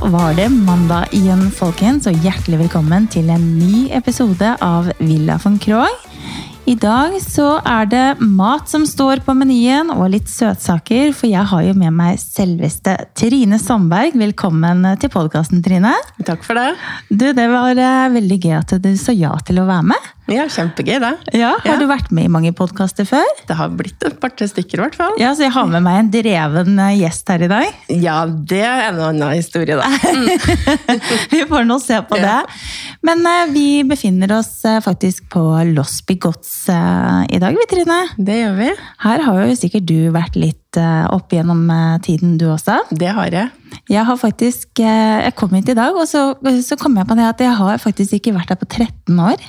var 0.00 0.34
det 0.34 0.48
mandag 0.48 1.10
igjen, 1.16 1.48
folkens, 1.50 2.06
og 2.06 2.16
hjertelig 2.22 2.60
velkommen 2.60 3.08
til 3.10 3.30
en 3.34 3.42
ny 3.58 3.88
episode 3.94 4.52
av 4.62 4.90
Villa 5.00 5.38
von 5.42 5.58
Krogh. 5.58 6.04
I 6.68 6.74
dag 6.78 7.16
så 7.24 7.56
er 7.66 7.88
det 7.88 8.04
mat 8.20 8.68
som 8.70 8.84
står 8.86 9.24
på 9.26 9.34
menyen, 9.34 9.90
og 9.94 10.12
litt 10.12 10.28
søtsaker, 10.30 11.14
for 11.16 11.30
jeg 11.30 11.42
har 11.50 11.64
jo 11.64 11.74
med 11.78 11.96
meg 11.96 12.20
selveste 12.22 12.94
Trine 13.18 13.58
Sandberg. 13.58 14.14
Velkommen 14.20 14.84
til 15.00 15.10
podkasten, 15.14 15.64
Trine. 15.64 15.96
Takk 16.28 16.46
for 16.46 16.60
det. 16.60 16.76
Du, 17.08 17.30
Det 17.32 17.48
var 17.50 17.72
eh, 17.74 18.04
veldig 18.18 18.38
gøy 18.44 18.54
at 18.60 18.76
du 18.84 18.92
sa 19.00 19.16
ja 19.16 19.32
til 19.48 19.62
å 19.62 19.66
være 19.68 19.88
med. 19.94 20.12
Ja, 20.28 20.44
Kjempegøy, 20.52 20.98
det. 21.00 21.12
Ja, 21.38 21.54
Har 21.64 21.74
Ja. 21.74 21.78
du 21.80 21.86
vært 21.88 22.10
med 22.12 22.24
i 22.26 22.28
mange 22.28 22.52
podkaster 22.52 23.06
før? 23.08 23.24
Det 23.48 23.56
har 23.56 23.70
blitt 23.70 24.02
et 24.04 24.18
par-tre 24.20 24.44
stykker, 24.46 24.76
i 24.78 24.82
hvert 24.82 24.94
fall. 24.98 25.14
Ja, 25.18 25.30
så 25.32 25.46
jeg 25.46 25.52
har 25.54 25.66
med 25.66 25.82
meg 25.82 25.98
en 26.02 26.10
dreven 26.12 26.78
eh, 26.78 26.98
gjest 27.00 27.28
her 27.32 27.42
i 27.46 27.48
dag. 27.48 27.66
Ja, 27.88 28.26
det 28.26 28.60
er 28.60 28.90
en 28.90 29.00
annen 29.00 29.32
historie, 29.32 29.78
da. 29.78 29.88
Vi 31.32 31.44
får 31.48 31.64
nå 31.64 31.78
se 31.80 32.00
på 32.04 32.18
det. 32.20 32.36
Men 33.02 33.24
uh, 33.24 33.46
vi 33.54 33.82
befinner 33.88 34.32
oss 34.38 34.64
uh, 34.66 34.80
faktisk 34.84 35.28
på 35.32 35.40
Los 35.72 36.00
Bigots 36.04 36.68
uh, 36.68 37.24
i 37.30 37.38
dag, 37.38 37.54
vi, 37.54 37.66
Trine. 37.70 37.98
Det 38.18 38.40
gjør 38.40 38.56
vi. 38.58 38.70
Her 39.04 39.22
har 39.24 39.42
jo 39.46 39.56
sikkert 39.56 39.86
du 39.88 40.10
vært 40.14 40.36
litt 40.36 40.56
opp 40.78 41.32
gjennom 41.32 41.62
tiden, 42.04 42.34
du 42.38 42.44
også. 42.52 42.82
Det 42.92 43.08
har 43.16 43.32
jeg. 43.32 43.48
Jeg 43.88 44.04
har 44.04 44.18
faktisk, 44.20 44.68
jeg 44.78 45.32
kom 45.34 45.54
hit 45.56 45.70
i 45.72 45.74
dag, 45.78 45.96
og 45.96 46.04
så, 46.06 46.34
så 46.62 46.76
kom 46.78 46.98
jeg 47.00 47.08
på 47.08 47.16
det 47.16 47.24
at 47.24 47.40
jeg 47.40 47.56
har 47.56 47.80
faktisk 47.80 48.18
ikke 48.18 48.34
vært 48.36 48.52
her 48.52 48.60
på 48.60 48.68
13 48.68 49.16
år. 49.24 49.40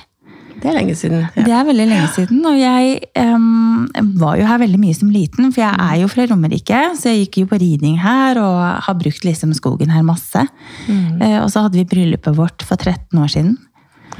Det 0.60 0.68
er 0.68 0.76
lenge 0.76 0.94
siden. 0.98 1.22
Ja. 1.36 1.44
Det 1.46 1.54
er 1.56 1.64
veldig 1.70 1.86
lenge 1.88 2.10
siden, 2.12 2.42
og 2.44 2.58
jeg 2.58 2.98
um, 3.16 3.88
var 4.20 4.36
jo 4.40 4.48
her 4.48 4.60
veldig 4.60 4.80
mye 4.82 4.96
som 4.96 5.12
liten, 5.12 5.48
for 5.54 5.62
jeg 5.62 5.72
er 5.86 6.02
jo 6.02 6.10
fra 6.12 6.26
Romerike, 6.28 6.82
så 7.00 7.14
jeg 7.14 7.24
gikk 7.24 7.40
jo 7.42 7.50
på 7.54 7.60
ridning 7.62 7.96
her 8.02 8.40
og 8.42 8.60
har 8.84 8.98
brukt 9.00 9.24
liksom 9.24 9.54
skogen 9.56 9.92
her 9.94 10.04
masse. 10.06 10.44
Eh, 10.90 11.38
og 11.40 11.48
så 11.52 11.64
hadde 11.64 11.80
vi 11.80 11.88
bryllupet 11.88 12.36
vårt 12.36 12.64
for 12.66 12.76
13 12.76 13.18
år 13.20 13.32
siden 13.32 13.56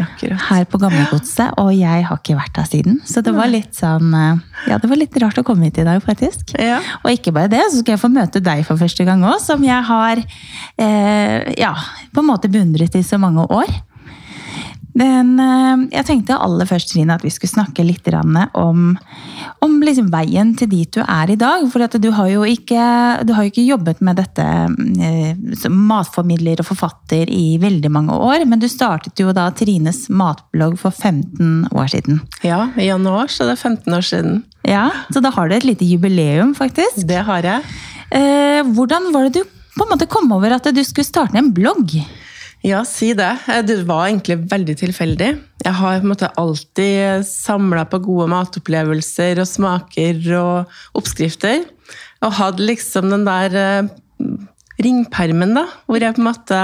Akkurat. 0.01 0.41
her 0.49 0.65
på 0.71 0.81
Gamlegodset, 0.81 1.53
og 1.61 1.73
jeg 1.77 2.07
har 2.07 2.21
ikke 2.21 2.39
vært 2.39 2.61
her 2.61 2.69
siden. 2.69 3.01
Så 3.05 3.23
det 3.25 3.35
var 3.37 3.51
litt 3.51 3.77
sånn 3.77 4.15
eh, 4.17 4.41
Ja, 4.71 4.79
det 4.81 4.89
var 4.91 5.01
litt 5.01 5.17
rart 5.23 5.41
å 5.41 5.45
komme 5.47 5.69
hit 5.69 5.81
i 5.83 5.87
dag, 5.87 6.01
faktisk. 6.05 6.55
Ja. 6.57 6.81
Og 7.03 7.13
ikke 7.13 7.35
bare 7.37 7.53
det, 7.53 7.63
så 7.69 7.83
skal 7.83 7.97
jeg 7.97 8.03
få 8.03 8.13
møte 8.13 8.43
deg 8.45 8.65
for 8.69 8.81
første 8.81 9.07
gang 9.09 9.25
òg, 9.27 9.39
som 9.45 9.65
jeg 9.67 9.89
har 9.91 10.23
eh, 10.23 11.53
ja, 11.61 11.75
på 12.15 12.25
en 12.25 12.31
måte 12.31 12.53
beundret 12.53 12.97
i 12.97 13.05
så 13.07 13.21
mange 13.21 13.45
år. 13.53 13.71
Men 14.99 15.35
eh, 15.41 15.85
jeg 15.97 16.07
tenkte 16.09 16.39
aller 16.41 16.67
først 16.69 16.91
Trine, 16.93 17.15
at 17.15 17.25
vi 17.25 17.31
skulle 17.33 17.53
snakke 17.53 17.85
litt 17.87 18.09
om, 18.11 18.97
om 19.63 19.75
liksom 19.85 20.09
veien 20.11 20.55
til 20.59 20.71
dit 20.71 20.91
du 20.93 21.03
er 21.05 21.31
i 21.31 21.39
dag. 21.39 21.67
For 21.71 21.85
at 21.85 21.95
du 22.01 22.11
har 22.17 22.31
jo 22.33 22.43
ikke, 22.49 22.81
du 23.27 23.35
har 23.37 23.47
jo 23.47 23.53
ikke 23.53 23.67
jobbet 23.67 24.01
med 24.05 24.19
dette 24.21 24.47
eh, 24.47 25.35
som 25.61 25.77
matformidler 25.91 26.63
og 26.63 26.71
forfatter 26.73 27.31
i 27.31 27.59
veldig 27.63 27.91
mange 27.93 28.17
år. 28.17 28.47
Men 28.51 28.63
du 28.63 28.69
startet 28.71 29.21
jo 29.21 29.35
da 29.37 29.51
Trines 29.55 30.09
matblogg 30.11 30.79
for 30.81 30.91
15 30.91 31.69
år 31.71 31.93
siden. 31.93 32.23
ja, 32.43 32.69
i 32.77 32.89
januar 32.91 33.31
så 33.31 33.47
det 33.47 33.59
er 33.59 33.63
15 33.71 33.95
år 33.95 34.07
siden. 34.07 34.43
Ja, 34.67 34.91
Så 35.13 35.23
da 35.25 35.31
har 35.33 35.49
du 35.49 35.55
et 35.57 35.65
lite 35.65 35.87
jubileum, 35.89 36.55
faktisk. 36.55 37.07
Det 37.09 37.23
har 37.25 37.43
jeg. 37.47 37.63
Eh, 38.11 38.67
hvordan 38.75 39.13
var 39.15 39.29
det 39.29 39.41
du 39.41 39.45
på 39.77 39.87
en 39.87 39.93
måte 39.95 40.09
kom 40.11 40.33
over 40.35 40.53
at 40.53 40.67
du 40.75 40.83
skulle 40.85 41.07
starte 41.07 41.39
en 41.39 41.53
blogg? 41.55 41.95
Ja, 42.67 42.83
si 42.85 43.13
det. 43.17 43.31
Eh, 43.49 43.63
Det 43.65 43.79
var 43.89 44.07
egentlig 44.09 44.37
veldig 44.51 44.77
tilfeldig. 44.83 45.31
Jeg 45.65 45.75
har 45.79 46.01
på 46.01 46.05
en 46.05 46.13
måte 46.13 46.33
alltid 46.37 47.25
samla 47.27 47.87
på 47.89 48.03
gode 48.05 48.29
matopplevelser 48.33 49.41
og 49.41 49.49
smaker 49.49 50.21
og 50.37 51.01
oppskrifter. 51.01 51.65
Og 52.21 52.37
hadde 52.37 52.67
liksom 52.69 53.09
den 53.13 53.25
der 53.25 53.57
eh, 53.57 53.89
ringpermen, 54.81 55.55
da, 55.57 55.67
hvor 55.89 56.01
jeg 56.01 56.17
på 56.17 56.21
en 56.21 56.29
måte 56.29 56.61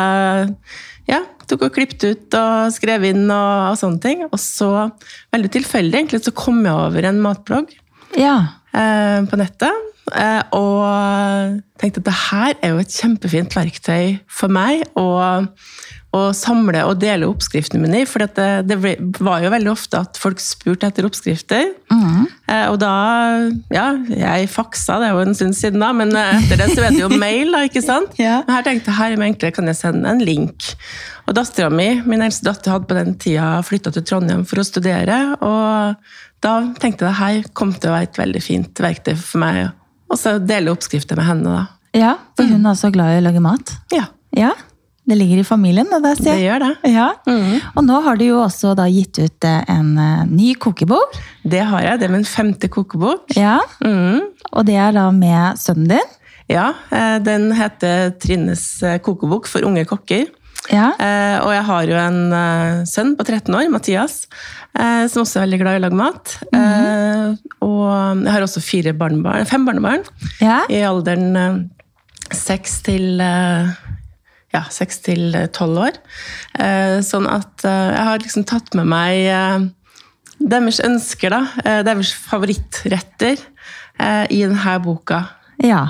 ja, 1.09 1.23
tok 1.49 1.67
og 1.69 1.75
klippet 1.77 2.05
ut 2.05 2.37
og 2.37 2.75
skrev 2.75 3.05
inn 3.09 3.25
og, 3.31 3.73
og 3.73 3.81
sånne 3.81 4.03
ting. 4.03 4.25
Og 4.29 4.39
så, 4.43 4.71
veldig 5.33 5.53
tilfeldig, 5.57 5.97
egentlig, 5.97 6.23
så 6.27 6.35
kom 6.37 6.61
jeg 6.67 6.77
over 6.77 7.09
en 7.09 7.25
matblogg 7.25 7.73
Ja. 8.17 8.37
Eh, 8.77 9.21
på 9.29 9.41
nettet. 9.41 9.93
Eh, 10.15 10.43
og 10.55 11.59
tenkte 11.81 11.99
at 11.99 12.07
det 12.07 12.17
her 12.31 12.53
er 12.63 12.75
jo 12.75 12.83
et 12.83 12.95
kjempefint 12.95 13.57
verktøy 13.57 14.21
for 14.31 14.53
meg 14.53 14.85
å, 14.95 15.07
å 16.15 16.21
samle 16.37 16.85
og 16.87 17.01
dele 17.03 17.27
oppskriftene 17.27 17.83
mine 17.83 18.05
i. 18.05 18.07
For 18.07 18.23
det, 18.23 18.47
det 18.69 18.79
var 19.19 19.43
jo 19.43 19.51
veldig 19.53 19.73
ofte 19.73 20.05
at 20.07 20.21
folk 20.23 20.39
spurte 20.43 20.87
etter 20.87 21.09
oppskrifter. 21.09 21.73
Mm. 21.91 22.29
og 22.71 22.79
da 22.83 22.93
Ja, 23.75 23.89
jeg 24.13 24.53
faksa, 24.53 25.01
det 25.03 25.11
er 25.11 25.19
jo 25.19 25.27
en 25.27 25.37
stund 25.39 25.59
siden 25.59 25.83
da, 25.83 25.91
men 25.97 26.15
etter 26.15 26.63
det 26.63 26.71
så 26.77 26.87
er 26.87 26.95
det 26.95 27.03
jo 27.03 27.11
mail, 27.11 27.51
da, 27.57 27.65
ikke 27.67 27.85
sant? 27.85 28.15
Ja. 28.23 28.45
Men 28.47 28.61
her 28.61 28.69
tenkte 28.71 28.93
jeg 28.93 29.01
her 29.01 29.17
er 29.17 29.27
enklere, 29.27 29.59
kan 29.59 29.73
jeg 29.73 29.81
sende 29.81 30.15
en 30.15 30.23
link. 30.23 30.71
Og 31.27 31.35
dattera 31.35 31.73
mi, 31.75 31.89
min 32.07 32.23
eldste 32.23 32.47
datter, 32.47 32.77
hadde 32.77 32.87
på 32.87 32.97
den 32.97 33.17
tida 33.19 33.57
flytta 33.67 33.91
til 33.95 34.07
Trondheim 34.07 34.47
for 34.47 34.63
å 34.63 34.67
studere. 34.67 35.19
Og 35.43 36.15
da 36.47 36.55
tenkte 36.81 37.05
jeg 37.09 37.13
at 37.13 37.19
her 37.21 37.51
kom 37.59 37.75
til 37.75 37.91
å 37.91 37.97
være 37.97 38.09
et 38.11 38.21
veldig 38.23 38.43
fint 38.45 38.83
verktøy 38.87 39.15
for 39.19 39.43
meg. 39.43 39.67
Og 40.13 40.21
så 40.21 40.37
dele 40.39 40.71
oppskrifter 40.73 41.19
med 41.19 41.27
henne, 41.27 41.51
da. 41.59 41.65
ja, 41.99 42.15
for 42.39 42.47
hun 42.47 42.63
er 42.63 42.71
også 42.77 42.93
glad 42.95 43.17
i 43.17 43.21
å 43.21 43.27
lage 43.27 43.43
mat. 43.45 43.75
Ja, 43.95 44.07
Ja, 44.37 44.51
det 45.07 45.15
ligger 45.21 45.39
i 45.39 45.45
familien, 45.47 45.87
det 45.87 46.01
der, 46.03 46.17
det 46.19 46.25
sier 46.27 46.35
jeg. 46.35 46.45
gjør 46.49 46.63
det. 46.65 46.91
Ja. 46.93 47.05
Og 47.79 47.85
nå 47.87 48.01
har 48.05 48.19
du 48.19 48.25
jo 48.27 48.41
også 48.43 48.73
da 48.77 48.85
gitt 48.91 49.17
ut 49.23 49.47
eh, 49.47 49.63
en 49.71 49.93
eh, 50.03 50.25
ny 50.27 50.49
kokebok. 50.61 51.15
Det 51.47 51.63
har 51.71 51.85
jeg. 51.87 52.01
Det 52.03 52.09
er 52.09 52.13
min 52.17 52.27
femte 52.27 52.69
kokebok. 52.75 53.37
Ja, 53.39 53.61
Mm. 53.81 54.27
Og 54.53 54.67
det 54.67 54.75
er 54.83 54.93
da 54.97 55.07
med 55.15 55.59
sønnen 55.63 55.89
din. 55.95 56.13
Ja, 56.51 56.67
eh, 56.95 57.17
den 57.23 57.49
heter 57.57 58.11
Trines 58.23 58.67
kokebok 59.07 59.47
for 59.51 59.65
unge 59.67 59.87
kokker. 59.89 60.27
Ja. 60.73 60.91
Eh, 60.99 61.39
og 61.45 61.53
jeg 61.55 61.65
har 61.69 61.89
jo 61.91 61.97
en 62.01 62.21
eh, 62.35 62.85
sønn 62.89 63.15
på 63.19 63.27
13 63.27 63.55
år, 63.55 63.69
Mathias, 63.73 64.25
eh, 64.75 65.07
som 65.11 65.23
også 65.23 65.41
er 65.41 65.47
veldig 65.47 65.61
glad 65.63 65.77
i 65.77 65.81
å 65.81 65.85
lage 65.87 66.01
mat. 66.01 66.37
eh, 66.51 67.37
og 67.67 68.23
jeg 68.25 68.33
har 68.35 68.45
også 68.47 68.63
fire 68.65 68.95
barnebarn, 68.99 69.47
fem 69.49 69.67
barnebarn 69.67 70.05
ja. 70.43 70.63
i 70.73 70.83
alderen 70.87 71.37
eh, 71.39 71.59
seks 72.35 72.81
til 72.87 73.23
eh, 73.23 73.71
ja, 74.55 74.63
seks 74.73 75.03
til 75.05 75.35
tolv 75.55 75.87
år. 75.87 75.99
Eh, 76.59 76.99
sånn 77.05 77.27
at 77.31 77.67
jeg 77.67 78.07
har 78.09 78.23
liksom 78.23 78.47
tatt 78.49 78.75
med 78.79 78.89
meg 78.89 79.73
deres 80.37 80.81
ønsker, 80.85 81.33
da. 81.33 81.43
eh, 81.65 81.83
deres 81.87 82.13
favorittretter 82.27 83.41
i 84.29 84.43
denne 84.45 84.73
boka. 84.85 85.23
Ja. 85.65 85.89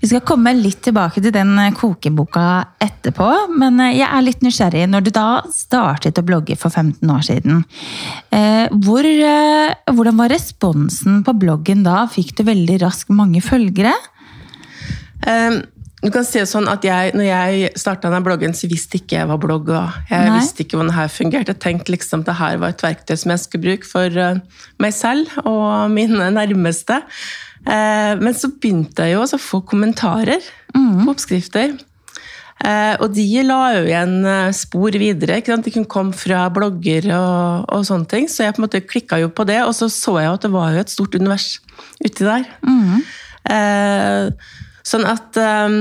Vi 0.00 0.08
skal 0.10 0.24
komme 0.26 0.52
litt 0.56 0.80
tilbake 0.86 1.22
til 1.22 1.32
den 1.34 1.52
eh, 1.60 1.72
kokeboka 1.76 2.44
etterpå, 2.82 3.28
men 3.58 3.78
eh, 3.84 3.96
jeg 4.00 4.08
er 4.08 4.26
litt 4.26 4.44
nysgjerrig. 4.44 4.84
Når 4.90 5.06
du 5.06 5.12
da 5.14 5.28
startet 5.54 6.18
å 6.18 6.26
blogge 6.26 6.58
for 6.58 6.74
15 6.74 7.14
år 7.14 7.24
siden, 7.26 7.64
eh, 8.34 8.66
hvor, 8.84 9.06
hvordan 9.94 10.20
var 10.20 10.34
responsen 10.34 11.22
på 11.26 11.34
bloggen 11.38 11.86
da? 11.86 12.04
Fikk 12.10 12.36
du 12.38 12.46
veldig 12.48 12.82
raskt 12.84 13.14
mange 13.14 13.42
følgere? 13.44 13.94
Um, 15.26 15.62
du 15.98 16.12
kan 16.14 16.22
si 16.22 16.38
det 16.38 16.46
sånn 16.46 16.68
at 16.70 16.84
jeg, 16.86 17.14
når 17.18 17.26
jeg 17.26 17.72
starta 17.78 18.06
denne 18.06 18.22
bloggen, 18.22 18.52
så 18.54 18.70
visste 18.70 19.00
ikke 19.00 19.16
jeg 19.16 19.30
hva 19.30 19.38
blogg 19.42 19.70
var. 19.74 19.96
Jeg 20.10 20.28
Nei. 20.28 20.36
visste 20.38 20.62
ikke 20.62 20.78
hvordan 20.78 20.92
det 20.92 20.98
her 21.00 21.10
fungerte. 21.10 21.54
Jeg 21.54 21.62
tenkte 21.64 21.94
liksom 21.94 22.22
at 22.22 22.30
det 22.30 22.38
her 22.38 22.60
var 22.62 22.74
et 22.74 22.84
verktøy 22.86 23.18
som 23.18 23.34
jeg 23.34 23.42
skulle 23.42 23.66
bruke 23.66 23.90
for 23.90 24.22
meg 24.78 24.94
selv 24.94 25.34
og 25.42 25.90
mine 25.90 26.30
nærmeste. 26.36 27.00
Uh, 27.66 28.14
men 28.20 28.36
så 28.36 28.52
begynte 28.54 29.04
jeg 29.04 29.16
jo 29.16 29.24
også 29.24 29.38
å 29.38 29.46
få 29.48 29.62
kommentarer 29.66 30.44
på 30.72 31.10
oppskrifter. 31.10 31.76
Eh, 32.58 32.94
og 32.98 33.12
de 33.14 33.24
la 33.46 33.58
jo 33.76 33.82
igjen 33.86 34.14
eh, 34.26 34.50
spor 34.56 34.96
videre. 34.98 35.38
De 35.46 35.70
kunne 35.70 35.90
komme 35.90 36.16
fra 36.16 36.48
blogger 36.50 37.06
og, 37.14 37.68
og 37.70 37.84
sånne 37.86 38.10
ting. 38.10 38.26
Så 38.30 38.44
jeg 38.44 38.56
på 38.56 38.62
en 38.62 38.66
måte 38.66 38.82
klikka 38.82 39.20
jo 39.22 39.30
på 39.30 39.46
det, 39.48 39.60
og 39.62 39.74
så 39.78 39.90
så 39.92 40.18
jeg 40.18 40.32
at 40.32 40.46
det 40.46 40.52
var 40.54 40.74
jo 40.74 40.82
et 40.82 40.92
stort 40.92 41.14
univers 41.14 41.48
uti 42.02 42.26
der. 42.26 42.48
Eh, 43.48 44.50
sånn 44.88 45.06
at 45.08 45.38
eh, 45.38 45.78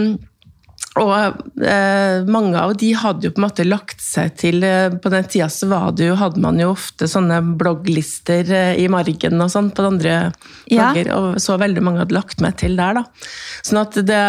Og 1.04 1.64
eh, 1.64 2.24
mange 2.32 2.58
av 2.60 2.74
de 2.80 2.90
hadde 2.98 3.28
jo 3.28 3.32
på 3.36 3.42
en 3.42 3.46
måte 3.48 3.66
lagt 3.68 4.02
seg 4.02 4.36
til 4.40 4.64
eh, 4.66 4.90
På 5.04 5.12
den 5.14 5.24
tida 5.30 5.48
så 5.54 5.68
var 5.70 5.92
det 5.98 6.08
jo, 6.10 6.16
hadde 6.20 6.42
man 6.42 6.58
jo 6.62 6.72
ofte 6.74 7.08
sånne 7.12 7.40
blogglister 7.60 8.50
eh, 8.50 8.76
i 8.82 8.88
margen 8.92 9.42
og 9.44 9.52
sånn 9.54 9.72
på 9.76 9.84
de 9.86 9.92
andre 9.94 10.16
Ja. 10.72 10.92
blogger, 10.92 11.12
og 11.16 11.42
så 11.44 11.58
veldig 11.62 11.84
mange 11.86 12.02
hadde 12.06 12.18
lagt 12.18 12.42
meg 12.44 12.58
til 12.60 12.76
der, 12.80 13.02
da. 13.02 13.04
Sånn 13.64 13.82
at 13.86 14.00
det 14.08 14.24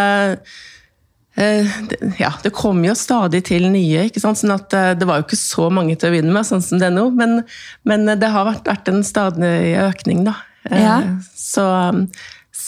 Eh, 1.38 1.66
det- 1.88 2.14
Ja, 2.18 2.32
det 2.42 2.50
kom 2.52 2.80
jo 2.84 2.94
stadig 2.98 3.44
til 3.44 3.62
nye, 3.70 4.08
ikke 4.10 4.18
sant? 4.20 4.38
sånn 4.40 4.54
at 4.56 4.74
eh, 4.74 4.94
det 4.98 5.06
var 5.06 5.20
jo 5.20 5.26
ikke 5.28 5.38
så 5.38 5.68
mange 5.70 5.94
til 5.96 6.08
å 6.10 6.12
begynne 6.16 6.32
med, 6.34 6.42
sånn 6.48 6.60
som 6.64 6.80
det 6.80 6.88
er 6.88 6.96
nå, 6.96 7.04
men, 7.14 7.44
men 7.86 8.06
det 8.18 8.26
har 8.34 8.44
vært, 8.48 8.64
vært 8.66 8.88
en 8.90 9.04
stadig 9.06 9.76
økning, 9.78 10.24
da. 10.26 10.34
Eh, 10.68 10.82
Ja. 10.82 10.96
Så, 11.38 11.62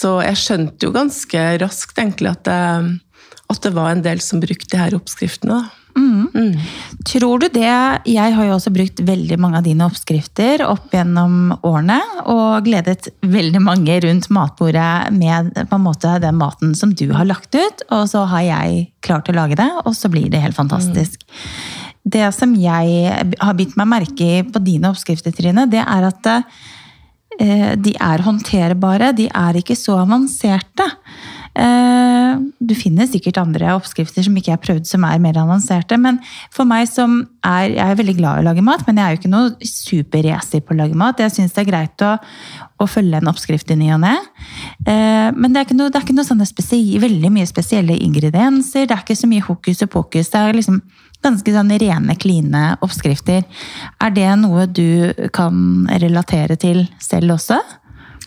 så 0.00 0.16
jeg 0.24 0.40
skjønte 0.40 0.88
jo 0.88 0.94
ganske 0.94 1.44
raskt 1.60 1.98
egentlig 2.00 2.32
at 2.32 2.46
det, 2.48 2.60
at 3.50 3.66
det 3.66 3.74
var 3.76 3.92
en 3.92 4.04
del 4.04 4.22
som 4.24 4.40
brukte 4.42 4.72
de 4.72 4.80
her 4.80 4.96
oppskriftene. 4.96 5.58
Da. 5.60 5.80
Tror 7.08 7.40
du 7.42 7.48
det 7.50 7.72
Jeg 8.06 8.34
har 8.36 8.46
jo 8.46 8.54
også 8.54 8.70
brukt 8.72 9.00
veldig 9.02 9.38
mange 9.42 9.58
av 9.58 9.66
dine 9.66 9.86
oppskrifter 9.88 10.62
opp 10.66 10.94
gjennom 10.94 11.54
årene. 11.66 11.98
Og 12.30 12.66
gledet 12.66 13.10
veldig 13.26 13.62
mange 13.64 13.98
rundt 14.04 14.30
matbordet 14.32 15.10
med 15.16 15.52
på 15.58 15.78
en 15.78 15.86
måte 15.86 16.14
den 16.22 16.38
maten 16.40 16.74
som 16.78 16.94
du 16.94 17.08
har 17.16 17.28
lagt 17.28 17.54
ut. 17.56 17.84
Og 17.90 18.06
så 18.12 18.24
har 18.30 18.46
jeg 18.46 18.88
klart 19.04 19.30
å 19.30 19.36
lage 19.36 19.58
det, 19.58 19.70
og 19.84 19.94
så 19.96 20.10
blir 20.12 20.30
det 20.30 20.42
helt 20.44 20.58
fantastisk. 20.58 21.24
Det 22.00 22.30
som 22.32 22.54
jeg 22.56 23.32
har 23.40 23.56
bitt 23.58 23.74
meg 23.76 23.90
merke 23.90 24.28
i 24.38 24.44
på 24.46 24.62
dine 24.64 24.92
oppskrifter, 24.92 25.34
Trine, 25.36 25.66
det 25.70 25.82
er 25.82 26.06
at 26.08 26.28
eh, 26.30 26.46
de 27.80 27.94
er 27.96 28.24
håndterbare. 28.26 29.12
De 29.16 29.28
er 29.32 29.60
ikke 29.62 29.78
så 29.78 29.98
avanserte. 30.02 30.86
Eh, 31.56 32.36
Du 32.60 32.74
finner 32.78 33.08
sikkert 33.10 33.40
andre 33.40 33.72
oppskrifter 33.74 34.22
som 34.22 34.36
ikke 34.36 34.52
jeg 34.52 34.58
har 34.58 34.62
prøvd 34.62 34.86
som 34.86 35.04
er 35.08 35.18
mer 35.18 35.38
avanserte. 35.40 35.96
Men 35.98 36.20
for 36.54 36.68
meg 36.68 36.86
som 36.88 37.26
er 37.42 37.70
Jeg 37.70 37.90
er 37.90 37.96
veldig 37.96 38.16
glad 38.18 38.38
i 38.38 38.42
å 38.42 38.48
lage 38.50 38.62
mat, 38.62 38.86
men 38.86 38.96
jeg 38.96 39.04
er 39.04 39.10
jo 39.14 39.20
ikke 39.20 39.32
noe 39.32 39.50
superracer 39.66 40.60
på 40.60 40.74
å 40.74 40.78
lage 40.78 40.94
mat. 40.94 41.18
Jeg 41.18 41.32
syns 41.32 41.52
det 41.56 41.64
er 41.64 41.70
greit 41.70 42.04
å, 42.06 42.18
å 42.78 42.86
følge 42.86 43.16
en 43.18 43.32
oppskrift 43.32 43.70
i 43.70 43.76
ny 43.80 43.90
og 43.94 44.00
ne. 44.04 44.16
Eh, 44.86 45.32
Men 45.34 45.52
det 45.52 45.60
er 45.60 45.66
ikke 45.66 45.78
noe, 45.80 45.90
er 45.90 46.04
ikke 46.04 46.14
noe 46.14 47.00
veldig 47.00 47.30
mye 47.32 47.46
spesielle 47.46 47.98
ingredienser. 47.98 48.86
Det 48.86 48.94
er 48.94 49.02
ikke 49.02 49.16
så 49.16 49.26
mye 49.26 49.46
hokus 49.48 49.82
og 49.82 49.90
pokus. 49.90 50.28
Det 50.30 50.38
er 50.38 50.52
liksom 50.52 50.82
ganske 51.22 51.52
sånn 51.52 51.70
rene, 51.80 52.16
kline 52.16 52.76
oppskrifter. 52.84 53.44
Er 54.00 54.10
det 54.16 54.28
noe 54.40 54.66
du 54.66 55.12
kan 55.36 55.86
relatere 56.00 56.56
til 56.60 56.86
selv 57.02 57.36
også? 57.36 57.60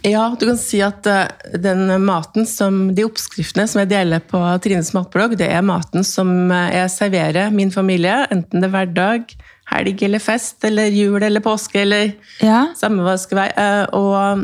Ja, 0.03 0.25
du 0.35 0.41
kan 0.49 0.57
si 0.59 0.81
at 0.83 1.07
eh, 1.07 1.29
den 1.63 1.85
maten 2.03 2.43
som, 2.49 2.89
de 2.95 3.05
oppskriftene 3.07 3.63
som 3.71 3.79
jeg 3.79 3.91
deler 3.93 4.19
på 4.19 4.41
Trines 4.59 4.89
matblogg, 4.91 5.37
det 5.39 5.47
er 5.47 5.63
maten 5.63 6.03
som 6.03 6.51
eh, 6.51 6.73
jeg 6.75 6.91
serverer 6.91 7.53
min 7.55 7.71
familie, 7.71 8.17
enten 8.33 8.59
det 8.59 8.67
er 8.67 8.73
hverdag, 8.73 9.31
helg 9.71 10.03
eller 10.03 10.19
fest, 10.19 10.57
eller 10.67 10.91
jul 10.91 11.23
eller 11.23 11.39
påske, 11.45 11.85
eller 11.85 12.11
Ja. 12.43 12.65
samme 12.75 12.99
hva 13.05 13.15
det 13.15 13.23
skal 13.23 13.45
være. 13.45 13.55
Eh, 13.63 13.85
Og 13.95 14.43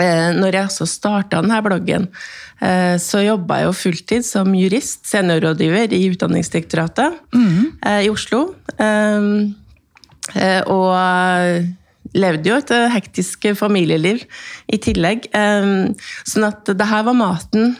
når 0.00 0.54
jeg 0.56 0.64
også 0.64 0.86
starta 0.88 1.42
denne 1.42 1.58
bloggen, 1.60 2.06
så 3.00 3.22
jobba 3.24 3.56
jeg 3.60 3.68
jo 3.68 3.72
fulltid 3.72 4.26
som 4.26 4.50
jurist, 4.54 5.06
seniorrådgiver 5.08 5.94
i 5.96 6.02
Utdanningsdirektoratet 6.12 7.16
mm. 7.32 7.62
i 8.04 8.08
Oslo. 8.12 8.42
Eh, 8.76 9.28
eh, 10.36 10.60
Og 10.68 10.90
levde 12.16 12.50
jo 12.50 12.58
et 12.58 12.72
eh, 12.74 12.88
hektisk 12.92 13.46
familieliv 13.58 14.24
i 14.68 14.80
tillegg. 14.82 15.30
Eh, 15.32 15.70
Sånn 16.28 16.48
at 16.48 16.68
det 16.68 16.90
her 16.90 17.06
var 17.08 17.16
maten 17.16 17.76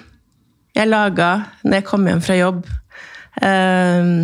jeg 0.76 0.86
laga 0.86 1.32
når 1.64 1.80
jeg 1.80 1.86
kom 1.88 2.06
hjem 2.06 2.22
fra 2.24 2.38
jobb. 2.38 2.64
Eh, 3.42 4.14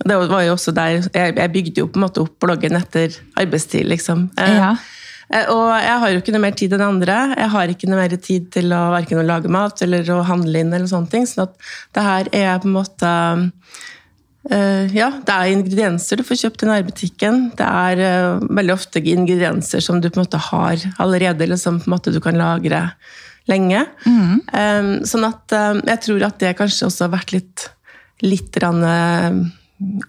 Det 0.00 0.16
var 0.16 0.42
jo 0.46 0.54
også 0.54 0.72
der 0.72 1.02
Jeg 1.12 1.52
bygde 1.52 1.82
jo 1.82 1.90
på 1.92 2.00
en 2.00 2.06
måte 2.06 2.22
opp 2.22 2.38
bloggen 2.40 2.78
etter 2.78 3.12
arbeidstid, 3.36 3.84
liksom. 3.84 4.30
Eh, 4.38 4.56
Ja. 4.56 4.76
Eh, 5.30 5.46
Og 5.52 5.68
jeg 5.78 5.98
har 6.02 6.10
jo 6.12 6.20
ikke 6.20 6.34
noe 6.34 6.44
mer 6.46 6.56
tid 6.58 6.74
enn 6.74 6.82
andre. 6.86 7.18
Jeg 7.38 7.52
har 7.54 7.72
ikke 7.72 7.90
noe 7.90 8.00
mer 8.02 8.16
tid 8.18 8.50
til 8.54 8.72
å 8.74 8.82
å 8.90 9.26
lage 9.26 9.48
mat 9.52 9.82
eller 9.82 10.10
å 10.10 10.24
handle 10.26 10.58
inn. 10.58 10.72
eller 10.74 10.86
sånne 10.90 11.10
ting, 11.10 11.26
sånn 11.26 11.46
at 11.48 11.54
det 11.94 12.02
her 12.02 12.28
er 12.32 12.58
på 12.58 12.68
en 12.70 12.76
måte 12.78 13.12
eh, 14.50 14.86
Ja, 14.96 15.10
det 15.24 15.34
er 15.34 15.52
ingredienser 15.54 16.16
du 16.16 16.24
får 16.26 16.42
kjøpt 16.44 16.64
i 16.64 16.70
nærbutikken. 16.70 17.40
Det 17.56 17.66
er 17.66 18.04
eh, 18.06 18.40
veldig 18.48 18.74
ofte 18.74 19.02
ingredienser 19.02 19.80
som 19.84 20.00
du 20.00 20.10
på 20.10 20.18
en 20.20 20.26
måte 20.26 20.42
har 20.50 20.76
allerede, 20.98 21.44
eller 21.44 21.60
som 21.60 21.78
på 21.78 21.86
en 21.90 21.96
måte 21.96 22.12
du 22.14 22.20
kan 22.20 22.38
lagre 22.38 22.88
lenge. 23.48 23.86
Eh, 24.06 24.90
sånn 25.06 25.26
at 25.30 25.54
jeg 25.86 26.00
tror 26.06 26.26
at 26.26 26.38
det 26.42 26.56
kanskje 26.58 26.86
også 26.90 27.06
har 27.06 27.14
vært 27.18 27.32
litt, 27.32 27.68
litt 28.22 28.56
rann, 28.62 28.82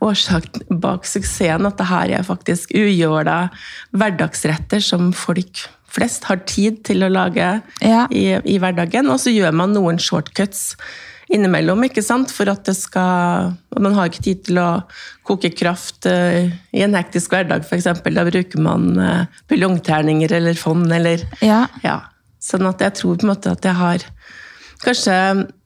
årsak 0.03 0.47
bak 0.69 1.05
suksessen. 1.07 1.65
At 1.67 1.77
det 1.79 1.87
her 1.91 2.15
er 2.19 2.25
faktisk 2.27 2.73
ugjorda 2.75 3.49
hverdagsretter 3.95 4.83
som 4.83 5.11
folk 5.15 5.65
flest 5.91 6.23
har 6.29 6.39
tid 6.47 6.83
til 6.87 7.03
å 7.03 7.11
lage 7.11 7.47
Ja. 7.83 8.05
i, 8.11 8.27
i 8.47 8.57
hverdagen. 8.59 9.09
Og 9.11 9.19
så 9.19 9.33
gjør 9.33 9.51
man 9.55 9.73
noen 9.75 9.99
shortcuts 9.99 10.75
innimellom, 11.31 11.83
ikke 11.87 12.03
sant? 12.03 12.31
For 12.35 12.49
at 12.51 12.65
det 12.67 12.75
skal 12.75 13.53
Man 13.79 13.93
har 13.95 14.09
ikke 14.11 14.23
tid 14.23 14.43
til 14.49 14.59
å 14.59 14.83
koke 15.27 15.51
kraft 15.55 16.05
uh, 16.05 16.47
i 16.75 16.83
en 16.83 16.95
hektisk 16.95 17.31
hverdag, 17.31 17.63
f.eks. 17.63 17.87
Da 18.03 18.25
bruker 18.27 18.59
man 18.59 18.89
uh, 18.99 19.25
buljongterninger 19.51 20.31
eller 20.39 20.59
fond 20.59 20.91
eller 20.91 21.23
Ja. 21.41 21.65
ja. 21.83 22.01
Sånn 22.41 22.65
at 22.67 22.81
jeg 22.81 22.95
tror 22.97 23.19
på 23.19 23.27
en 23.27 23.31
måte 23.35 23.51
at 23.53 23.63
jeg 23.67 23.77
har 23.77 24.03
Kanskje 24.81 25.15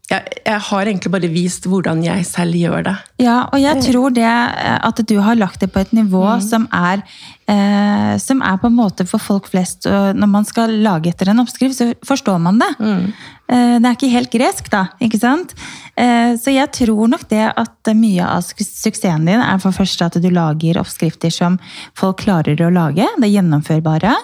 jeg, 0.10 0.38
jeg 0.46 0.62
har 0.68 0.86
egentlig 0.86 1.12
bare 1.16 1.30
vist 1.34 1.66
hvordan 1.70 2.04
jeg 2.06 2.26
selv 2.30 2.58
gjør 2.58 2.84
det. 2.86 2.96
Ja, 3.24 3.38
og 3.50 3.62
jeg 3.62 3.82
tror 3.88 4.14
det 4.14 4.26
eh, 4.26 4.76
at 4.86 5.02
du 5.10 5.16
har 5.26 5.40
lagt 5.40 5.64
det 5.64 5.72
på 5.74 5.82
et 5.82 5.94
nivå 5.98 6.24
som 6.46 6.68
er 6.76 7.02
eh, 7.50 8.14
som 8.22 8.44
er 8.46 8.60
på 8.62 8.70
en 8.70 8.78
måte 8.78 9.08
for 9.10 9.22
folk 9.22 9.50
flest. 9.50 9.88
Når 9.90 10.30
man 10.30 10.46
skal 10.46 10.76
lage 10.86 11.10
etter 11.10 11.32
en 11.32 11.42
oppskrift, 11.42 11.78
så 11.78 11.92
forstår 12.06 12.38
man 12.42 12.62
det. 12.62 12.72
Eh, 12.80 13.78
det 13.78 13.86
er 13.86 13.98
ikke 13.98 14.12
helt 14.14 14.34
gresk, 14.34 14.70
da. 14.74 14.88
ikke 15.04 15.20
sant? 15.22 15.54
Eh, 15.98 16.34
så 16.42 16.54
jeg 16.54 16.72
tror 16.74 17.10
nok 17.12 17.28
det 17.30 17.44
at 17.52 17.94
mye 17.98 18.26
av 18.26 18.46
suksessen 18.46 19.28
din 19.30 19.42
er 19.42 19.62
for 19.64 19.76
første 19.76 20.08
at 20.08 20.18
du 20.22 20.30
lager 20.34 20.80
oppskrifter 20.82 21.34
som 21.34 21.60
folk 21.98 22.24
klarer 22.26 22.62
å 22.66 22.74
lage. 22.74 23.06
Det 23.18 23.30
er 23.30 23.36
gjennomførbare. 23.38 24.16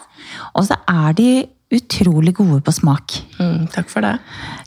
Og 0.57 0.69
så 0.69 0.79
er 0.89 1.17
de 1.17 1.31
utrolig 1.71 2.33
gode 2.35 2.59
på 2.65 2.71
smak. 2.75 3.13
Mm, 3.39 3.67
takk 3.71 3.89
for 3.89 4.01
det. 4.05 4.17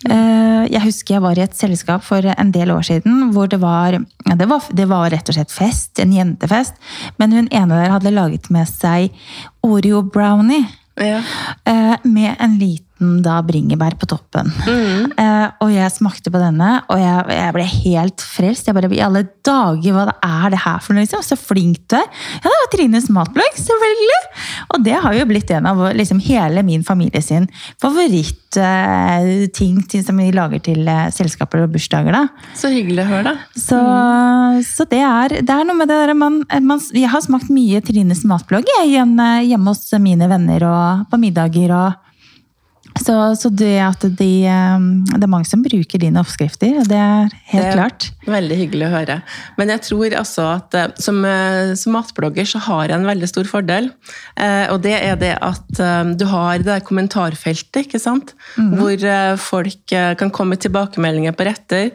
Eh, 0.09 0.65
Jeg 0.73 0.81
husker 0.87 1.15
jeg 1.19 1.23
var 1.23 1.37
i 1.39 1.43
et 1.45 1.55
selskap 1.57 2.03
for 2.07 2.25
en 2.25 2.51
del 2.55 2.71
år 2.73 2.83
siden 2.89 3.31
hvor 3.35 3.49
det 3.53 3.59
var, 3.61 3.93
ja, 3.93 4.35
det 4.35 4.49
var, 4.49 4.63
det 4.73 4.87
var 4.89 5.11
rett 5.13 5.29
og 5.29 5.35
slett 5.37 5.53
fest, 5.53 5.99
en 6.01 6.13
jentefest. 6.17 6.75
Men 7.19 7.33
hun 7.37 7.49
ene 7.53 7.69
der 7.83 7.91
hadde 7.93 8.11
laget 8.15 8.49
med 8.51 8.67
seg 8.71 9.11
Oreo 9.63 10.03
brownie. 10.03 10.65
Ja. 10.97 11.21
eh, 11.67 11.97
Med 12.05 12.37
en 12.39 12.59
liten 12.59 12.83
da 13.25 13.39
bringebær 13.47 13.97
på 14.01 14.09
toppen. 14.11 14.51
Eh, 14.67 15.47
Og 15.65 15.71
jeg 15.73 15.91
smakte 15.95 16.31
på 16.33 16.41
denne, 16.41 16.71
og 16.91 16.99
jeg, 17.01 17.25
jeg 17.37 17.55
ble 17.57 17.65
helt 17.71 18.25
frelst. 18.25 18.67
Jeg 18.69 18.77
bare, 18.77 18.91
I 18.93 19.03
alle 19.05 19.23
dager, 19.47 19.93
hva 19.97 20.05
er 20.25 20.55
det 20.55 20.61
her 20.65 20.81
for 20.85 20.95
noe? 20.97 21.05
liksom? 21.05 21.23
Så 21.25 21.39
flink 21.41 21.83
du 21.91 21.97
er! 21.99 22.09
Ja, 22.39 22.45
det 22.49 22.55
var 22.61 22.71
Trines 22.75 23.09
matblogg, 23.13 23.57
selvfølgelig! 23.61 24.21
Og 24.75 24.85
det 24.87 24.97
har 25.05 25.15
jo 25.19 25.27
blitt 25.31 25.51
en 25.55 25.67
av 25.71 25.81
liksom, 25.97 26.21
hele 26.25 26.63
min 26.67 26.85
familie 26.87 27.23
sin 27.25 27.47
favorittting 27.83 29.79
eh, 29.95 30.05
som 30.07 30.17
vi 30.21 30.31
lager 30.35 30.63
til 30.65 30.87
eh, 30.89 31.09
selskaper 31.15 31.65
og 31.65 31.73
bursdager. 31.75 32.15
da. 32.15 32.25
Så 32.59 32.71
hyggelig 32.73 33.05
å 33.05 33.11
høre, 33.11 33.35
da. 33.35 33.35
Så, 33.59 33.81
så 34.69 34.87
det, 34.91 35.03
er, 35.05 35.39
det 35.43 35.55
er 35.55 35.67
noe 35.69 35.79
med 35.79 35.91
det 35.91 35.99
der 36.05 36.15
man, 36.19 36.41
man 36.65 36.83
Jeg 36.95 37.11
har 37.13 37.25
smakt 37.25 37.51
mye 37.53 37.81
Trines 37.85 38.25
matblogg 38.29 38.67
jeg, 38.79 38.93
hjemme 38.95 39.69
hos 39.71 39.87
mine 40.03 40.29
venner 40.31 40.65
og 40.69 41.07
på 41.13 41.21
middager. 41.21 41.73
og 41.75 42.04
så, 43.01 43.15
så 43.39 43.51
det 43.51 43.75
at 43.83 44.05
de, 44.19 44.31
eh, 44.47 44.85
det 45.11 45.25
er 45.27 45.31
mange 45.31 45.49
som 45.49 45.63
bruker 45.65 46.01
dine 46.01 46.21
oppskrifter, 46.23 46.83
det 46.87 46.99
er 46.99 47.33
helt 47.51 47.65
Det 47.65 47.71
er 47.73 47.79
klart. 47.79 48.07
Veldig 48.31 48.59
hyggelig 48.61 48.87
å 48.87 48.93
høre. 48.93 49.17
Men 49.59 49.73
jeg 49.75 49.83
tror 49.89 50.17
altså 50.21 50.47
at 50.53 50.77
eh, 50.79 50.93
som, 51.03 51.19
eh, 51.27 51.75
som 51.81 51.97
matblogger 51.99 52.47
så 52.49 52.63
har 52.69 52.93
jeg 52.93 52.99
en 52.99 53.09
veldig 53.09 53.31
stor 53.31 53.51
fordel. 53.51 53.91
Eh, 54.39 54.67
og 54.73 54.83
det 54.87 54.95
er 55.01 55.19
det 55.21 55.35
at 55.43 55.83
eh, 55.83 56.13
du 56.15 56.27
har 56.31 56.63
det 56.63 56.71
der 56.71 56.87
kommentarfeltet, 56.87 57.83
ikke 57.85 58.03
sant? 58.03 58.37
Hvor 58.55 58.95
eh, 58.95 59.35
folk 59.43 59.83
kan 59.91 60.31
komme 60.31 60.55
med 60.55 60.63
tilbakemeldinger 60.63 61.35
på 61.35 61.49
retter. 61.49 61.91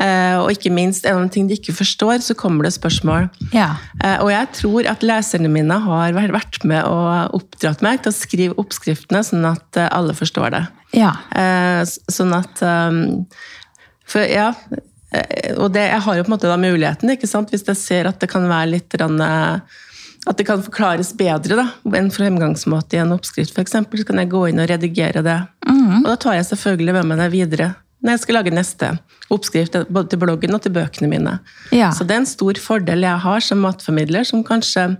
Eh, 0.00 0.34
og 0.40 0.48
ikke 0.50 0.72
minst, 0.74 1.04
er 1.06 1.14
det 1.14 1.20
noen 1.20 1.30
ting 1.30 1.46
de 1.46 1.54
ikke 1.54 1.74
forstår, 1.76 2.18
så 2.24 2.34
kommer 2.34 2.66
det 2.66 2.72
spørsmål. 2.74 3.28
Ja. 3.54 3.76
Eh, 4.02 4.18
Og 4.24 4.30
jeg 4.32 4.48
tror 4.58 4.88
at 4.90 5.04
leserne 5.06 5.48
mine 5.48 5.76
har 5.84 6.12
vært- 6.12 6.64
med 6.64 6.82
og 6.84 7.34
oppdratt 7.34 7.82
meg 7.82 8.02
til 8.02 8.10
å 8.10 8.14
skrive 8.16 8.54
oppskriftene, 8.58 9.22
sånn 9.22 9.44
at 9.46 9.76
eh, 9.76 9.88
alle 9.92 10.12
forstår 10.14 10.50
det. 10.50 10.66
ja. 10.92 11.12
Sånn 12.10 12.34
at 12.34 12.62
um, 12.62 13.26
For 14.06 14.20
ja. 14.20 14.52
Og 15.58 15.72
det, 15.72 15.90
jeg 15.90 16.00
har 16.02 16.16
jo 16.16 16.22
på 16.24 16.32
en 16.32 16.34
måte 16.38 16.50
da 16.50 16.56
muligheten, 16.58 17.10
ikke 17.10 17.28
sant? 17.30 17.50
hvis 17.50 17.64
jeg 17.66 17.76
ser 17.76 18.06
at 18.06 18.18
det 18.18 18.28
kan 18.28 18.42
være 18.48 18.70
litt 18.70 18.94
At 20.26 20.36
det 20.38 20.46
kan 20.46 20.62
forklares 20.62 21.12
bedre 21.16 21.54
da, 21.56 21.68
en 21.94 22.10
fremgangsmåte 22.10 22.94
i 22.94 22.98
en 22.98 23.12
oppskrift, 23.12 23.52
f.eks., 23.54 23.70
så 23.72 24.04
kan 24.04 24.16
jeg 24.18 24.30
gå 24.30 24.48
inn 24.48 24.58
og 24.58 24.68
redigere 24.68 25.22
det. 25.22 25.38
Og 25.68 26.04
da 26.04 26.16
tar 26.16 26.34
jeg 26.34 26.46
selvfølgelig 26.46 26.94
med 26.94 27.04
meg 27.06 27.18
det 27.18 27.30
videre 27.32 27.74
når 28.04 28.18
jeg 28.18 28.22
skal 28.26 28.36
lage 28.38 28.52
neste 28.54 28.90
oppskrift, 29.32 29.76
både 29.88 30.12
til 30.12 30.20
bloggen 30.20 30.52
og 30.56 30.60
til 30.64 30.74
bøkene 30.74 31.08
mine. 31.08 31.38
Ja. 31.72 31.88
Så 31.96 32.04
det 32.04 32.12
er 32.16 32.22
en 32.22 32.28
stor 32.28 32.58
fordel 32.60 33.06
jeg 33.06 33.22
har 33.24 33.44
som 33.44 33.62
matformidler, 33.64 34.26
som 34.28 34.44
kanskje 34.44 34.90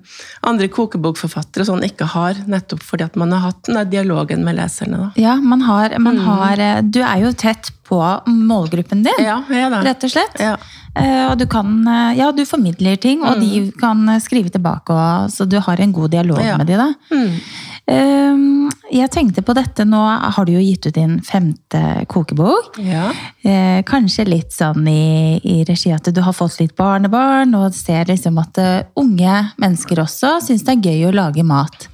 andre 0.49 0.68
kokebokforfattere 0.73 1.66
sånn 1.68 1.84
ikke 1.84 2.08
har, 2.14 2.40
nettopp 2.49 2.82
fordi 2.84 3.04
at 3.06 3.18
man 3.20 3.34
har 3.37 3.50
hatt 3.50 3.61
den 3.68 3.76
der 3.78 3.90
dialogen 3.99 4.44
med 4.46 4.56
leserne. 4.58 5.02
Da. 5.04 5.11
Ja, 5.20 5.37
man 5.37 5.66
har, 5.68 5.99
man 6.00 6.23
har 6.25 6.61
eh, 6.61 6.80
Du 6.84 7.02
er 7.04 7.26
jo 7.26 7.34
tett 7.37 7.70
på 7.84 8.00
målgruppen 8.26 9.04
din, 9.04 9.20
Ja, 9.20 9.42
rett 9.84 10.08
og 10.08 10.11
slett. 10.14 10.40
Ja. 10.40 10.56
Eh, 10.96 11.26
Og 11.28 11.37
du 11.38 11.44
kan 11.50 11.82
eh, 11.90 12.16
Ja, 12.20 12.30
du 12.32 12.44
formidler 12.49 12.96
ting, 12.96 13.23
og 13.26 13.40
de 13.42 13.68
kan 13.80 14.08
skrive 14.25 14.49
tilbake, 14.54 14.94
og, 14.94 15.30
så 15.34 15.44
du 15.44 15.58
har 15.61 15.80
en 15.80 15.92
god 15.92 16.14
dialog 16.16 16.40
med 16.40 16.66
de 16.70 16.80
da. 16.80 16.90
Mm. 17.12 17.38
Ehm, 17.87 18.71
Jeg 18.95 19.11
tenkte 19.11 19.43
på 19.43 19.55
dette, 19.57 19.83
nå 19.88 19.99
har 19.99 20.45
du 20.47 20.53
jo 20.53 20.61
gitt 20.62 20.87
ut 20.87 20.95
din 20.95 21.17
femte 21.25 22.05
kokebok. 22.07 22.76
Ja. 22.85 23.09
Eh, 23.43 23.81
kanskje 23.83 24.26
litt 24.29 24.53
sånn 24.55 24.87
i, 24.87 25.41
i 25.41 25.64
regi 25.67 25.91
at 25.93 26.07
du 26.14 26.21
har 26.23 26.37
fått 26.37 26.61
litt 26.61 26.76
barnebarn, 26.76 27.57
og 27.59 27.75
ser 27.75 28.05
liksom 28.07 28.38
at 28.38 28.61
eh, 28.61 28.85
unge 29.00 29.38
mennesker 29.59 30.03
også 30.05 30.37
syns 30.45 30.62
det 30.69 30.76
er 30.76 30.93
gøy 30.93 31.09
å 31.09 31.14
lage 31.17 31.43
mat. 31.43 31.88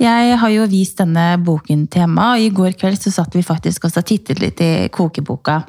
Jeg 0.00 0.38
har 0.40 0.54
jo 0.54 0.70
vist 0.70 1.02
denne 1.02 1.34
boken 1.44 1.84
til 1.92 2.06
Emma, 2.06 2.32
og 2.36 2.46
i 2.46 2.54
går 2.54 2.78
kveld 2.80 3.02
så 3.02 3.12
satt 3.12 3.36
vi 3.36 3.44
faktisk 3.44 3.90
også 3.90 4.00
og 4.00 4.08
tittet 4.08 4.40
litt 4.40 4.62
i 4.64 4.88
kokeboka. 4.88 5.60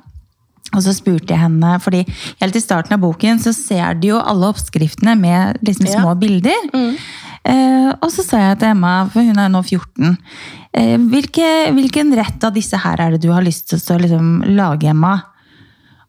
Og 0.71 0.83
så 0.85 0.93
spurte 0.95 1.33
jeg 1.33 1.41
henne, 1.41 1.73
fordi 1.83 2.05
helt 2.39 2.55
i 2.55 2.63
starten 2.63 2.95
av 2.95 3.01
boken 3.03 3.41
så 3.43 3.51
ser 3.55 3.97
du 3.99 4.07
jo 4.13 4.21
alle 4.21 4.47
oppskriftene 4.53 5.17
med 5.19 5.59
liksom 5.67 5.87
Ja. 5.89 5.99
små 5.99 6.15
bilder. 6.19 6.69
Eh, 7.43 7.89
og 8.01 8.09
så 8.13 8.23
sa 8.23 8.37
jeg 8.37 8.59
til 8.59 8.69
Emma, 8.69 9.09
for 9.09 9.21
hun 9.25 9.37
er 9.39 9.49
nå 9.49 9.63
14, 9.65 10.17
eh, 10.73 10.97
hvilke, 10.97 11.73
hvilken 11.73 12.13
rett 12.15 12.43
av 12.43 12.53
disse 12.53 12.77
her 12.77 13.01
er 13.01 13.11
det 13.11 13.21
du 13.21 13.31
har 13.33 13.41
lyst 13.41 13.67
til 13.69 13.79
å 13.79 13.99
liksom, 13.99 14.55
lage, 14.55 14.87
Emma? 14.87 15.23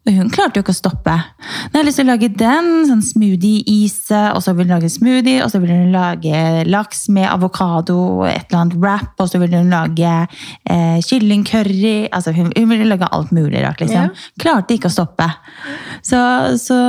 Og 0.02 0.16
hun 0.16 0.30
klarte 0.34 0.58
jo 0.58 0.64
ikke 0.64 0.74
å 0.74 0.74
stoppe. 0.74 1.12
Nå 1.14 1.76
har 1.76 1.84
jeg 1.84 1.86
lyst 1.86 2.00
til 2.00 2.08
å 2.08 2.10
lage 2.10 2.28
den, 2.34 2.70
sånn 2.88 3.04
smoothie-is, 3.06 3.98
og 4.34 4.40
så 4.42 4.54
vil 4.56 4.66
hun 4.66 4.74
lage 4.74 4.90
smoothie, 4.90 5.44
og 5.44 5.52
så 5.52 5.60
vil 5.62 5.70
hun 5.70 5.92
lage 5.94 6.64
laks 6.66 7.04
med 7.14 7.28
avokado, 7.30 8.24
et 8.26 8.48
eller 8.48 8.64
annet 8.64 8.74
wrap, 8.82 9.12
og 9.22 9.30
så 9.30 9.38
vil 9.38 9.54
hun 9.54 9.70
lage 9.70 10.10
eh, 10.10 10.98
kyllingcurry. 11.06 12.08
Altså 12.10 12.34
hun, 12.34 12.50
hun 12.56 12.66
ville 12.72 12.88
lage 12.90 13.06
alt 13.14 13.30
mulig 13.30 13.62
rart, 13.62 13.78
liksom. 13.84 14.10
Ja. 14.10 14.26
Klarte 14.42 14.74
ikke 14.74 14.90
å 14.90 14.96
stoppe. 14.96 15.30
Så, 16.02 16.18
så 16.58 16.80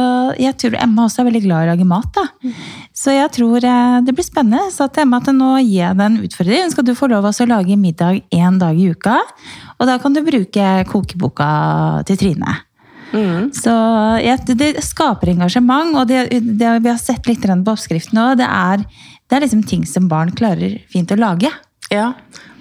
jeg 0.42 0.58
tror 0.58 0.80
Emma 0.82 1.06
også 1.06 1.22
er 1.22 1.30
veldig 1.30 1.46
glad 1.46 1.68
i 1.68 1.70
å 1.70 1.74
lage 1.76 1.90
mat, 1.94 2.18
da. 2.18 2.56
Så 2.98 3.14
jeg 3.14 3.30
tror 3.38 3.62
eh, 3.62 4.02
det 4.10 4.18
blir 4.18 4.26
spennende. 4.26 4.74
Så 4.74 4.90
til 4.90 5.06
Emma 5.06 5.22
at 5.22 5.30
nå 5.38 5.54
gir 5.62 5.84
jeg 5.84 6.02
deg 6.02 6.06
en 6.10 6.20
utfordring. 6.26 6.74
Skal 6.74 6.90
du 6.90 6.96
få 6.98 7.14
lov 7.14 7.30
til 7.30 7.46
å 7.46 7.54
lage 7.60 7.78
middag 7.78 8.24
én 8.34 8.58
dag 8.58 8.74
i 8.74 8.90
uka? 8.90 9.22
Og 9.78 9.90
da 9.90 10.02
kan 10.02 10.18
du 10.18 10.26
bruke 10.26 10.76
kokeboka 10.90 11.54
til 12.10 12.18
Trine. 12.18 12.62
Så 13.54 13.74
ja, 14.24 14.38
det, 14.48 14.56
det 14.60 14.72
skaper 14.86 15.34
engasjement, 15.34 15.94
og 16.00 16.08
det, 16.10 16.26
det 16.34 16.72
vi 16.84 16.90
har 16.92 17.02
sett 17.02 17.28
litt 17.30 17.44
på 17.46 17.76
oppskriften 17.76 18.20
òg, 18.22 18.38
det 18.42 18.48
er, 18.50 18.86
det 19.30 19.38
er 19.38 19.46
liksom 19.46 19.64
ting 19.70 19.86
som 19.90 20.10
barn 20.12 20.34
klarer 20.36 20.80
fint 20.92 21.14
å 21.14 21.20
lage. 21.20 21.52
Ja, 21.94 22.14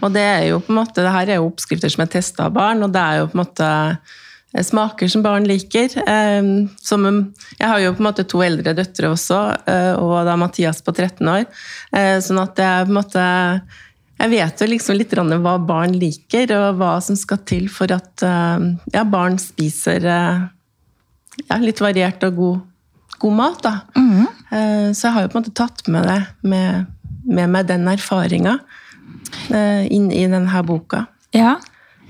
og 0.02 0.12
det 0.16 0.24
er 0.26 0.44
jo 0.50 0.58
på 0.60 0.72
en 0.74 0.80
måte, 0.82 1.00
det 1.04 1.14
her 1.14 1.30
er 1.30 1.40
jo 1.40 1.48
oppskrifter 1.48 1.92
som 1.92 2.04
er 2.04 2.12
testa 2.12 2.48
av 2.48 2.56
barn, 2.56 2.82
og 2.84 2.92
det 2.92 3.00
er 3.00 3.22
jo 3.22 3.30
på 3.30 3.38
en 3.38 3.42
måte 3.44 3.68
eh, 3.72 4.64
smaker 4.66 5.08
som 5.12 5.24
barn 5.24 5.46
liker. 5.48 5.94
Eh, 6.02 6.50
Som, 6.82 7.06
jeg 7.58 7.68
har 7.70 7.80
jo 7.80 7.94
på 7.96 8.04
en 8.04 8.10
måte 8.10 8.26
to 8.28 8.42
eldre 8.44 8.74
døtre 8.76 9.12
også, 9.14 9.40
eh, 9.70 9.92
og 9.96 10.18
da 10.28 10.36
Mathias 10.40 10.82
på 10.84 10.92
13 10.92 11.32
år. 11.32 11.46
Eh, 11.96 12.18
Sånn 12.24 12.42
at 12.42 12.56
det 12.58 12.68
er 12.68 12.84
på 12.84 12.92
en 12.92 13.00
måte 13.00 13.24
Jeg 14.22 14.30
vet 14.30 14.60
jo 14.62 14.66
liksom 14.70 14.94
litt 15.00 15.14
hva 15.18 15.56
barn 15.66 15.96
liker, 15.98 16.52
og 16.54 16.76
hva 16.78 16.92
som 17.02 17.16
skal 17.18 17.40
til 17.48 17.64
for 17.72 17.90
at 17.90 18.22
eh, 18.22 18.66
ja, 18.94 19.02
barn 19.08 19.34
spiser 19.42 20.04
eh, 20.06 20.44
ja, 21.48 21.58
litt 21.58 21.80
variert 21.82 22.22
og 22.28 22.36
god, 22.38 22.60
god 23.18 23.34
mat. 23.40 23.66
Eh, 23.98 24.92
Så 24.94 25.08
jeg 25.08 25.14
har 25.16 25.24
jo 25.26 25.32
på 25.32 25.38
en 25.40 25.42
måte 25.42 25.56
tatt 25.58 25.82
med 25.90 26.06
det, 26.06 26.20
med, 26.46 26.86
med 27.26 27.50
meg 27.50 27.66
den 27.70 27.88
erfaringa 27.90 28.58
inn 29.50 30.10
i 30.12 30.26
denne 30.28 30.62
boka. 30.66 31.06
Ja. 31.34 31.56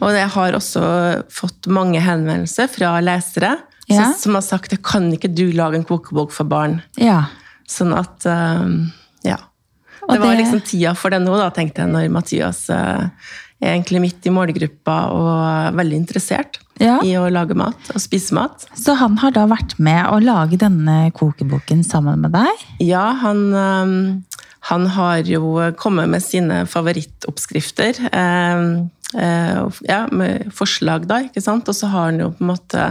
Og 0.03 0.11
jeg 0.17 0.29
har 0.35 0.57
også 0.59 0.83
fått 1.31 1.69
mange 1.71 2.01
henvendelser 2.03 2.69
fra 2.69 2.97
lesere 3.05 3.55
Ja. 3.89 4.05
som, 4.05 4.13
som 4.19 4.35
har 4.39 4.43
sagt 4.47 4.73
at 4.75 4.83
kan 4.87 5.09
ikke 5.15 5.31
du 5.33 5.53
lage 5.53 5.79
en 5.79 5.85
kokebok 5.87 6.33
for 6.35 6.45
barn? 6.45 6.83
ja. 6.99 7.25
Sånn 7.73 7.95
at 7.97 8.27
Ja. 9.25 9.39
Det 10.13 10.21
var 10.25 10.37
liksom 10.39 10.61
tida 10.67 10.93
for 10.99 11.11
det 11.15 11.23
nå, 11.25 11.37
da, 11.41 11.49
tenkte 11.55 11.83
jeg, 11.85 11.93
når 11.93 12.11
Mathias 12.15 12.65
eh, 12.71 13.09
er 13.63 13.77
egentlig 13.77 14.01
midt 14.03 14.27
i 14.27 14.33
målgruppa 14.35 14.97
og 15.15 15.77
veldig 15.79 15.99
interessert 16.01 16.59
Ja. 16.83 16.97
i 17.07 17.13
å 17.15 17.29
lage 17.31 17.55
mat 17.55 17.93
og 17.95 18.01
spise 18.03 18.35
mat. 18.35 18.65
Så 18.75 18.97
han 18.99 19.17
har 19.23 19.31
da 19.37 19.45
vært 19.47 19.77
med 19.79 20.03
å 20.11 20.19
lage 20.19 20.59
denne 20.59 21.13
kokeboken 21.15 21.85
sammen 21.87 22.25
med 22.25 22.33
deg? 22.35 22.65
Ja, 22.83 23.05
han, 23.23 23.45
han 24.67 24.87
har 24.97 25.23
jo 25.31 25.53
kommet 25.79 26.11
med 26.11 26.25
sine 26.25 26.65
favorittoppskrifter. 26.67 28.01
øh, 29.15 29.71
ja, 29.87 30.01
med 30.11 30.51
forslag, 30.57 31.07
da, 31.07 31.21
ikke 31.29 31.43
sant? 31.45 31.69
Og 31.71 31.77
så 31.79 31.87
har 31.93 32.11
han 32.11 32.19
jo 32.25 32.31
på 32.35 32.43
en 32.43 32.51
måte 32.55 32.89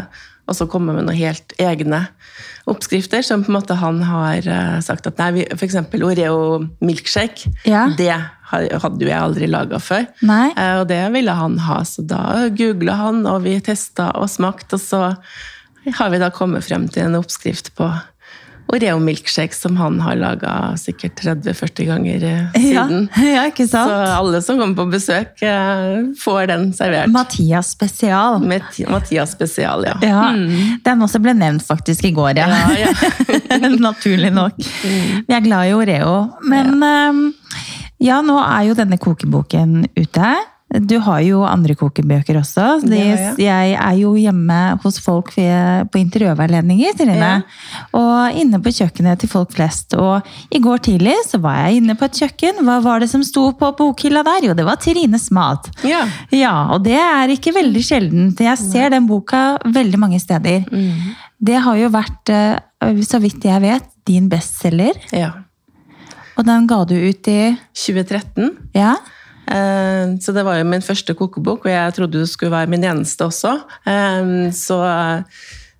også 0.51 0.69
kommet 0.71 0.95
med 0.95 1.07
noen 1.09 1.19
helt 1.19 1.53
egne 1.61 2.05
oppskrifter, 2.69 3.21
som 3.25 3.43
på 3.43 3.49
en 3.51 3.57
måte 3.57 3.75
han 3.79 4.01
har 4.05 4.45
øh, 4.45 4.77
sagt 4.85 5.07
at 5.09 5.17
nei, 5.17 5.45
f.eks. 5.55 5.75
Oreo 6.01 6.67
milkshake, 6.81 7.49
Ja. 7.65 7.87
det 7.97 8.13
hadde 8.51 8.99
jo 9.01 9.07
jeg 9.07 9.15
aldri 9.21 9.47
laga 9.47 9.79
før. 9.79 10.05
Nei. 10.27 10.51
Eh, 10.57 10.79
Og 10.81 10.87
det 10.89 10.99
ville 11.13 11.31
han 11.33 11.57
ha, 11.65 11.79
så 11.87 12.03
da 12.05 12.49
googla 12.49 12.97
han, 12.99 13.25
og 13.25 13.43
vi 13.47 13.57
testa 13.63 14.11
og 14.19 14.29
smakte, 14.29 14.75
og 14.75 14.81
så 14.83 15.01
har 15.97 16.09
vi 16.13 16.19
da 16.21 16.29
kommet 16.29 16.63
frem 16.67 16.87
til 16.91 17.07
en 17.07 17.15
oppskrift 17.17 17.71
på 17.77 17.87
Oreo 18.71 18.99
milkshake 19.03 19.55
som 19.55 19.75
han 19.77 19.99
har 20.03 20.15
laga 20.19 20.53
sikkert 20.79 21.19
30-40 21.21 21.89
ganger 21.89 22.19
siden. 22.19 22.71
Ja, 22.71 22.85
siden. 22.87 23.09
ja 23.35 23.45
ikke 23.49 23.67
Så 23.67 23.81
alle 23.83 24.41
som 24.45 24.61
kommer 24.61 24.77
på 24.79 24.85
besøk, 24.93 25.41
eh, 25.43 26.05
får 26.21 26.47
den 26.51 26.69
servert. 26.77 27.11
Mathias 27.11 27.73
spesial. 27.75 28.39
Mathias 28.87 29.35
spesial, 29.35 29.85
ja. 29.89 29.97
Ja, 30.05 30.23
Den 30.85 31.03
også 31.03 31.21
ble 31.23 31.35
nevnt 31.37 31.65
faktisk 31.67 32.07
i 32.07 32.13
går, 32.15 32.39
ja. 32.39 32.47
Ja, 32.47 32.87
ja. 32.87 33.59
Naturlig 33.87 34.31
nok. 34.33 34.57
Vi 34.57 35.35
er 35.35 35.43
glad 35.43 35.69
i 35.69 35.75
Oreo. 35.75 36.15
Men 36.47 36.79
ja, 38.01 38.21
nå 38.25 38.39
er 38.41 38.69
jo 38.69 38.77
denne 38.77 38.97
kokeboken 39.01 39.83
ute. 39.99 40.31
Du 40.71 40.95
har 41.03 41.19
jo 41.25 41.41
andre 41.43 41.75
kokebøker 41.75 42.37
også. 42.39 42.77
De, 42.85 42.95
ja, 42.95 43.15
ja. 43.19 43.31
jeg. 43.43 43.73
er 43.75 43.97
jo 43.99 44.13
hjemme 44.15 44.59
hos 44.83 45.01
folk 45.03 45.33
på 45.35 45.99
interiørveiledninger, 45.99 46.95
Trine. 46.99 47.17
Ja. 47.17 47.81
Og 47.97 48.39
inne 48.39 48.61
på 48.63 48.71
kjøkkenet 48.77 49.19
til 49.19 49.31
folk 49.31 49.51
flest. 49.55 49.97
Og 49.99 50.23
i 50.47 50.61
går 50.63 50.83
tidlig 50.87 51.17
så 51.27 51.41
var 51.43 51.59
jeg 51.65 51.81
inne 51.81 51.97
på 51.99 52.07
et 52.07 52.21
kjøkken. 52.23 52.63
Hva 52.67 52.79
var 52.85 53.03
det 53.03 53.11
som 53.11 53.25
sto 53.27 53.49
på 53.57 53.73
bokhylla 53.77 54.23
der? 54.27 54.47
Jo, 54.47 54.55
det 54.55 54.67
var 54.67 54.79
Trines 54.79 55.27
mat. 55.35 55.67
Ja. 55.87 56.05
Ja, 56.31 56.55
og 56.71 56.85
det 56.87 56.95
er 56.95 57.35
ikke 57.35 57.55
veldig 57.57 57.83
sjeldent. 57.83 58.39
Jeg 58.39 58.59
ser 58.61 58.95
den 58.95 59.09
boka 59.11 59.59
veldig 59.67 59.99
mange 59.99 60.23
steder. 60.23 60.63
Det 61.41 61.61
har 61.65 61.79
jo 61.79 61.91
vært, 61.91 62.29
eh, 62.31 63.01
så 63.03 63.19
vidt 63.19 63.43
jeg 63.43 63.61
vet, 63.61 63.87
din 64.07 64.29
bestselger. 64.31 64.95
ja. 65.11 65.33
Og 66.39 66.47
den 66.47 66.67
ga 66.69 66.83
du 66.87 66.95
ut 66.95 67.27
i 67.27 67.57
2013. 67.77 68.55
Ja? 68.73 68.95
Eh, 69.51 70.15
Så 70.24 70.34
det 70.36 70.46
var 70.48 70.58
jo 70.60 70.67
min 70.70 70.81
første 70.86 71.13
kokebok, 71.17 71.65
og 71.65 71.72
jeg 71.72 71.93
trodde 71.98 72.22
det 72.24 72.29
skulle 72.31 72.53
være 72.53 72.72
min 72.72 72.84
eneste 72.88 73.25
også. 73.27 73.58
Eh, 73.86 74.51
Så, 74.55 74.79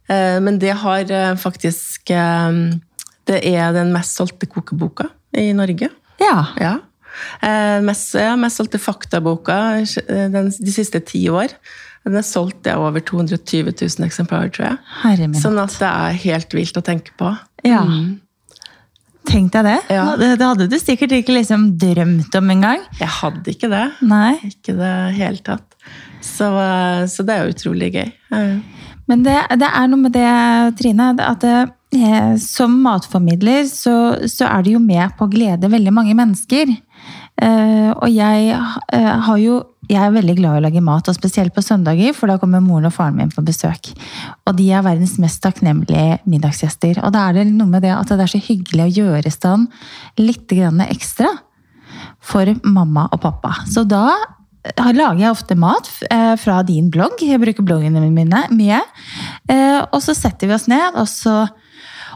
eh, 0.10 0.40
men 0.44 0.60
det 0.60 0.76
har 0.84 1.36
faktisk 1.40 2.08
Det 3.28 3.38
er 3.46 3.72
den 3.72 3.94
mest 3.94 4.18
solgte 4.18 4.46
kokeboka 4.50 5.06
i 5.38 5.52
Norge. 5.54 5.90
Ja. 6.20 6.46
Ja. 6.60 6.78
Mest, 7.82 8.16
ja, 8.16 8.36
mest 8.36 8.58
solgte 8.58 8.80
faktaboka 8.80 9.86
den, 10.08 10.50
de 10.52 10.72
siste 10.72 11.00
ti 11.00 11.30
år. 11.30 11.48
Den 12.04 12.16
er 12.18 12.26
solgt 12.26 12.64
det 12.66 12.74
er 12.74 12.82
over 12.82 13.00
220 13.00 13.72
000 13.78 14.06
eksemplarer, 14.08 14.50
tror 14.50 14.66
jeg. 14.72 14.78
Herre 15.04 15.28
min. 15.28 15.40
Sånn 15.40 15.60
at 15.62 15.76
det 15.78 15.88
er 15.88 16.18
helt 16.24 16.56
vilt 16.58 16.78
å 16.80 16.84
tenke 16.84 17.14
på. 17.20 17.30
Ja. 17.68 17.84
Tenk 19.30 19.52
deg 19.54 19.68
det. 19.68 19.78
Ja. 19.94 20.06
det. 20.18 20.32
Det 20.40 20.48
hadde 20.48 20.68
du 20.72 20.78
sikkert 20.82 21.14
ikke 21.20 21.36
liksom 21.36 21.68
drømt 21.82 22.36
om 22.40 22.54
engang. 22.56 22.86
Jeg 23.00 23.12
hadde 23.20 23.54
ikke 23.54 23.70
det. 23.72 23.84
Nei. 24.02 24.34
Ikke 24.50 24.76
det 24.80 24.94
hele 25.18 25.44
tatt. 25.46 25.68
Så, 26.26 26.48
eh, 26.62 27.04
så 27.10 27.26
det 27.26 27.36
er 27.38 27.52
utrolig 27.54 27.92
gøy. 27.96 28.10
Eh, 28.34 28.88
Men 29.10 29.24
det, 29.26 29.38
det 29.60 29.68
er 29.68 29.88
noe 29.92 30.00
med 30.08 30.14
det, 30.16 30.28
Trine, 30.80 31.12
at 31.20 31.42
det, 31.44 31.56
som 32.40 32.78
matformidler 32.86 33.66
så, 33.68 33.96
så 34.30 34.48
er 34.48 34.64
du 34.64 34.72
jo 34.78 34.80
med 34.80 35.12
på 35.18 35.28
å 35.28 35.32
glede 35.32 35.70
veldig 35.72 35.92
mange 35.92 36.16
mennesker. 36.16 36.72
Eh, 37.42 37.92
og 37.96 38.10
jeg 38.14 38.54
eh, 38.54 39.14
har 39.28 39.38
jo 39.42 39.62
jeg 39.92 40.00
er 40.00 40.14
veldig 40.14 40.34
glad 40.38 40.56
i 40.56 40.60
å 40.62 40.64
lage 40.64 40.82
mat, 40.86 41.10
og 41.10 41.16
spesielt 41.18 41.52
på 41.52 41.64
søndager, 41.66 42.14
for 42.16 42.32
da 42.32 42.38
kommer 42.40 42.62
moren 42.64 42.88
og 42.88 42.94
faren 42.96 43.18
min 43.18 43.32
på 43.34 43.42
besøk. 43.44 43.90
Og 44.48 44.54
de 44.56 44.70
er 44.72 44.86
verdens 44.86 45.18
mest 45.20 45.42
takknemlige 45.44 46.22
middagsgjester. 46.32 47.02
Og 47.04 47.12
da 47.12 47.26
er 47.28 47.42
det 47.42 47.50
noe 47.50 47.68
med 47.68 47.84
det 47.84 47.92
at 47.92 48.14
det 48.14 48.24
er 48.24 48.32
så 48.32 48.40
hyggelig 48.40 48.86
å 48.86 48.94
gjøre 49.02 49.28
i 49.28 49.34
stand 49.34 49.68
litt 50.22 50.54
ekstra 50.54 51.34
for 52.24 52.54
mamma 52.64 53.10
og 53.12 53.20
pappa. 53.26 53.52
Så 53.68 53.84
da 53.84 54.06
eh, 54.16 54.94
lager 54.96 55.26
jeg 55.26 55.34
ofte 55.34 55.60
mat 55.60 55.92
fra 56.40 56.62
din 56.64 56.88
blogg. 56.94 57.20
Jeg 57.20 57.42
bruker 57.42 57.66
bloggene 57.66 58.06
mine 58.14 58.46
mye. 58.54 58.80
Og 59.92 60.00
så 60.06 60.16
setter 60.16 60.48
vi 60.48 60.56
oss 60.56 60.70
ned, 60.72 60.96
og 60.96 61.10
så 61.10 61.42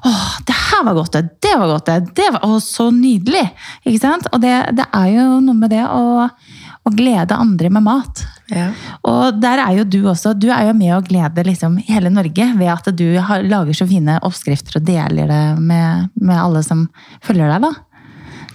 Åh, 0.03 0.27
det 0.47 0.55
her 0.55 0.83
var 0.85 0.97
godt, 0.97 1.15
det! 1.15 1.39
Det 1.41 1.55
var 1.59 1.71
godt, 1.71 1.89
det! 1.89 2.13
det 2.17 2.27
var, 2.35 2.45
å, 2.47 2.59
så 2.63 2.89
nydelig! 2.93 3.45
Ikke 3.85 4.01
sant? 4.03 4.27
Og 4.33 4.41
det, 4.43 4.53
det 4.77 4.87
er 4.91 5.09
jo 5.13 5.25
noe 5.45 5.57
med 5.57 5.71
det 5.73 5.83
å, 5.87 6.27
å 6.27 6.93
glede 6.93 7.39
andre 7.39 7.71
med 7.73 7.85
mat. 7.85 8.25
ja. 8.51 8.69
Og 9.07 9.39
der 9.41 9.63
er 9.63 9.79
jo 9.79 9.87
du 9.87 9.99
også. 10.11 10.35
Du 10.37 10.49
er 10.53 10.67
jo 10.69 10.77
med 10.77 10.95
å 10.97 11.03
glede 11.05 11.45
liksom 11.47 11.79
hele 11.87 12.11
Norge 12.13 12.51
ved 12.59 12.71
at 12.73 12.91
du 12.97 13.07
har, 13.23 13.45
lager 13.45 13.77
så 13.77 13.87
fine 13.89 14.19
oppskrifter 14.25 14.79
og 14.79 14.87
deler 14.87 15.31
det 15.31 15.43
med, 15.61 16.09
med 16.19 16.39
alle 16.41 16.63
som 16.65 16.87
følger 17.25 17.55
deg. 17.55 17.69
da. 17.69 17.73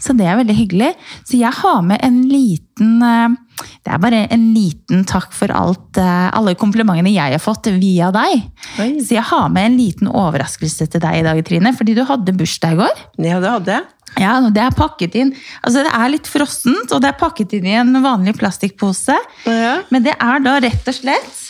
Så 0.01 0.17
det 0.17 0.27
er 0.27 0.39
veldig 0.41 0.57
hyggelig. 0.57 0.95
Så 1.29 1.39
jeg 1.41 1.53
har 1.61 1.83
med 1.85 2.01
en 2.05 2.23
liten 2.29 3.01
eh, 3.05 3.39
Det 3.81 3.93
er 3.93 4.01
bare 4.03 4.25
en 4.33 4.49
liten 4.55 5.05
takk 5.09 5.33
for 5.37 5.53
alt, 5.55 5.99
eh, 6.01 6.27
alle 6.37 6.57
komplimentene 6.59 7.13
jeg 7.13 7.37
har 7.37 7.43
fått 7.43 7.71
via 7.81 8.11
deg. 8.15 8.45
Oi. 8.83 8.91
Så 9.01 9.17
jeg 9.17 9.27
har 9.31 9.49
med 9.53 9.71
en 9.71 9.79
liten 9.81 10.11
overraskelse 10.11 10.89
til 10.91 11.03
deg 11.03 11.21
i 11.21 11.25
dag, 11.27 11.41
Trine. 11.47 11.73
Fordi 11.77 11.97
du 11.97 12.05
hadde 12.09 12.37
bursdag 12.37 12.77
i 12.77 12.81
går. 12.83 13.03
Ja, 13.25 13.41
det 13.43 13.55
hadde 13.55 13.79
jeg. 13.79 13.89
Ja, 14.19 14.33
det 14.51 14.59
er 14.59 14.75
pakket 14.75 15.15
inn 15.21 15.29
Altså 15.63 15.85
det 15.87 15.93
er 15.95 16.11
litt 16.11 16.27
frossent, 16.27 16.91
og 16.91 16.99
det 17.03 17.13
er 17.13 17.21
pakket 17.21 17.53
inn 17.55 17.69
i 17.69 17.77
en 17.79 17.95
vanlig 18.03 18.35
plastikkpose. 18.41 19.15
Ja. 19.47 19.77
Men 19.93 20.07
det 20.07 20.17
er 20.17 20.43
da 20.43 20.57
rett 20.65 20.91
og 20.91 20.97
slett 20.97 21.45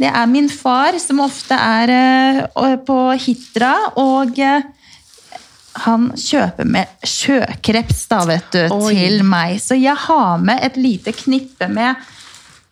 Det 0.00 0.10
er 0.10 0.26
min 0.26 0.48
far, 0.50 0.98
som 0.98 1.22
ofte 1.22 1.54
er 1.54 1.92
eh, 1.94 2.74
på 2.82 2.98
Hitra, 3.14 3.74
og 4.02 4.40
eh, 4.42 4.66
han 5.74 6.10
kjøper 6.18 6.68
med 6.68 7.06
sjøkreps 7.06 8.04
da, 8.10 8.20
vet 8.28 8.52
du, 8.54 8.60
Oi. 8.76 8.94
til 8.94 9.24
meg. 9.26 9.58
Så 9.62 9.78
jeg 9.78 9.96
har 10.06 10.38
med 10.42 10.62
et 10.62 10.78
lite 10.78 11.14
knippe 11.16 11.68
med, 11.72 11.98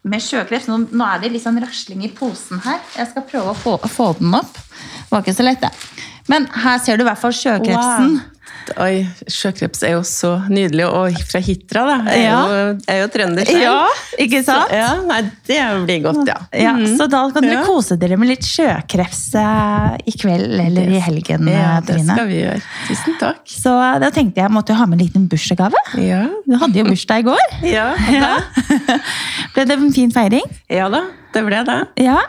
med 0.07 0.23
sjøkreps. 0.23 0.69
Nå, 0.71 0.79
nå 0.93 1.09
er 1.09 1.23
det 1.23 1.33
litt 1.35 1.45
sånn 1.45 1.61
rasling 1.63 2.05
i 2.07 2.13
posen 2.15 2.63
her. 2.67 2.79
Jeg 2.97 3.11
skal 3.11 3.27
prøve 3.29 3.55
å 3.55 3.59
få, 3.59 3.77
få 3.91 4.13
den 4.21 4.35
opp. 4.39 4.55
Det 4.55 5.11
var 5.11 5.25
ikke 5.25 5.37
så 5.37 5.47
lett, 5.47 5.65
det. 5.65 5.73
Men 6.31 6.47
her 6.65 6.79
ser 6.79 6.97
du 7.01 7.03
i 7.07 7.09
hvert 7.11 7.19
fall 7.19 7.33
sjøkrepsen. 7.35 8.13
Wow. 8.21 8.29
Oi, 8.79 9.01
sjøkreps 9.27 9.81
er 9.83 9.97
jo 9.97 10.03
så 10.07 10.29
nydelig, 10.47 10.85
og 10.87 11.17
fra 11.27 11.41
Hitra, 11.43 11.81
da. 11.89 11.95
Jeg 12.13 12.21
er, 12.21 12.29
Ja. 12.29 12.37
jo, 12.47 12.59
jeg 12.87 12.95
er 12.95 13.01
jo 13.01 13.09
trønder 13.11 13.49
selv. 13.49 13.63
Ja, 13.65 13.89
ikke 14.23 14.43
sant? 14.47 14.69
Så, 14.71 14.77
ja, 14.79 14.91
nei, 15.09 15.19
det 15.49 15.57
blir 15.89 16.03
godt, 16.05 16.21
ja. 16.31 16.37
Ja, 16.55 16.75
mm. 16.79 16.93
Så 17.01 17.09
da 17.11 17.25
kan 17.35 17.43
dere 17.43 17.65
kose 17.67 17.97
dere 17.99 18.17
med 18.21 18.31
litt 18.31 18.47
sjøkreps 18.47 19.23
eh, 19.35 19.97
i 20.07 20.15
kveld 20.15 20.55
eller 20.63 20.95
i 20.95 21.01
helgen, 21.03 21.49
Ja, 21.51 21.81
det 21.81 21.97
Trine. 21.99 22.15
skal 22.15 22.31
vi 22.31 22.39
gjøre. 22.39 22.63
Tusen 22.87 23.19
takk. 23.19 23.43
Så 23.51 23.75
da 24.05 24.11
tenkte 24.15 24.45
jeg 24.45 24.55
måtte 24.55 24.77
jo 24.77 24.79
ha 24.79 24.87
med 24.87 25.01
en 25.01 25.07
liten 25.09 25.27
bursdagsgave. 25.33 25.83
Ja, 25.99 26.23
Du 26.47 26.57
hadde 26.63 26.79
jo 26.79 26.87
bursdag 26.87 27.19
i 27.27 27.29
går. 27.33 27.59
ja, 27.67 27.91
Ja. 28.21 28.37
Ble 29.57 29.65
det 29.67 29.79
en 29.81 29.93
fin 29.93 30.11
feiring? 30.15 30.47
ja 30.71 30.87
da, 30.93 31.03
det 31.35 31.45
ble 31.51 31.65
det. 31.67 31.81
Ja. 32.07 32.21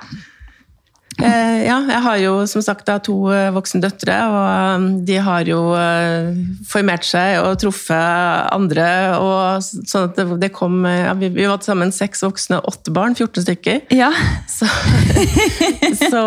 Eh, 1.22 1.60
ja, 1.68 1.78
jeg 1.90 2.02
har 2.06 2.18
jo 2.22 2.32
som 2.50 2.64
sagt 2.66 2.90
to 3.06 3.16
eh, 3.34 3.50
voksne 3.54 3.82
døtre, 3.84 4.16
og 4.34 4.80
um, 4.80 4.86
de 5.06 5.18
har 5.22 5.46
jo 5.48 5.60
eh, 5.78 6.34
formert 6.70 7.06
seg 7.06 7.38
og 7.44 7.60
truffet 7.62 8.50
andre. 8.54 8.88
Og 9.22 9.64
sånn 9.64 10.10
at 10.10 10.22
det, 10.42 10.50
kom 10.56 10.82
ja, 10.88 11.14
vi, 11.20 11.30
var 11.38 11.62
til 11.62 11.72
sammen 11.74 11.94
seks 11.96 12.24
voksne 12.26 12.60
og 12.62 12.72
åtte 12.74 12.94
barn, 12.96 13.16
14 13.18 13.46
stykker. 13.46 13.82
Ja. 13.94 14.12
Så, 14.54 14.68
så 16.10 16.22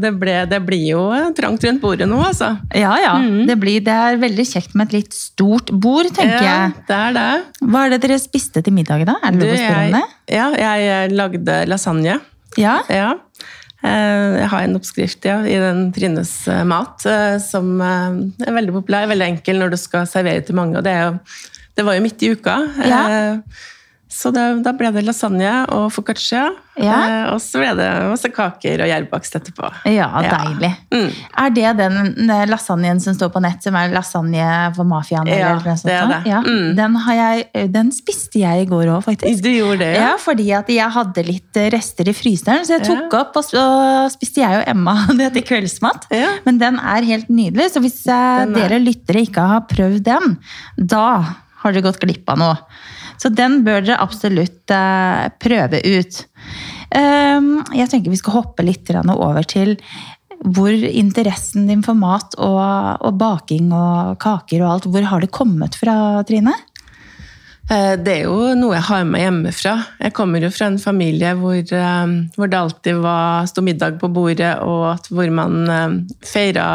det, 0.00 0.10
ble, 0.20 0.34
det 0.50 0.58
blir 0.66 0.84
jo 0.92 1.02
trangt 1.36 1.62
rundt 1.64 1.82
bordet 1.82 2.08
nå, 2.08 2.18
altså. 2.24 2.50
Ja, 2.76 2.94
ja. 3.00 3.12
Det, 3.48 3.56
blir, 3.60 3.82
det 3.84 3.94
er 3.94 4.18
veldig 4.20 4.46
kjekt 4.48 4.74
med 4.78 4.88
et 4.88 4.96
litt 4.98 5.16
stort 5.16 5.72
bord, 5.72 6.08
tenker 6.16 6.38
Ja, 6.44 6.54
jeg. 6.68 6.86
det 6.88 6.98
er 6.98 7.16
det. 7.16 7.28
Hva 7.68 7.84
er 7.86 7.94
det 7.94 8.00
dere 8.06 8.18
spiste 8.22 8.62
til 8.64 8.76
middag 8.76 9.04
da? 9.08 9.18
Er 9.22 9.36
det 9.36 9.42
Du, 9.42 9.46
lov 9.46 9.54
å 9.54 9.60
spørre 9.60 9.84
om 9.84 9.96
det? 9.98 10.04
ja, 10.38 10.48
jeg 10.80 11.14
lagde 11.16 11.60
lasagne. 11.70 12.18
Ja. 12.58 12.78
Ja. 12.90 13.12
Eh, 13.84 14.38
Jeg 14.40 14.48
har 14.50 14.64
en 14.66 14.76
oppskrift 14.78 15.24
ja, 15.28 15.38
i 15.46 15.54
den 15.62 15.92
Trines 15.94 16.32
eh, 16.50 16.64
mat 16.66 17.04
eh, 17.06 17.36
som 17.42 17.78
er 17.80 18.56
veldig 18.56 18.74
populær, 18.80 19.06
veldig 19.10 19.28
enkel 19.36 19.60
når 19.62 19.74
du 19.74 19.78
skal 19.80 20.06
servere 20.10 20.42
til 20.42 20.58
mange. 20.58 20.78
og 20.80 20.84
Det, 20.84 20.92
er 20.92 21.04
jo, 21.12 21.18
det 21.78 21.84
var 21.86 21.94
jo 21.98 22.06
midt 22.08 22.22
i 22.26 22.32
uka, 22.34 22.56
Ja. 22.88 23.02
Så 24.08 24.30
det, 24.32 24.62
da 24.64 24.72
ble 24.72 24.88
det 24.94 25.02
lasagne 25.04 25.50
og 25.76 25.90
foccaccia. 25.92 26.46
Ja. 26.78 26.94
eh, 27.10 27.32
Og 27.34 27.40
så 27.42 27.58
ble 27.60 27.72
det 27.76 27.86
masse 28.08 28.28
kaker 28.30 28.80
og 28.84 28.88
gjærbakst 28.88 29.34
etterpå. 29.34 29.68
Ja, 29.90 30.06
deilig. 30.22 30.70
Mm. 30.94 31.08
Er 31.42 31.50
det 31.50 31.72
den 31.80 32.28
lasagnen 32.48 33.00
som 33.02 33.16
står 33.18 33.32
på 33.34 33.42
nett, 33.42 33.60
som 33.66 33.74
er 33.76 33.90
lasagne 33.92 34.46
for 34.76 34.86
mafiaen? 34.88 35.26
Ja, 35.28 35.50
eller 35.56 35.66
noe 35.66 35.74
sånt 35.76 35.90
det 35.90 35.96
er 35.98 36.06
det. 36.12 36.20
Ja, 36.30 36.40
Mm. 36.46 36.76
den, 36.78 36.94
har 37.04 37.14
jeg, 37.18 37.72
den 37.74 37.90
spiste 37.92 38.38
jeg 38.40 38.62
i 38.62 38.68
går 38.70 38.86
òg, 38.94 39.02
faktisk. 39.04 39.42
Du 39.42 39.50
gjorde 39.50 39.78
det, 39.82 39.90
Ja, 39.96 40.12
ja? 40.12 40.16
fordi 40.22 40.46
at 40.56 40.68
jeg 40.72 40.90
hadde 40.90 41.26
litt 41.26 41.60
rester 41.74 42.08
i 42.08 42.14
fryseren, 42.14 42.64
så 42.64 42.78
jeg 42.78 42.86
tok 42.86 43.12
Ja. 43.12 43.20
opp, 43.20 43.36
og 43.36 43.44
og 43.58 44.10
spiste 44.12 44.40
jeg 44.40 44.62
og 44.62 44.68
Emma 44.68 44.94
det 45.18 45.32
til 45.34 45.42
kveldsmat. 45.42 46.06
Ja. 46.14 46.28
Men 46.46 46.58
den 46.58 46.78
er 46.78 47.02
helt 47.02 47.28
nydelig, 47.28 47.72
så 47.74 47.80
hvis 47.82 48.06
eh, 48.06 48.46
er- 48.46 48.54
dere 48.54 48.78
lyttere 48.80 49.26
ikke 49.26 49.44
har 49.52 49.66
prøvd 49.68 50.02
den, 50.04 50.38
da 50.78 51.04
har 51.58 51.72
dere 51.72 51.82
gått 51.82 51.98
glipp 52.00 52.28
av 52.30 52.38
noe. 52.38 52.56
Så 53.18 53.32
den 53.34 53.62
bør 53.66 53.82
dere 53.84 54.00
absolutt 54.02 54.70
eh, 54.74 55.26
prøve 55.42 55.82
ut. 55.82 56.22
Um, 56.88 57.58
jeg 57.76 57.90
tenker 57.90 58.12
vi 58.12 58.20
skal 58.20 58.38
hoppe 58.38 58.64
litt 58.64 58.88
over 58.94 59.44
til 59.44 59.74
hvor 60.46 60.70
interessen 60.70 61.66
din 61.66 61.82
for 61.82 61.98
mat 61.98 62.36
og, 62.38 63.02
og 63.02 63.16
baking 63.18 63.72
og 63.74 64.18
kaker 64.22 64.62
og 64.62 64.70
alt, 64.70 64.86
hvor 64.86 65.08
har 65.10 65.24
det 65.24 65.34
kommet 65.34 65.74
fra, 65.78 66.22
Trine? 66.28 66.54
Eh, 67.68 67.96
Det 68.00 68.14
er 68.14 68.28
jo 68.28 68.54
noe 68.56 68.76
jeg 68.76 68.86
har 68.88 69.04
med 69.08 69.24
hjemmefra. 69.24 69.74
Jeg 70.00 70.14
kommer 70.16 70.44
jo 70.44 70.52
fra 70.54 70.70
en 70.70 70.78
familie 70.80 71.34
hvor, 71.36 71.58
eh, 71.58 72.14
hvor 72.36 72.48
det 72.48 72.60
alltid 72.60 73.02
var, 73.02 73.48
sto 73.50 73.64
middag 73.64 73.98
på 74.00 74.12
bordet, 74.12 74.54
og 74.62 75.10
hvor 75.10 75.30
man 75.34 75.68
eh, 75.68 75.98
feira 76.24 76.68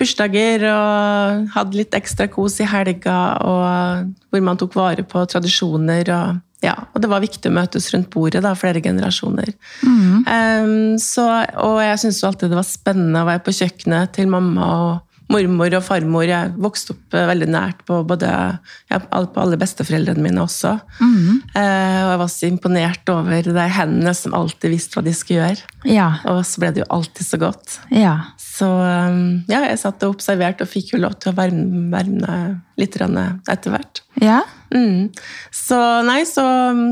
bursdager 0.00 0.66
og 0.70 1.46
hadde 1.54 1.78
litt 1.80 1.96
ekstra 1.96 2.28
kos 2.32 2.58
i 2.60 2.68
helga, 2.68 3.20
og 3.44 4.12
hvor 4.30 4.44
man 4.44 4.60
tok 4.60 4.76
vare 4.78 5.06
på 5.06 5.24
tradisjoner. 5.30 6.10
Og, 6.12 6.42
ja, 6.64 6.76
og 6.92 7.02
det 7.02 7.10
var 7.12 7.24
viktig 7.24 7.50
å 7.50 7.56
møtes 7.56 7.88
rundt 7.94 8.10
bordet, 8.12 8.44
da, 8.44 8.54
flere 8.58 8.82
generasjoner. 8.84 9.54
Em, 9.86 10.96
så, 11.02 11.26
og 11.64 11.80
jeg 11.84 12.04
syntes 12.04 12.22
alltid 12.28 12.52
det 12.52 12.60
var 12.60 12.68
spennende 12.68 13.24
å 13.24 13.30
være 13.30 13.44
på 13.46 13.56
kjøkkenet 13.60 14.16
til 14.16 14.32
mamma 14.32 14.70
og 14.86 14.94
mormor 15.32 15.74
og 15.74 15.82
farmor. 15.82 16.26
Jeg 16.28 16.52
vokste 16.62 16.94
opp 16.94 17.16
eh, 17.16 17.26
veldig 17.26 17.48
nært 17.50 17.80
på 17.88 17.98
både 18.06 18.28
ja, 18.30 19.00
på 19.00 19.42
alle 19.42 19.58
besteforeldrene 19.58 20.22
mine 20.22 20.44
også. 20.44 20.76
Eh, 21.02 21.98
og 22.04 22.12
jeg 22.12 22.20
var 22.22 22.30
så 22.32 22.50
imponert 22.50 23.12
over 23.12 23.50
de 23.58 23.66
hendene 23.78 24.14
som 24.14 24.36
alltid 24.38 24.74
visste 24.76 24.98
hva 24.98 25.04
de 25.06 25.14
skulle 25.16 25.42
gjøre. 25.42 25.74
Ja. 25.90 26.08
Og 26.30 26.44
så 26.46 26.62
ble 26.62 26.72
det 26.76 26.84
jo 26.84 26.90
alltid 26.98 27.26
så 27.26 27.40
godt. 27.42 27.80
ja. 27.90 28.16
Så 28.56 28.66
um, 28.68 29.42
ja, 29.50 29.60
jeg 29.68 29.80
satt 29.82 30.04
og 30.06 30.14
observerte 30.16 30.64
og 30.64 30.70
fikk 30.70 30.94
jo 30.94 31.02
lov 31.02 31.18
til 31.20 31.32
å 31.32 31.36
varme, 31.36 31.82
varme 31.92 32.36
litt 32.80 32.96
etter 32.96 33.74
hvert. 33.74 34.00
Ja. 34.22 34.40
Mm. 34.72 35.10
Så 35.52 35.78
nei, 36.06 36.22
så 36.28 36.44
um, 36.72 36.84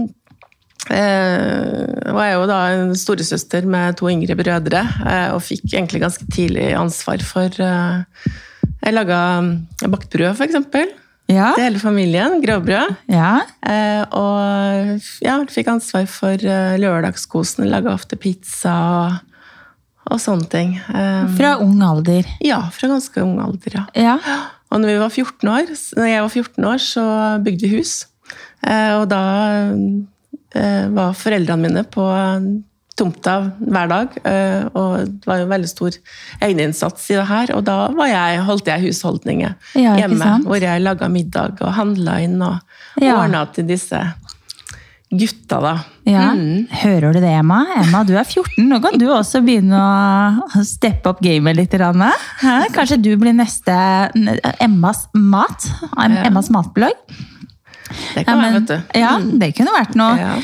eh, 0.92 2.10
var 2.12 2.28
jeg 2.28 2.36
jo 2.36 2.48
da 2.50 2.58
en 2.74 2.92
storesøster 2.98 3.68
med 3.70 3.96
to 4.00 4.10
yngre 4.12 4.36
brødre, 4.36 4.82
eh, 5.08 5.30
og 5.32 5.40
fikk 5.46 5.70
egentlig 5.72 6.04
ganske 6.04 6.28
tidlig 6.34 6.72
ansvar 6.76 7.24
for 7.24 7.64
eh, 7.64 8.28
Jeg 8.84 8.92
laga 8.92 9.18
bakt 9.88 10.12
brød, 10.12 10.34
for 10.36 10.44
eksempel. 10.44 10.92
Ja. 11.32 11.54
Til 11.56 11.64
hele 11.64 11.80
familien. 11.80 12.42
Grovbrød. 12.44 12.98
ja. 13.08 13.38
Eh, 13.64 14.02
og 14.12 15.00
ja, 15.24 15.38
fikk 15.48 15.70
ansvar 15.72 16.04
for 16.10 16.36
eh, 16.36 16.76
lørdagskosen. 16.80 17.64
Laga 17.72 17.94
ofte 17.96 18.20
pizza 18.20 18.74
og, 18.74 19.33
og 20.10 20.20
sånne 20.20 20.48
ting. 20.52 20.74
Um, 20.92 21.30
Fra 21.38 21.54
ung 21.64 21.80
alder. 21.82 22.24
ja, 22.44 22.60
fra 22.74 22.88
ganske 22.92 23.22
ung 23.22 23.38
alder, 23.40 23.78
ja. 23.80 23.84
Ja. 23.94 24.18
Og 24.70 24.80
når, 24.82 24.88
vi 24.90 24.98
var 24.98 25.10
14 25.14 25.48
år, 25.48 25.72
når 25.96 26.08
jeg 26.10 26.22
var 26.24 26.28
14 26.34 26.64
år, 26.72 26.78
så 26.82 27.04
bygde 27.44 27.68
vi 27.68 27.76
hus. 27.78 27.92
Eh, 28.66 28.92
og 28.98 29.08
da 29.12 29.20
eh, 30.54 30.86
var 30.94 31.12
foreldrene 31.18 31.62
mine 31.68 31.84
på 31.84 32.04
tomta 32.94 33.36
hver 33.58 33.88
dag. 33.90 34.08
eh, 34.24 34.64
og 34.78 35.04
det 35.08 35.26
var 35.26 35.40
jo 35.42 35.46
veldig 35.50 35.68
stor 35.70 35.96
egeninnsats 36.42 37.08
i 37.10 37.16
det 37.18 37.26
her. 37.30 37.54
Og 37.56 37.64
da 37.66 37.76
var 37.96 38.06
jeg, 38.10 38.42
holdt 38.46 38.66
jeg 38.70 38.84
husholdninger 38.88 39.54
Ja, 39.78 39.96
hjemme. 39.98 40.40
Hvor 40.46 40.62
jeg 40.62 40.82
laga 40.84 41.08
middag 41.10 41.58
og 41.62 41.72
handla 41.74 42.20
inn 42.22 42.40
og 42.42 42.60
Ja. 43.02 43.16
ordna 43.18 43.44
til 43.52 43.66
disse 43.66 43.98
gutta, 45.18 45.60
da. 45.62 45.72
Ja. 46.08 46.30
Mm. 46.36 46.66
Hører 46.82 47.14
du 47.16 47.20
det, 47.22 47.30
Emma? 47.40 47.62
Emma, 47.80 48.02
du 48.06 48.12
er 48.16 48.24
14. 48.26 48.64
Nå 48.68 48.80
kan 48.84 48.98
du 49.00 49.06
også 49.12 49.40
begynne 49.44 49.78
å 49.80 50.64
steppe 50.66 51.12
opp 51.12 51.22
gamet 51.24 51.56
litt. 51.58 51.76
Kanskje 52.74 53.00
du 53.02 53.12
blir 53.20 53.36
neste 53.36 53.74
Emmas 54.62 55.06
mat? 55.14 55.68
Emmas 55.96 56.50
matblogg? 56.54 56.98
Det 58.14 58.24
kan 58.26 58.38
Ja, 58.38 58.42
være, 58.42 58.60
vet 58.60 58.70
du. 58.70 58.98
Ja, 58.98 59.10
det 59.20 59.50
kunne 59.58 59.74
vært 59.76 59.98
noe. 59.98 60.14
Ja. 60.18 60.34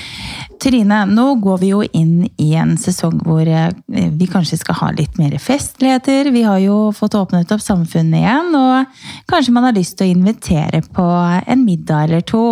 Trine, 0.60 0.98
nå 1.08 1.24
går 1.40 1.60
vi 1.62 1.70
jo 1.70 1.80
inn 1.96 2.26
i 2.36 2.50
en 2.60 2.74
sesong 2.80 3.16
hvor 3.24 3.48
eh, 3.48 3.70
vi 3.88 4.26
kanskje 4.28 4.58
skal 4.60 4.76
ha 4.76 4.90
litt 4.92 5.16
mer 5.16 5.32
festligheter. 5.40 6.28
Vi 6.34 6.42
har 6.44 6.58
jo 6.60 6.90
fått 6.96 7.16
åpnet 7.16 7.52
opp 7.54 7.62
samfunnet 7.64 8.20
igjen, 8.20 8.50
og 8.58 9.30
kanskje 9.30 9.54
man 9.56 9.64
har 9.68 9.76
lyst 9.78 9.96
til 9.96 10.10
å 10.10 10.18
invitere 10.18 10.82
på 10.84 11.06
en 11.40 11.64
middag 11.64 12.10
eller 12.10 12.26
to. 12.28 12.44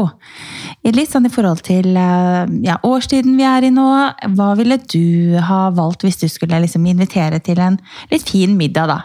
Litt 0.88 1.12
sånn 1.12 1.28
i 1.28 1.32
forhold 1.34 1.60
til 1.68 1.92
eh, 2.00 2.48
ja, 2.64 2.78
årstiden 2.88 3.36
vi 3.36 3.44
er 3.44 3.68
i 3.68 3.74
nå. 3.76 3.88
Hva 4.38 4.50
ville 4.56 4.80
du 4.88 5.36
ha 5.44 5.66
valgt 5.76 6.08
hvis 6.08 6.22
du 6.22 6.28
skulle 6.32 6.64
liksom 6.64 6.88
invitere 6.88 7.42
til 7.44 7.60
en 7.60 7.76
litt 8.08 8.24
fin 8.24 8.56
middag, 8.56 8.88
da? 8.88 9.00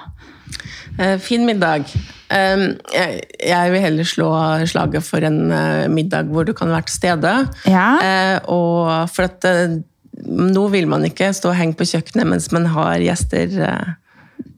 Eh, 0.98 1.18
fin 1.20 1.44
middag. 1.44 1.92
Um, 2.34 2.62
jeg, 2.94 3.72
vil 3.74 3.82
heller 3.84 4.08
slå 4.10 4.28
slaget 4.70 5.06
for 5.06 5.22
en 5.28 5.52
eh, 5.54 5.88
middag 5.92 6.32
hvor 6.34 6.48
du 6.48 6.54
kan 6.58 6.72
være 6.74 6.88
til 6.90 6.96
stede. 6.98 7.34
Ja. 7.70 7.88
Eh, 8.02 8.38
og 8.50 9.10
for 9.14 9.28
at 9.28 9.46
eh, 9.46 9.76
nå 10.26 10.64
vil 10.74 10.88
man 10.90 11.06
ikke 11.06 11.30
stå 11.36 11.52
og 11.52 11.60
henge 11.60 11.78
på 11.78 11.86
kjøkkenet 11.92 12.30
mens 12.32 12.48
man 12.56 12.66
har 12.74 12.98
gjester 13.04 13.54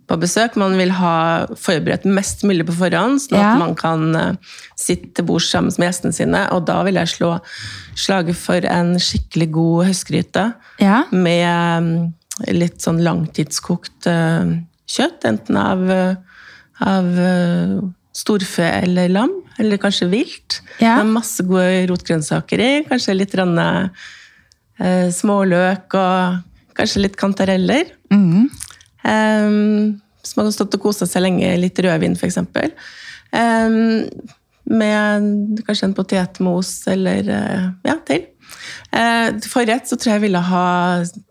på 0.05 0.17
besøk. 0.21 0.55
Man 0.61 0.75
vil 0.77 0.91
ha 0.93 1.15
forberedt 1.57 2.05
mest 2.07 2.43
mulig 2.47 2.67
på 2.67 2.75
forhånd, 2.77 3.19
sånn 3.23 3.39
at 3.39 3.43
Ja. 3.43 3.53
man 3.59 3.73
kan 3.75 4.37
sitte 4.77 5.11
til 5.17 5.25
bords 5.25 5.47
sammen 5.49 5.73
med 5.79 5.87
gjestene 5.89 6.13
sine. 6.13 6.43
Og 6.53 6.67
da 6.67 6.77
vil 6.85 6.99
jeg 6.99 7.07
slå 7.15 7.31
slaget 7.97 8.37
for 8.37 8.67
en 8.69 8.95
skikkelig 9.01 9.49
god 9.55 9.87
høstgryte 9.89 10.45
Ja. 10.83 11.03
med 11.11 11.83
mm, 11.83 12.13
litt 12.53 12.79
sånn 12.85 13.01
langtidskokt 13.01 14.05
kjøtt, 14.05 15.25
enten 15.25 15.57
av, 15.57 15.87
av 16.83 17.19
eh, 17.19 17.77
storfe 18.15 18.67
eller 18.81 19.11
lam, 19.11 19.31
eller 19.59 19.79
kanskje 19.81 20.09
vilt. 20.11 20.61
Ja. 20.79 20.97
Med 21.03 21.17
masse 21.19 21.43
gode 21.47 21.85
rotgrønnsaker 21.91 22.63
i, 22.63 22.71
kanskje 22.89 23.17
litt 23.17 23.35
rann, 23.37 23.59
eh, 23.59 25.07
småløk 25.13 25.95
og 25.99 26.41
kanskje 26.75 27.05
litt 27.05 27.19
kantareller. 27.19 27.91
Mm. 28.11 28.49
Um, 29.05 30.01
som 30.25 30.41
hadde 30.41 30.55
stått 30.55 30.75
og 30.77 30.87
kosa 30.87 31.07
seg 31.09 31.25
lenge, 31.27 31.51
litt 31.61 31.79
rødvin 31.83 32.17
f.eks. 32.17 32.39
Um, 33.35 34.05
med 34.65 35.61
kanskje 35.67 35.91
en 35.91 35.97
potetmos 35.97 36.71
eller 36.89 37.29
uh, 37.29 37.67
ja, 37.85 37.99
til. 38.07 38.25
Uh, 38.95 39.35
forrett 39.51 39.89
så 39.89 39.97
tror 39.97 40.13
jeg 40.13 40.17
jeg 40.17 40.25
ville 40.25 40.41
ha 40.47 40.67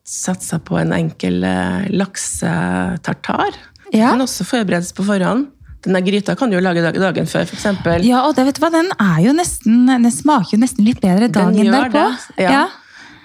satsa 0.07 0.61
på 0.63 0.79
en 0.79 0.95
enkel 0.95 1.43
uh, 1.43 1.89
laksetartar. 1.91 3.59
Ja. 3.93 4.11
Den 4.11 4.17
kan 4.17 4.25
også 4.27 4.47
forberedes 4.49 4.93
på 4.97 5.07
forhånd. 5.07 5.51
Denne 5.85 6.01
gryta 6.01 6.33
kan 6.39 6.49
du 6.49 6.57
jo 6.57 6.63
lage 6.65 6.81
dagen 6.81 7.27
før, 7.29 7.45
f.eks. 7.45 7.67
Ja, 8.07 8.23
og 8.25 8.39
det, 8.39 8.47
vet 8.49 8.57
du 8.57 8.63
hva, 8.65 8.71
den 8.73 8.89
jo 9.21 9.35
nesten 9.37 9.85
Den 9.91 10.09
smaker 10.13 10.57
jo 10.57 10.63
nesten 10.63 10.87
litt 10.87 11.03
bedre 11.03 11.29
dagen 11.29 11.69
derpå. 11.69 12.07
det, 12.39 12.47
ja. 12.47 12.65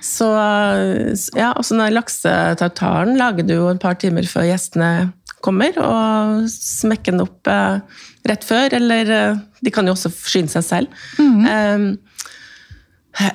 Så 0.04 0.28
ja, 1.36 1.54
og 1.54 1.64
den 1.68 1.96
laksetartaren 1.96 3.18
lager 3.20 3.48
du 3.48 3.56
jo 3.58 3.72
et 3.72 3.82
par 3.84 3.98
timer 4.00 4.28
før 4.28 4.48
gjestene 4.48 4.92
kommer, 5.44 5.76
og 5.80 6.48
smekker 6.52 7.16
den 7.16 7.24
opp 7.24 7.48
eh, 7.48 7.80
rett 8.28 8.44
før, 8.44 8.76
eller 8.76 9.12
eh, 9.16 9.42
de 9.64 9.72
kan 9.72 9.88
jo 9.88 9.96
også 9.96 10.12
forsyne 10.12 10.52
seg 10.52 10.66
selv. 10.68 11.04
Mhm. 11.20 11.46
Eh, 11.48 12.09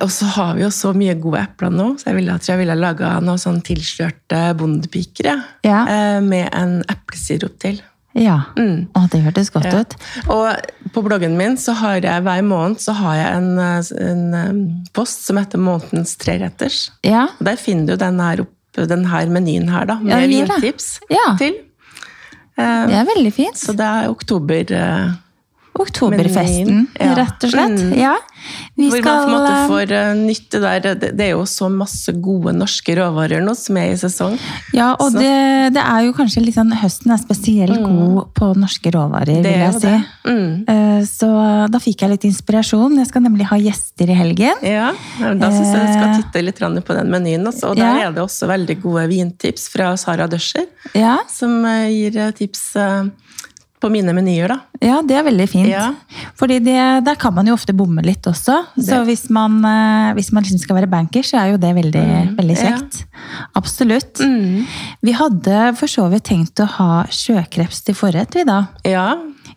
og 0.01 0.09
så 0.11 0.25
har 0.35 0.53
vi 0.55 0.63
jo 0.63 0.69
så 0.73 0.93
mye 0.95 1.13
gode 1.21 1.41
epler 1.43 1.69
nå, 1.73 1.89
så 1.99 2.07
jeg 2.09 2.15
ville, 2.21 2.37
jeg 2.47 2.57
ville 2.61 2.75
laga 2.79 3.19
noen 3.21 3.37
sånn 3.41 3.59
tilslørte 3.65 4.39
bondepiker, 4.57 5.27
ja. 5.27 5.35
Ja. 5.67 5.81
Eh, 5.91 6.21
med 6.23 6.47
en 6.55 6.77
eplesirup 6.89 7.59
til. 7.61 7.81
Ja. 8.15 8.37
Mm. 8.55 8.87
Å, 8.95 9.01
det 9.11 9.19
hørtes 9.25 9.51
godt 9.51 9.65
Ja. 9.67 9.81
ut. 9.83 9.95
Og 10.31 10.91
på 10.95 11.03
bloggen 11.03 11.35
min 11.37 11.57
så 11.59 11.73
har 11.75 11.97
jeg 11.99 12.23
hver 12.23 12.41
måned 12.47 12.79
så 12.79 12.93
har 12.95 13.15
jeg 13.19 13.35
en, 13.35 13.59
eh, 13.59 13.91
en 14.07 14.33
eh, 14.33 14.85
post 14.95 15.25
som 15.27 15.35
heter 15.37 15.59
Månedens 15.59 16.15
treretters. 16.17 16.91
Ja. 17.03 17.25
Og 17.39 17.43
der 17.45 17.57
finner 17.59 17.85
du 17.91 17.97
den 17.97 18.19
her, 18.23 18.45
opp, 18.45 18.53
den 18.87 19.03
her 19.11 19.27
menyen 19.27 19.67
her, 19.69 19.85
da, 19.85 19.99
med 19.99 20.15
Ja, 20.15 20.45
vintips 20.47 20.99
Ja. 21.11 21.35
til. 21.37 21.59
Det 22.55 22.95
er 22.95 23.03
veldig 23.11 23.33
fint. 23.35 23.57
Så 23.59 23.75
det 23.75 23.83
er 23.83 24.07
oktober 24.09 24.63
Oktoberfesten, 25.75 26.85
rett 27.17 27.43
og 27.43 27.51
slett. 27.51 27.79
Mm. 27.81 27.93
Ja. 27.99 28.13
Vi 28.77 28.89
hvor 28.91 29.01
man 29.01 29.23
på 29.25 29.25
en 29.25 29.33
måte 29.33 29.53
eh, 29.55 29.67
får 29.71 29.91
eh, 29.97 30.09
nytte 30.19 30.59
der. 30.61 30.85
Det, 31.01 31.09
er 31.25 31.31
jo 31.33 31.45
så 31.49 31.67
masse 31.71 32.13
gode 32.23 32.53
norske 32.55 32.95
råvarer 32.99 33.41
nå 33.43 33.55
som 33.57 33.79
er 33.81 33.93
i 33.93 33.97
sesong. 33.99 34.35
Ja, 34.75 34.91
og 35.01 35.15
det, 35.17 35.31
det 35.75 35.81
er 35.83 36.05
jo 36.05 36.13
kanskje 36.17 36.43
litt 36.45 36.57
sånn 36.57 36.71
Høsten 36.75 37.13
er 37.15 37.19
spesielt 37.21 37.79
god 37.81 38.29
på 38.37 38.51
norske 38.59 38.91
råvarer, 38.95 39.35
Mm. 39.35 39.43
Det 39.45 39.51
vil 39.51 39.63
jeg 39.63 39.81
si. 39.81 39.93
Mm. 40.29 40.51
Eh, 40.69 41.01
Så 41.09 41.27
da 41.71 41.79
fikk 41.81 42.03
jeg 42.05 42.11
litt 42.13 42.27
inspirasjon. 42.29 42.95
Jeg 43.01 43.09
skal 43.09 43.25
nemlig 43.25 43.47
ha 43.49 43.57
gjester 43.59 44.09
i 44.11 44.15
helgen. 44.17 44.61
Ja, 44.63 44.91
da 45.19 45.49
syns 45.51 45.73
jeg 45.73 45.81
du 45.81 45.93
skal 45.95 46.15
titte 46.21 46.43
litt 46.45 46.85
på 46.85 46.95
den 46.97 47.09
menyen. 47.11 47.45
Også. 47.47 47.71
Og 47.73 47.75
der 47.79 47.85
Eh. 47.85 48.01
Ja. 48.01 48.07
er 48.09 48.13
det 48.15 48.23
også 48.23 48.47
veldig 48.47 48.81
gode 48.81 49.07
vintips 49.11 49.67
fra 49.69 49.95
Sara 49.97 50.27
Døscher, 50.27 50.65
Ja, 50.95 51.17
som 51.31 51.63
eh, 51.65 51.89
gir 51.89 52.17
eh, 52.17 52.31
tips 52.31 52.75
eh, 52.75 53.03
på 53.85 53.91
mine 53.93 54.13
menyer, 54.17 54.49
da. 54.55 54.57
ja 54.81 54.97
det 55.05 55.19
er 55.19 55.25
veldig 55.29 55.45
fint. 55.51 55.69
Ja. 55.69 55.91
Fordi 56.39 56.57
det, 56.65 56.79
der 57.05 57.17
kan 57.21 57.33
man 57.37 57.45
jo 57.49 57.53
ofte 57.55 57.75
bomme 57.77 58.01
litt 58.05 58.25
også. 58.29 58.57
Så 58.75 58.85
Det- 58.97 59.03
hvis 59.11 59.27
man, 59.29 59.59
eh, 59.65 60.13
hvis 60.17 60.31
man 60.33 60.43
liksom 60.43 60.59
skal 60.63 60.79
være 60.81 60.89
banker, 60.89 61.21
så 61.23 61.37
er 61.43 61.51
jo 61.53 61.57
det 61.61 61.73
veldig, 61.77 62.07
veldig 62.39 62.57
kjekt. 62.57 63.03
ja. 63.05 63.45
Absolutt. 63.55 64.19
Mm. 64.19 64.65
Vi 65.05 65.11
hadde 65.15 65.75
for 65.77 65.87
så 65.91 66.09
vidt 66.11 66.25
tenkt 66.27 66.59
å 66.63 66.67
ha 66.77 67.03
sjøkreps 67.09 67.83
til 67.85 67.95
forrett, 67.97 68.33
vi 68.35 68.43
da. 68.47 68.67
Ja, 68.85 69.07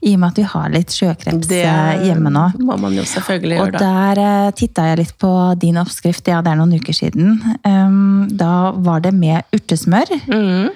I 0.01 0.12
og 0.14 0.21
med 0.23 0.29
at 0.31 0.37
vi 0.38 0.45
har 0.47 0.69
litt 0.71 0.93
sjøkreps 0.95 1.49
det 1.51 1.64
eh, 1.64 2.05
hjemme 2.07 2.31
nå. 2.31 2.45
må 2.62 2.77
man 2.79 2.95
jo 2.95 3.03
selvfølgelig 3.09 3.57
gjøre, 3.59 3.73
da. 3.73 3.79
Og 3.79 4.14
der 4.14 4.21
uh, 4.47 4.51
titta 4.55 4.85
jeg 4.93 4.99
litt 5.01 5.17
på 5.19 5.33
din 5.59 5.81
oppskrift, 5.81 6.29
ja 6.31 6.38
det 6.45 6.53
er 6.53 6.61
noen 6.61 6.77
uker 6.79 6.95
siden. 6.95 7.41
Um, 7.67 8.29
da 8.31 8.71
var 8.77 9.01
det 9.03 9.14
med 9.14 9.43
urtesmør. 9.57 10.12
Mm. 10.31 10.71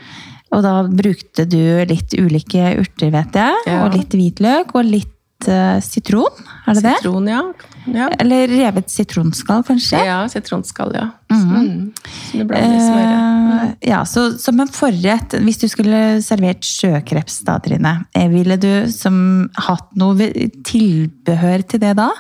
Og 0.52 0.62
da 0.64 0.74
brukte 0.84 1.46
du 1.48 1.62
litt 1.88 2.14
ulike 2.18 2.76
urter, 2.82 3.12
vet 3.14 3.40
jeg. 3.40 3.60
Ja. 3.68 3.82
Og 3.84 3.96
litt 3.96 4.12
hvitløk 4.16 4.74
og 4.76 4.88
litt 4.88 5.48
uh, 5.48 5.78
sitron. 5.84 6.42
Er 6.68 6.76
det 6.76 6.84
det? 6.84 6.96
Sitron, 7.00 7.28
ja. 7.30 7.40
ja. 7.88 8.08
Eller 8.20 8.50
revet 8.52 8.92
sitronskall, 8.92 9.64
kanskje? 9.66 10.02
Ja, 10.04 10.20
sitronskall, 10.30 10.92
ja. 10.96 11.06
Mm. 11.32 11.92
Som 12.28 12.42
du 12.42 12.46
blander 12.50 12.76
i 12.76 12.82
smøret. 12.82 13.14
Eh, 13.62 13.70
ja, 13.88 14.02
så 14.08 14.26
Som 14.40 14.60
en 14.62 14.70
forrett, 14.72 15.38
hvis 15.40 15.62
du 15.62 15.66
skulle 15.72 16.02
servert 16.24 16.66
sjøkreps, 16.66 17.40
da, 17.48 17.56
Trine, 17.64 17.94
eh, 18.14 18.28
ville 18.32 18.58
du 18.60 18.70
som 18.92 19.48
hatt 19.68 19.88
noe 19.98 20.28
tilbehør 20.68 21.64
til 21.68 21.82
det 21.82 21.96
da? 22.00 22.10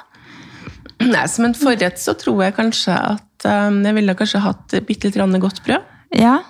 Nei, 1.02 1.26
Som 1.28 1.50
en 1.50 1.58
forrett 1.58 2.00
så 2.00 2.16
tror 2.18 2.46
jeg 2.46 2.56
kanskje 2.56 2.96
at 2.96 3.48
um, 3.48 3.82
jeg 3.84 3.98
ville 3.98 4.16
kanskje 4.16 4.42
hatt 4.44 4.76
bitte 4.88 5.10
litt 5.10 5.42
godt 5.42 5.62
brød. 5.66 5.90
Ja, 6.16 6.40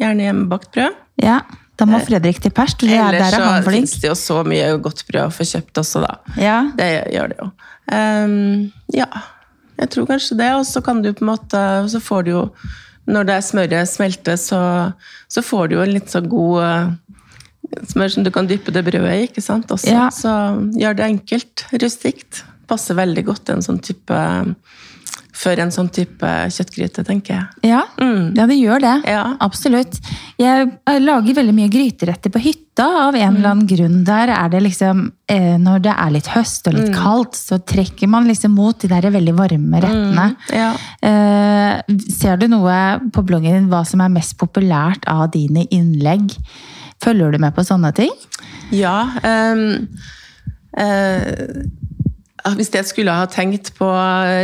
Gjerne 0.00 0.28
hjemmebakt 0.28 0.72
brød. 0.74 0.98
ja. 1.22 1.40
Da 1.76 1.84
må 1.84 1.98
Fredrik 2.00 2.38
til 2.40 2.52
pers. 2.56 2.72
Er, 2.80 2.88
Ellers 2.88 3.34
er 3.36 3.42
så 3.60 3.68
fins 3.68 3.90
det 4.00 4.08
jo 4.08 4.14
så 4.16 4.38
mye 4.48 4.70
godt 4.80 5.02
brød 5.10 5.26
å 5.26 5.32
få 5.34 5.44
kjøpt 5.44 5.80
også, 5.82 6.00
da. 6.06 6.14
Ja. 6.40 6.54
Det 6.78 6.86
gjør 7.12 7.32
det 7.32 7.36
jo. 7.42 7.48
Um, 7.92 8.70
ja, 8.96 9.08
jeg 9.76 9.90
tror 9.92 10.06
kanskje 10.08 10.38
det. 10.40 10.48
Og 10.56 10.64
så 10.64 10.80
kan 10.80 11.02
du 11.04 11.10
på 11.12 11.22
en 11.26 11.28
måte 11.34 11.60
Så 11.92 12.00
får 12.02 12.24
du 12.26 12.30
jo 12.32 12.40
Når 13.06 13.28
det 13.28 13.34
er 13.36 13.44
smøret 13.44 13.90
smelter, 13.90 14.40
så, 14.40 14.60
så 15.28 15.44
får 15.44 15.68
du 15.68 15.76
jo 15.76 15.84
en 15.84 15.92
litt 15.94 16.08
så 16.10 16.22
god 16.24 16.64
eh, 16.64 16.88
smør 17.92 18.10
som 18.16 18.24
du 18.26 18.32
kan 18.34 18.48
dyppe 18.48 18.72
det 18.74 18.82
brødet 18.88 19.12
i, 19.12 19.28
ikke 19.28 19.44
sant? 19.44 19.70
Også. 19.70 19.92
Ja. 19.92 20.08
Så 20.10 20.32
gjør 20.80 20.96
det 20.98 21.06
enkelt. 21.12 21.66
Rustikt. 21.84 22.40
Passer 22.66 22.98
veldig 22.98 23.26
godt 23.28 23.52
en 23.52 23.62
sånn 23.62 23.78
type 23.84 24.16
for 25.36 25.60
en 25.60 25.72
sånn 25.74 25.88
type 25.92 26.28
kjøttgryte, 26.52 27.04
tenker 27.04 27.34
jeg. 27.34 27.72
Ja, 27.72 27.82
ja, 28.00 28.46
det 28.48 28.56
gjør 28.56 28.80
det. 28.80 28.94
Ja. 29.10 29.24
Absolutt. 29.44 29.98
Jeg 30.40 30.70
lager 31.02 31.36
veldig 31.36 31.54
mye 31.56 31.72
gryteretter 31.72 32.32
på 32.32 32.40
hytta 32.40 32.86
av 33.04 33.18
en 33.18 33.36
eller 33.36 33.50
annen 33.50 33.68
grunn. 33.68 33.98
Der 34.08 34.32
er 34.32 34.50
det 34.52 34.62
liksom 34.64 35.02
eh, 35.32 35.56
Når 35.60 35.84
det 35.84 35.92
er 35.92 36.14
litt 36.14 36.30
høst 36.32 36.68
og 36.70 36.76
litt 36.78 36.94
kaldt, 36.96 37.36
så 37.36 37.60
trekker 37.60 38.10
man 38.12 38.28
liksom 38.30 38.56
mot 38.56 38.80
de 38.80 38.90
der 38.92 39.10
veldig 39.12 39.36
varme 39.36 39.82
rettene. 39.84 40.26
Ja. 40.56 40.72
Eh, 41.04 41.96
ser 42.16 42.40
du 42.40 42.48
noe 42.52 42.80
på 43.12 43.24
bloggen 43.26 43.58
din 43.58 43.70
hva 43.72 43.84
som 43.88 44.04
er 44.04 44.12
mest 44.12 44.38
populært 44.40 45.04
av 45.10 45.28
dine 45.36 45.66
innlegg? 45.68 46.32
Følger 47.04 47.34
du 47.34 47.42
med 47.42 47.52
på 47.56 47.64
sånne 47.66 47.92
ting? 47.96 48.12
Ja. 48.72 49.02
Um, 49.20 49.84
eh, 50.80 51.66
hvis 52.54 52.70
jeg 52.70 52.86
skulle 52.86 53.10
ha 53.16 53.26
tenkt 53.26 53.72
på 53.78 53.86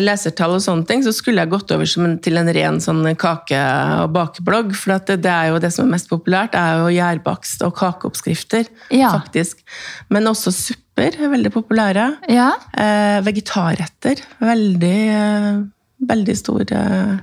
lesertall, 0.02 0.56
og 0.58 0.62
sånne 0.64 0.86
ting, 0.88 1.02
så 1.04 1.12
skulle 1.14 1.44
jeg 1.44 1.52
gått 1.52 1.70
over 1.70 1.86
en, 2.02 2.18
til 2.24 2.36
en 2.40 2.50
ren 2.56 2.80
sånn 2.82 3.04
kake- 3.14 3.62
og 4.02 4.12
bakeblogg. 4.16 4.74
For 4.74 4.96
at 4.96 5.06
det, 5.06 5.20
det 5.22 5.30
er 5.30 5.50
jo 5.52 5.58
det 5.62 5.70
som 5.74 5.86
er 5.86 5.92
mest 5.94 6.10
populært, 6.10 6.56
er 6.58 6.82
jo 6.82 6.90
gjærbakst 6.96 7.62
og 7.66 7.74
kakeoppskrifter. 7.78 8.66
Ja. 8.90 9.12
faktisk. 9.20 9.62
Men 10.10 10.26
også 10.26 10.50
supper 10.52 11.14
er 11.22 11.30
veldig 11.32 11.52
populære. 11.54 12.08
Ja. 12.28 12.50
Eh, 12.74 13.20
vegetarretter. 13.24 14.20
Veldig, 14.42 14.96
eh, 15.16 15.62
veldig 16.08 16.36
stor 16.36 16.64
eh, 16.72 17.16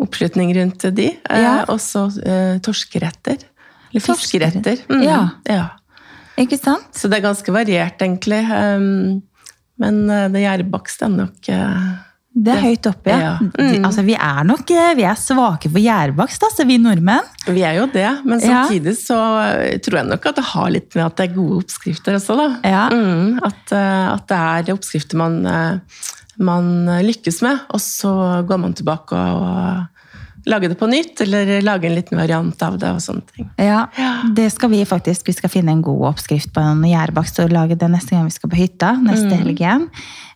oppslutning 0.00 0.54
rundt 0.56 0.88
de. 0.96 1.10
Eh, 1.30 1.42
Ja. 1.42 1.64
Også 1.68 2.08
eh, 2.24 2.58
torskeretter. 2.64 3.38
Eller 3.92 4.00
fiskeretter. 4.04 4.84
Mm, 4.88 5.02
Ja. 5.02 5.20
ja. 5.48 5.68
Ikke 6.40 6.56
sant? 6.56 6.94
Så 6.96 7.08
det 7.10 7.18
er 7.18 7.26
ganske 7.28 7.52
variert, 7.52 7.98
egentlig. 8.00 8.38
Um, 8.48 9.20
men 9.80 10.04
eh, 10.10 10.28
det 10.32 10.44
gjærbakst 10.44 11.04
er 11.06 11.12
nok 11.12 11.50
eh, 11.52 11.90
Det 12.30 12.52
er 12.54 12.62
høyt 12.62 12.88
oppe, 12.90 13.10
ja. 13.10 13.18
Ja. 13.24 13.32
Mm. 13.40 13.86
Altså, 13.88 14.04
vi 14.06 14.14
er 14.14 14.46
nok 14.46 14.72
eh, 14.74 14.92
vi 14.98 15.06
er 15.08 15.18
svake 15.18 15.70
for 15.70 15.82
gjærbakst, 15.82 16.46
altså, 16.46 16.66
vi 16.68 16.78
nordmenn. 16.82 17.28
Vi 17.48 17.64
er 17.66 17.80
jo 17.80 17.88
det, 17.90 18.08
men 18.28 18.42
samtidig 18.44 18.96
så 19.00 19.18
tror 19.82 20.00
jeg 20.02 20.10
nok 20.12 20.30
at 20.30 20.40
det 20.40 20.48
har 20.52 20.72
litt 20.76 20.98
med 20.98 21.06
at 21.08 21.18
det 21.18 21.28
er 21.28 21.36
gode 21.38 21.62
oppskrifter 21.64 22.18
også, 22.20 22.38
da. 22.38 22.48
Ja. 22.68 22.86
Mm, 22.92 23.38
at, 23.46 23.76
at 23.76 24.26
det 24.30 24.40
er 24.40 24.74
oppskrifter 24.76 25.20
man, 25.20 25.40
man 26.40 26.74
lykkes 27.06 27.40
med, 27.46 27.64
og 27.72 27.82
så 27.82 28.12
går 28.46 28.62
man 28.62 28.76
tilbake 28.78 29.16
og 29.16 29.88
lage 30.50 30.68
det 30.72 30.78
på 30.80 30.88
nytt, 30.90 31.20
eller 31.24 31.60
lage 31.64 31.88
en 31.88 31.94
liten 31.96 32.18
variant 32.20 32.62
av 32.66 32.78
det. 32.82 32.90
og 32.90 33.00
sånne 33.04 33.22
ting. 33.34 33.50
Ja, 33.58 33.86
det 34.36 34.50
skal 34.52 34.70
vi 34.74 34.82
faktisk. 34.88 35.26
Vi 35.30 35.36
skal 35.38 35.52
finne 35.52 35.72
en 35.76 35.82
god 35.86 36.08
oppskrift 36.14 36.52
på 36.56 36.60
en 36.64 36.82
gjærbakst 36.84 37.38
og 37.44 37.54
lage 37.54 37.78
det 37.78 37.88
neste 37.92 38.16
gang 38.16 38.26
vi 38.28 38.36
skal 38.36 38.50
på 38.50 38.60
hytta. 38.60 38.92
neste 39.00 39.30
Mm. 39.30 39.38
helgen. 39.44 39.88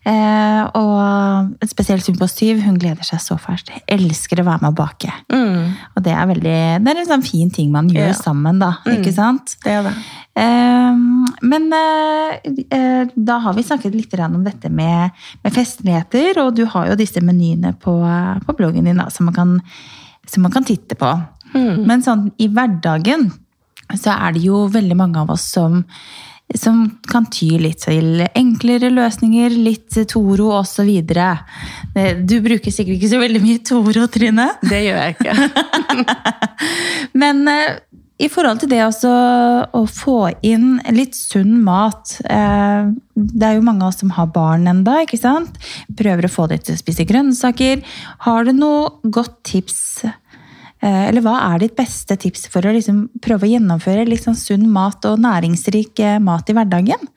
Eh, 0.06 0.62
og 0.76 1.54
spesielt 1.64 2.06
hun 2.06 2.18
på 2.20 2.26
syv, 2.28 2.58
hun 2.60 2.76
gleder 2.78 3.02
seg 3.08 3.22
så 3.24 3.38
fælt. 3.40 3.70
Elsker 3.88 4.42
å 4.42 4.44
være 4.44 4.60
med 4.60 4.68
og 4.74 4.76
bake. 4.76 5.08
Mm, 5.32 5.72
Og 5.96 6.02
det 6.04 6.12
er 6.12 6.26
veldig, 6.28 6.84
det 6.84 6.92
er 6.92 7.00
en 7.00 7.06
sånn 7.08 7.24
fin 7.24 7.50
ting 7.50 7.70
man 7.72 7.88
gjør 7.88 8.08
Ja. 8.10 8.12
sammen, 8.12 8.58
da. 8.60 8.74
Ikke 8.84 9.14
sant? 9.14 9.56
det 9.64 9.72
er 9.72 9.82
det. 9.82 9.94
Eh, 10.36 10.96
men 11.42 11.72
eh, 11.72 13.06
da 13.16 13.38
har 13.38 13.54
vi 13.54 13.62
snakket 13.62 13.94
litt 13.94 14.12
om 14.20 14.44
dette 14.44 14.68
med, 14.70 15.10
med 15.42 15.52
festligheter, 15.54 16.36
og 16.44 16.54
du 16.54 16.66
har 16.66 16.88
jo 16.90 16.96
disse 16.96 17.20
menyene 17.24 17.72
på, 17.80 17.94
på 18.46 18.56
bloggen 18.58 18.84
din 18.84 18.96
da, 19.00 19.08
som, 19.08 19.24
man 19.30 19.34
kan, 19.34 19.60
som 20.26 20.44
man 20.44 20.52
kan 20.54 20.66
titte 20.66 20.98
på. 20.98 21.10
Men 21.54 22.02
sånn 22.02 22.28
i 22.42 22.48
hverdagen 22.50 23.28
så 23.94 24.14
er 24.16 24.34
det 24.34 24.44
jo 24.46 24.64
veldig 24.72 24.96
mange 24.98 25.20
av 25.20 25.30
oss 25.34 25.44
som, 25.54 25.82
som 26.58 26.80
kan 27.10 27.28
ty 27.30 27.52
litt 27.60 27.84
til 27.84 28.24
enklere 28.26 28.90
løsninger, 28.90 29.54
litt 29.54 29.98
Toro 30.10 30.50
osv. 30.58 30.90
Du 32.24 32.36
bruker 32.42 32.74
sikkert 32.74 32.96
ikke 32.96 33.12
så 33.12 33.20
veldig 33.22 33.42
mye 33.44 33.62
Toro, 33.66 34.06
Trine? 34.10 34.48
Det 34.64 34.82
gjør 34.86 35.02
jeg 35.02 35.16
ikke. 35.18 35.36
Men 37.22 37.44
eh, 37.50 37.76
i 38.22 38.28
forhold 38.30 38.60
til 38.62 38.70
det 38.70 38.78
også 38.84 39.12
å 39.74 39.80
få 39.90 40.18
inn 40.46 40.76
litt 40.94 41.16
sunn 41.18 41.56
mat 41.66 42.12
eh, 42.30 42.86
Det 43.14 43.46
er 43.48 43.56
jo 43.56 43.64
mange 43.66 43.82
av 43.82 43.90
oss 43.90 43.98
som 44.04 44.12
har 44.14 44.30
barn 44.30 44.68
sant? 45.18 45.58
Prøver 45.98 46.28
å 46.28 46.30
få 46.30 46.46
dem 46.46 46.62
til 46.62 46.76
å 46.76 46.78
spise 46.78 47.06
grønnsaker. 47.08 47.82
Har 48.22 48.46
du 48.46 48.52
noe 48.54 49.00
godt 49.02 49.40
tips? 49.50 50.04
Eh, 50.04 51.04
eller 51.08 51.24
hva 51.26 51.40
er 51.50 51.64
ditt 51.64 51.74
beste 51.74 52.14
tips 52.14 52.46
for 52.52 52.62
å 52.62 52.74
liksom 52.76 53.08
prøve 53.24 53.48
å 53.48 53.54
gjennomføre 53.56 54.06
sånn 54.20 54.38
sunn 54.38 54.68
mat 54.70 55.04
og 55.10 55.18
næringsrik 55.18 55.98
eh, 55.98 56.20
mat 56.22 56.50
i 56.50 56.54
hverdagen? 56.54 57.10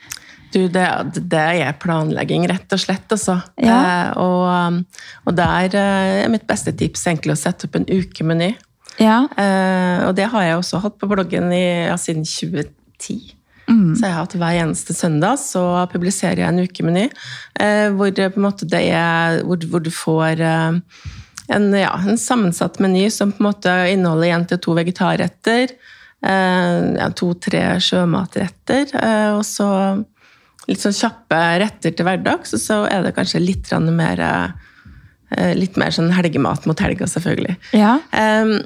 Du, 0.53 0.63
det, 0.71 0.85
det 1.29 1.47
er 1.61 1.75
planlegging, 1.77 2.47
rett 2.49 2.71
og 2.73 2.79
slett. 2.81 3.05
Altså. 3.11 3.41
Ja. 3.59 3.77
Eh, 3.77 4.11
og, 4.23 5.03
og 5.27 5.35
der 5.37 5.75
eh, 5.75 6.23
er 6.23 6.31
mitt 6.31 6.47
beste 6.49 6.73
tips 6.73 7.05
egentlig 7.09 7.35
å 7.35 7.41
sette 7.41 7.67
opp 7.67 7.77
en 7.77 7.89
ukemeny. 7.89 8.55
Ja. 9.01 9.23
Eh, 9.37 10.07
og 10.07 10.15
det 10.17 10.29
har 10.31 10.45
jeg 10.45 10.59
også 10.59 10.81
hatt 10.83 10.97
på 11.01 11.09
bloggen 11.11 11.51
i, 11.53 11.65
ja, 11.87 11.97
siden 12.01 12.25
2010. 12.27 13.37
Så 13.67 14.05
jeg 14.05 14.13
har 14.13 14.23
hatt 14.23 14.35
hver 14.39 14.57
eneste 14.61 14.93
søndag 14.95 15.41
så 15.41 15.61
publiserer 15.91 16.39
jeg 16.39 16.47
en 16.47 16.63
ukemeny 16.63 17.01
eh, 17.59 17.89
hvor, 17.91 18.13
en 18.15 18.45
er, 18.79 19.41
hvor, 19.43 19.65
hvor 19.67 19.83
du 19.83 19.89
får 19.91 20.39
eh, 20.39 20.77
en, 21.51 21.65
ja, 21.75 21.91
en 21.99 22.19
sammensatt 22.19 22.79
meny 22.83 23.09
som 23.11 23.33
på 23.33 23.43
en 23.43 23.49
måte 23.49 23.73
inneholder 23.91 24.35
én 24.35 24.45
til 24.47 24.61
to 24.63 24.75
vegetarretter, 24.77 25.73
eh, 26.23 26.77
ja, 26.95 27.09
to-tre 27.11 27.63
sjømatretter, 27.83 28.95
eh, 29.01 29.33
og 29.35 29.43
så 29.47 29.69
litt 30.67 30.83
sånn 30.83 30.95
kjappe 30.95 31.41
retter 31.63 31.95
til 31.95 32.07
hverdags, 32.07 32.55
og 32.55 32.63
så 32.63 32.81
er 32.87 33.03
det 33.03 33.15
kanskje 33.19 33.43
litt 33.43 33.75
mer 33.91 34.23
eh, 34.29 34.63
Litt 35.59 35.75
mer 35.75 35.91
sånn 35.91 36.13
helgemat 36.15 36.63
mot 36.69 36.79
helga, 36.79 37.03
selvfølgelig. 37.03 37.57
Ja. 37.75 37.97
Ehm, 38.15 38.61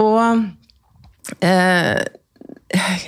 og 0.00 1.44
eh, 1.44 2.00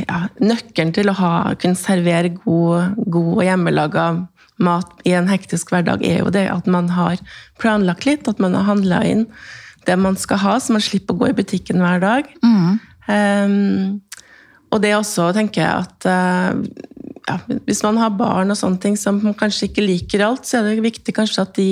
ja, 0.02 0.18
nøkkelen 0.42 0.92
til 0.96 1.10
å 1.10 1.16
ha, 1.18 1.32
kunne 1.60 1.78
servere 1.78 2.34
god, 2.42 3.00
god 3.06 3.32
og 3.38 3.42
hjemmelaga 3.46 4.06
mat 4.62 5.02
i 5.08 5.14
en 5.16 5.30
hektisk 5.30 5.72
hverdag, 5.72 6.04
er 6.06 6.22
jo 6.22 6.30
det 6.34 6.46
at 6.52 6.68
man 6.70 6.90
har 6.92 7.20
planlagt 7.62 8.06
litt, 8.06 8.28
at 8.30 8.42
man 8.42 8.56
har 8.58 8.68
handla 8.68 9.02
inn 9.08 9.26
det 9.86 9.96
man 9.98 10.14
skal 10.18 10.38
ha, 10.42 10.56
så 10.60 10.76
man 10.76 10.84
slipper 10.84 11.16
å 11.16 11.22
gå 11.22 11.32
i 11.32 11.36
butikken 11.36 11.82
hver 11.82 12.02
dag. 12.02 12.28
Ehm, 13.10 14.02
og 14.70 14.82
det 14.84 14.94
også 14.94 15.32
tenker 15.36 15.64
jeg 15.64 15.86
at 15.86 16.06
uh, 16.06 16.54
ja, 17.26 17.38
hvis 17.66 17.82
man 17.84 17.98
har 18.00 18.14
barn 18.16 18.54
og 18.54 18.58
sånne 18.58 18.80
ting 18.82 18.96
som 18.98 19.18
man 19.24 19.36
kanskje 19.38 19.68
ikke 19.68 19.84
liker 19.84 20.24
alt, 20.26 20.46
så 20.46 20.60
er 20.60 20.70
det 20.70 20.86
viktig 20.86 21.14
kanskje 21.16 21.44
at 21.44 21.54
de 21.58 21.68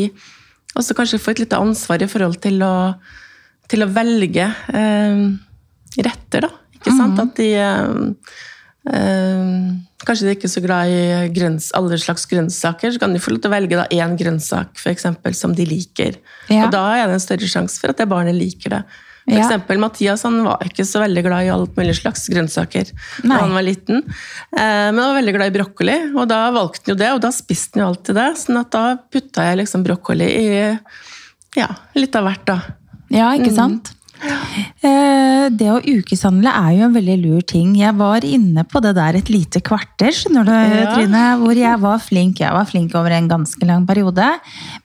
også 0.78 0.94
kanskje 0.98 1.20
får 1.22 1.36
et 1.36 1.44
lite 1.44 1.60
ansvar 1.60 2.02
i 2.02 2.10
forhold 2.10 2.38
til 2.42 2.60
å, 2.66 2.74
til 3.70 3.84
å 3.86 3.90
velge 3.94 4.46
eh, 4.74 5.24
retter, 6.02 6.46
da. 6.48 6.50
Ikke 6.80 6.94
sant? 6.96 7.18
At 7.22 7.36
de 7.38 7.50
eh, 7.60 8.38
eh, 8.90 9.54
Kanskje 10.00 10.30
de 10.30 10.32
ikke 10.32 10.46
er 10.48 10.52
så 10.54 10.62
glad 10.64 10.88
i 10.88 11.28
grønns, 11.36 11.66
alle 11.76 11.98
slags 12.00 12.22
grønnsaker, 12.30 12.94
så 12.94 13.02
kan 13.02 13.12
de 13.12 13.20
få 13.20 13.34
lov 13.34 13.42
til 13.44 13.50
å 13.50 13.52
velge 13.52 13.76
da 13.76 13.84
én 13.92 14.14
grønnsak 14.16 14.78
for 14.80 14.88
eksempel, 14.94 15.34
som 15.36 15.52
de 15.52 15.66
liker. 15.68 16.16
Ja. 16.48 16.62
Og 16.64 16.72
da 16.72 16.86
er 16.96 17.10
det 17.10 17.18
en 17.18 17.22
større 17.26 17.50
sjanse 17.52 17.76
for 17.82 17.92
at 17.92 18.00
det 18.00 18.06
barnet 18.08 18.38
liker 18.38 18.72
det. 18.78 18.80
For 19.26 19.36
Ja. 19.36 19.42
eksempel 19.44 19.78
Mathias 19.78 20.24
han 20.24 20.38
var 20.42 20.64
ikke 20.64 20.86
så 20.88 21.02
veldig 21.04 21.22
glad 21.26 21.44
i 21.44 21.50
alt 21.52 21.76
mulig 21.76 21.92
slags 22.00 22.24
grønnsaker 22.32 22.88
Nei. 23.22 23.36
da 23.36 23.42
han 23.44 23.52
var 23.52 23.62
liten. 23.68 24.00
Eh, 24.56 24.88
men 24.88 24.96
han 24.98 25.10
var 25.12 25.18
veldig 25.20 25.34
glad 25.36 25.52
i 25.52 25.56
brokkoli, 25.58 25.98
og 26.16 26.26
da 26.32 26.40
valgte 26.56 26.88
han 26.88 26.94
jo 26.94 26.98
det, 27.04 27.10
og 27.12 27.20
da 27.20 27.30
spiste 27.36 27.76
han 27.76 27.84
jo 27.84 27.90
alltid 27.92 28.16
det. 28.22 28.28
sånn 28.40 28.60
at 28.64 28.70
da 28.72 28.84
putta 29.12 29.44
jeg 29.50 29.60
liksom 29.60 29.84
brokkoli 29.84 30.30
i 30.32 30.48
ja, 31.60 31.68
litt 32.00 32.16
av 32.16 32.24
hvert, 32.24 32.46
da. 32.48 32.58
Ja, 33.10 33.32
ikke 33.36 33.52
sant? 33.54 33.92
Eh, 34.84 35.48
Det 35.50 35.68
å 35.72 35.80
ukeshandle 35.80 36.50
er 36.52 36.74
jo 36.76 36.84
en 36.86 36.94
veldig 36.94 37.16
lur 37.22 37.40
ting. 37.48 37.72
Jeg 37.78 37.94
var 37.96 38.20
inne 38.26 38.64
på 38.68 38.80
det 38.84 38.94
der 38.98 39.16
et 39.18 39.30
lite 39.32 39.60
kvarter, 39.64 40.12
skjønner 40.12 40.44
du, 40.44 40.52
Ja. 40.52 40.94
Trine, 40.94 41.22
hvor 41.40 41.56
jeg 41.56 41.80
var 41.80 41.98
flink. 41.98 42.38
Jeg 42.40 42.52
var 42.52 42.64
flink 42.68 42.94
over 42.94 43.10
en 43.10 43.28
ganske 43.28 43.66
lang 43.66 43.86
periode. 43.86 44.26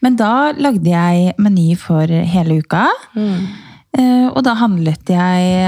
Men 0.02 0.16
da 0.16 0.54
lagde 0.54 0.86
jeg 0.90 1.36
meny 1.38 1.76
for 1.78 2.08
hele 2.08 2.62
uka. 2.64 2.88
Eh, 3.98 4.28
Og 4.36 4.44
da 4.44 4.56
handlet 4.56 5.06
jeg, 5.06 5.68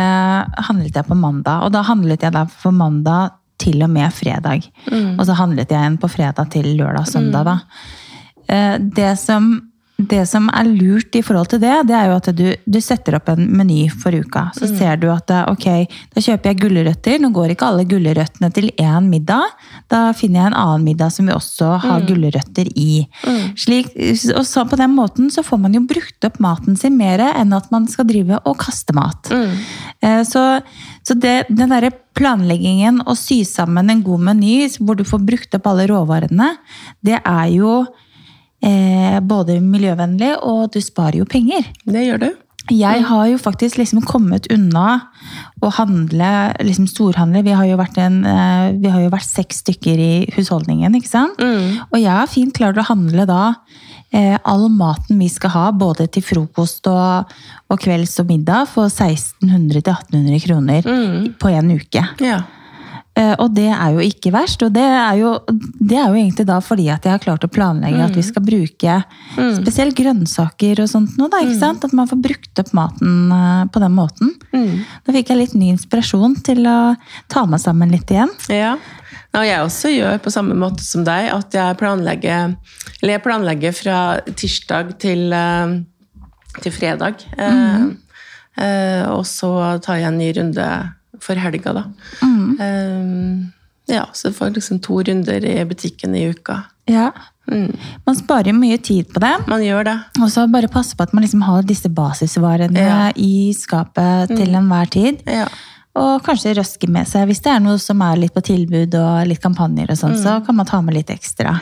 handlet 0.58 0.94
jeg 0.96 1.06
på 1.06 1.16
mandag. 1.16 1.64
Og 1.64 1.72
da 1.72 1.84
handlet 1.84 2.22
jeg 2.22 2.32
da 2.34 2.46
for 2.46 2.72
mandag 2.72 3.32
til 3.60 3.82
og 3.84 3.90
med 3.90 4.12
fredag. 4.14 4.68
Og 5.20 5.26
så 5.26 5.34
handlet 5.36 5.70
jeg 5.70 5.80
en 5.86 5.98
på 5.98 6.10
fredag 6.10 6.50
til 6.52 6.64
lørdag 6.78 7.00
og 7.00 7.08
søndag, 7.08 7.44
da. 7.46 7.60
Eh, 8.50 8.78
Det 8.80 9.18
som, 9.20 9.62
det 9.98 10.28
som 10.30 10.46
er 10.54 10.68
lurt 10.70 11.16
i 11.18 11.24
forhold 11.26 11.48
til 11.50 11.60
det, 11.64 11.74
det 11.90 11.96
er 11.98 12.12
jo 12.12 12.18
at 12.20 12.28
du, 12.38 12.44
du 12.70 12.78
setter 12.86 13.16
opp 13.18 13.32
en 13.34 13.48
meny 13.58 13.88
for 13.90 14.14
uka. 14.14 14.52
Så 14.54 14.68
ser 14.78 15.00
du 15.02 15.08
at 15.10 15.32
eh, 15.34 15.48
ok, 15.50 15.66
da 16.14 16.22
kjøper 16.22 16.52
jeg 16.52 16.60
gulrøtter. 16.62 17.18
Nå 17.24 17.32
går 17.34 17.56
ikke 17.56 17.66
alle 17.72 17.86
gulrøttene 17.90 18.52
til 18.54 18.70
én 18.78 19.08
middag. 19.10 19.56
Da 19.90 20.14
finner 20.14 20.44
jeg 20.44 20.52
en 20.52 20.60
annen 20.62 20.86
middag 20.86 21.12
som 21.16 21.26
vi 21.26 21.34
også 21.34 21.72
har 21.82 22.06
gulrøtter 22.06 22.70
i. 22.78 23.08
Slik, 23.58 23.90
og 24.38 24.46
så 24.46 24.68
på 24.70 24.78
den 24.78 24.94
måten 24.94 25.32
så 25.34 25.42
får 25.44 25.64
man 25.66 25.74
jo 25.74 25.82
brukt 25.90 26.30
opp 26.30 26.38
maten 26.46 26.78
sin 26.78 26.98
mer 26.98 27.26
enn 27.34 27.54
at 27.58 27.72
man 27.74 27.88
skal 27.90 28.06
drive 28.06 28.38
og 28.46 28.58
kaste 28.62 28.94
mat. 28.94 29.32
Eh, 29.34 30.22
Så, 30.30 30.62
så 31.08 31.14
det, 31.18 31.48
den 31.50 31.70
derre 31.74 31.90
planleggingen 32.14 33.02
å 33.08 33.16
sy 33.18 33.42
sammen 33.46 33.90
en 33.90 34.04
god 34.06 34.20
meny 34.30 34.68
hvor 34.78 34.96
du 34.98 35.04
får 35.08 35.26
brukt 35.26 35.56
opp 35.58 35.68
alle 35.74 35.88
råvarene, 35.90 36.54
det 37.02 37.18
er 37.24 37.48
jo 37.56 37.86
eh, 38.64 39.20
både 39.22 39.60
miljøvennlig, 39.64 40.36
og 40.44 40.72
du 40.74 40.82
sparer 40.84 41.22
jo 41.22 41.30
penger. 41.30 41.66
Det 41.86 42.06
gjør 42.06 42.22
du. 42.26 42.30
Jeg 42.68 43.04
har 43.08 43.28
jo 43.30 43.38
faktisk 43.40 43.78
liksom 43.80 44.02
kommet 44.04 44.50
unna 44.52 44.88
å 45.64 45.70
handle, 45.72 46.32
liksom 46.60 46.88
storhandle. 46.92 47.46
Vi 47.46 47.56
har 47.56 47.68
jo 47.70 47.78
vært, 47.80 47.98
en, 48.04 48.26
eh, 48.26 48.74
vi 48.76 48.92
har 48.92 49.06
jo 49.06 49.14
vært 49.14 49.30
seks 49.30 49.62
stykker 49.64 50.02
i 50.04 50.14
husholdningen, 50.36 50.98
ikke 51.00 51.14
sant? 51.14 51.40
Og 51.92 52.00
jeg 52.02 52.12
har 52.12 52.28
fint 52.28 52.54
klart 52.54 52.78
å 52.78 52.88
handle 52.90 53.26
da 53.30 53.56
eh, 54.12 54.36
all 54.44 54.68
maten 54.70 55.20
vi 55.20 55.30
skal 55.32 55.54
ha, 55.56 55.66
både 55.72 56.10
til 56.12 56.24
frokost 56.24 56.88
og, 56.92 57.32
og 57.72 57.80
kvelds 57.80 58.20
og 58.20 58.28
middag, 58.34 58.68
for 58.68 58.92
1600-1800 58.92 60.44
kroner 60.44 60.92
på 61.40 61.56
en 61.56 61.72
uke. 61.80 62.04
Ja. 62.20 62.42
Eh, 63.18 63.34
Og 63.42 63.50
det 63.56 63.68
er 63.74 63.96
jo 63.96 64.04
ikke 64.06 64.32
verst. 64.36 64.62
Og 64.62 64.74
det 64.76 64.84
er 64.86 65.16
jo, 65.18 65.32
det 65.50 65.98
er 65.98 66.12
jo 66.12 66.20
egentlig 66.20 66.46
da 66.50 66.60
fordi 66.62 66.88
at 66.94 67.06
jeg 67.08 67.16
har 67.16 67.24
klart 67.24 67.46
å 67.48 67.50
planlegge 67.50 68.04
at 68.06 68.16
vi 68.18 68.22
skal 68.26 68.44
bruke 68.46 68.98
spesielt 69.58 69.98
grønnsaker 69.98 70.84
og 70.84 70.90
sånt 70.92 71.18
nå, 71.18 71.30
da, 71.34 71.42
ikke 71.42 71.58
sant? 71.60 71.86
At 71.88 71.96
man 71.98 72.10
får 72.10 72.22
brukt 72.22 72.62
opp 72.62 72.72
maten 72.78 73.32
eh, 73.34 73.64
på 73.74 73.82
den 73.82 73.96
måten. 73.98 74.36
Da 75.06 75.16
fikk 75.16 75.32
jeg 75.34 75.42
litt 75.42 75.58
ny 75.58 75.72
inspirasjon 75.74 76.38
til 76.46 76.66
å 76.70 76.78
ta 77.32 77.46
meg 77.50 77.62
sammen 77.64 77.92
litt 77.94 78.10
igjen. 78.14 78.30
Ja. 78.54 78.76
Og 79.38 79.44
jeg 79.46 79.62
også 79.62 79.90
gjør 79.92 80.18
på 80.24 80.32
samme 80.34 80.56
måte 80.58 80.82
som 80.86 81.04
deg, 81.06 81.28
at 81.34 81.54
jeg 81.54 81.78
planlegger, 81.78 82.54
eller 83.02 83.14
jeg 83.18 83.24
planlegger 83.26 83.74
fra 83.76 83.98
tirsdag 84.40 84.96
til, 85.04 85.32
eh, 85.34 85.76
til 86.64 86.74
fredag. 86.74 87.26
Eh, 87.38 87.88
eh, 88.64 89.04
og 89.12 89.26
så 89.30 89.80
tar 89.84 90.00
jeg 90.02 90.08
en 90.10 90.18
ny 90.22 90.32
runde 90.38 90.70
for 91.24 91.36
helga, 91.40 91.74
da. 91.74 91.84
Eh, 92.62 93.46
ja, 93.94 94.06
så 94.14 94.30
jeg 94.30 94.36
får 94.38 94.54
liksom 94.58 94.82
to 94.84 95.00
runder 95.08 95.46
i 95.48 95.58
butikken 95.68 96.16
i 96.18 96.26
uka. 96.34 96.64
Ja. 96.92 97.12
Man 97.48 98.16
sparer 98.18 98.52
mye 98.56 98.76
tid 98.84 99.08
på 99.14 99.22
det. 99.24 99.32
Man 99.48 99.62
gjør 99.64 99.86
det. 99.88 99.96
Og 100.20 100.28
så 100.34 100.44
bare 100.52 100.68
passe 100.72 100.98
på 101.00 101.06
at 101.06 101.14
man 101.16 101.24
liksom 101.24 101.46
har 101.48 101.64
disse 101.64 101.88
basisvarene 101.90 102.80
Ja. 102.80 103.12
i 103.16 103.54
skapet 103.56 104.28
til 104.36 104.52
enhver 104.56 104.90
tid. 104.92 105.22
Ja. 105.26 105.48
Og 105.96 106.22
kanskje 106.28 106.54
røske 106.58 106.90
med 106.92 107.08
seg 107.08 107.26
hvis 107.30 107.40
det 107.42 107.54
er 107.56 107.60
noe 107.64 107.80
som 107.82 108.02
er 108.06 108.20
litt 108.20 108.34
på 108.36 108.44
tilbud 108.46 108.94
og 109.00 109.28
litt 109.28 109.42
kampanjer 109.42 109.90
og 109.90 109.98
sånn, 109.98 110.18
så 110.20 110.46
kan 110.46 110.56
man 110.60 110.66
ta 110.70 110.82
med 110.82 110.94
litt 111.00 111.10
ekstra. 111.10 111.56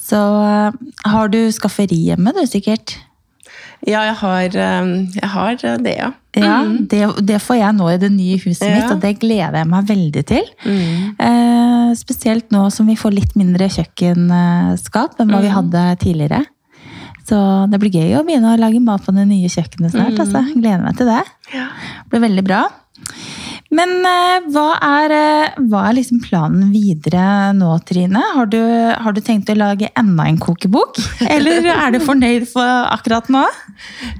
Så 0.00 0.16
eh, 0.16 0.72
har 1.12 1.28
du 1.28 1.38
skafferi 1.52 2.00
hjemme, 2.08 2.32
du 2.34 2.42
sikkert? 2.48 2.96
Ja, 3.86 4.00
jeg 4.08 4.14
har, 4.16 4.44
eh, 4.44 4.86
jeg 5.20 5.30
har 5.34 5.56
det, 5.84 5.96
ja. 5.98 6.10
Ja, 6.34 6.54
det, 6.66 7.00
det 7.26 7.36
får 7.42 7.58
jeg 7.60 7.74
nå 7.76 7.88
i 7.92 7.98
det 8.02 8.10
nye 8.10 8.38
huset 8.42 8.66
mitt, 8.66 8.84
Mm. 8.88 8.92
Og 8.96 9.00
det 9.04 9.12
gleder 9.20 9.58
jeg 9.60 9.68
meg 9.70 9.84
veldig 9.86 10.24
til. 10.26 10.48
Mm. 10.64 11.14
Eh, 11.20 11.94
spesielt 11.94 12.50
nå 12.50 12.64
som 12.72 12.86
vi 12.90 12.96
får 12.96 13.14
litt 13.14 13.36
mindre 13.36 13.68
kjøkkenskap 13.70 15.20
enn 15.20 15.30
hva 15.30 15.38
Mm. 15.38 15.42
vi 15.42 15.52
hadde 15.58 15.84
tidligere. 16.02 16.44
Så 17.24 17.70
det 17.70 17.78
blir 17.80 17.92
gøy 17.94 18.16
å 18.18 18.24
begynne 18.26 18.50
å 18.54 18.58
lage 18.60 18.80
mat 18.82 19.04
på 19.04 19.14
det 19.14 19.26
nye 19.28 19.48
kjøkkenet 19.48 19.92
snart. 19.94 20.18
Altså. 20.18 20.42
Gleder 20.54 20.82
meg 20.82 20.96
til 20.96 21.06
det. 21.06 21.22
Mm. 21.24 21.54
Ja. 21.54 21.68
Det 22.02 22.10
blir 22.10 22.28
veldig 22.28 22.44
bra. 22.44 22.62
Men 23.74 23.94
eh, 24.06 24.46
hva 24.54 24.66
er, 24.78 25.14
eh, 25.14 25.56
hva 25.70 25.86
er 25.88 25.96
liksom 25.98 26.20
planen 26.24 26.70
videre 26.74 27.52
nå, 27.56 27.72
Trine? 27.88 28.22
Har 28.36 28.50
du, 28.52 28.60
har 28.60 29.16
du 29.16 29.20
tenkt 29.24 29.50
å 29.50 29.58
lage 29.58 29.90
enda 29.98 30.28
en 30.30 30.38
kokebok? 30.42 31.00
Eller 31.34 31.66
er 31.72 31.94
du 31.94 32.00
fornøyd 32.04 32.46
for 32.50 32.88
akkurat 32.92 33.30
nå? 33.32 33.44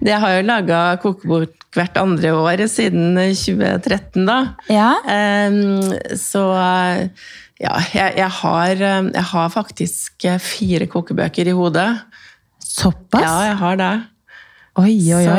Jeg 0.04 0.20
har 0.22 0.38
jo 0.38 0.48
laga 0.48 0.82
kokebok 1.02 1.68
hvert 1.74 1.96
andre 1.98 2.34
år 2.38 2.66
siden 2.70 3.16
2013, 3.18 4.26
da. 4.28 4.38
Ja. 4.70 4.92
Så 6.18 6.44
ja, 7.62 7.74
jeg, 7.94 8.16
jeg, 8.18 8.30
har, 8.40 8.72
eh, 8.74 9.10
jeg 9.14 9.26
har 9.30 9.52
faktisk 9.52 10.26
fire 10.42 10.88
kokebøker 10.90 11.50
i 11.50 11.54
hodet. 11.56 11.88
Såpass? 12.58 13.22
Ja, 13.22 13.36
jeg 13.50 13.56
har 13.60 13.78
det. 13.78 13.92
Oi, 14.74 14.96
oi, 15.14 15.22
Så, 15.22 15.34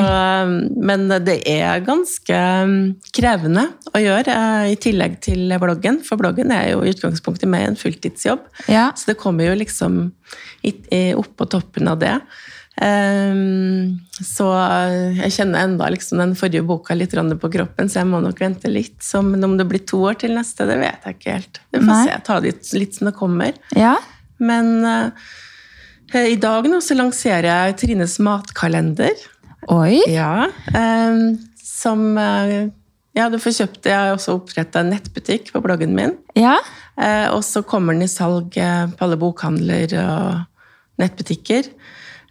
men 0.88 1.10
det 1.28 1.42
er 1.52 1.82
ganske 1.84 2.38
mm, 2.70 2.76
krevende 3.12 3.66
å 3.92 4.00
gjøre, 4.00 4.32
eh, 4.32 4.68
i 4.72 4.78
tillegg 4.80 5.18
til 5.26 5.52
bloggen. 5.60 6.00
For 6.08 6.16
bloggen 6.22 6.54
er 6.56 6.70
jo 6.72 6.86
i 6.86 6.94
utgangspunktet 6.94 7.50
med 7.52 7.68
en 7.68 7.76
fulltidsjobb. 7.80 8.46
Ja. 8.72 8.92
Så 8.96 9.12
det 9.12 9.18
kommer 9.20 9.50
jo 9.50 9.58
liksom 9.60 10.14
i- 10.64 11.12
oppå 11.20 11.50
toppen 11.52 11.92
av 11.92 12.00
det. 12.00 12.16
Ehm, 12.82 14.00
så 14.20 14.48
jeg 15.16 15.32
kjenner 15.32 15.64
enda 15.64 15.88
liksom 15.92 16.20
den 16.20 16.34
forrige 16.36 16.66
boka 16.68 16.96
litt 16.96 17.12
på 17.12 17.52
kroppen, 17.52 17.88
så 17.90 18.02
jeg 18.02 18.08
må 18.08 18.22
nok 18.24 18.40
vente 18.40 18.72
litt. 18.72 19.00
Men 19.24 19.44
om 19.44 19.58
det 19.58 19.68
blir 19.68 19.86
to 19.86 19.98
år 20.10 20.18
til 20.20 20.32
neste, 20.36 20.66
det 20.68 20.80
vet 20.80 21.04
jeg 21.06 21.16
ikke 21.20 21.32
helt. 21.38 21.60
Vi 21.72 21.80
får 21.80 21.92
Nei. 21.92 22.06
se. 22.08 22.22
Ta 22.24 22.40
det 22.40 22.74
litt, 22.74 22.96
som 22.96 23.06
det 23.12 23.16
kommer. 23.16 23.54
ja. 23.76 23.98
Men 24.38 24.84
eh, 24.84 25.12
i 26.14 26.38
dag 26.40 26.68
nå 26.70 26.82
så 26.84 26.98
lanserer 26.98 27.50
jeg 27.50 27.78
Trines 27.82 28.20
matkalender. 28.24 29.16
Oi. 29.74 30.00
Ja, 30.12 30.48
ehm, 30.76 31.38
som 31.58 32.18
eh, 32.18 32.68
Ja, 33.16 33.30
du 33.32 33.38
får 33.40 33.54
kjøpt. 33.56 33.86
Jeg 33.88 33.96
har 33.96 34.12
også 34.12 34.36
oppretta 34.36 34.82
en 34.84 34.92
nettbutikk 34.92 35.54
på 35.54 35.62
bloggen 35.64 35.94
min. 35.96 36.18
Ja. 36.36 36.58
Eh, 37.00 37.30
og 37.32 37.46
så 37.48 37.64
kommer 37.64 37.96
den 37.96 38.04
i 38.04 38.12
salg 38.12 38.58
eh, 38.60 38.90
på 38.92 39.06
alle 39.08 39.18
bokhandler 39.20 39.96
og 40.02 41.00
nettbutikker. 41.00 41.70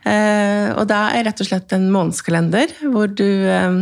Eh, 0.04 0.68
og 0.76 0.84
det 0.90 0.98
er 1.16 1.24
rett 1.24 1.40
og 1.40 1.48
slett 1.48 1.72
en 1.72 1.88
månedskalender 1.92 2.74
hvor 2.92 3.08
du 3.08 3.24
eh, 3.24 3.78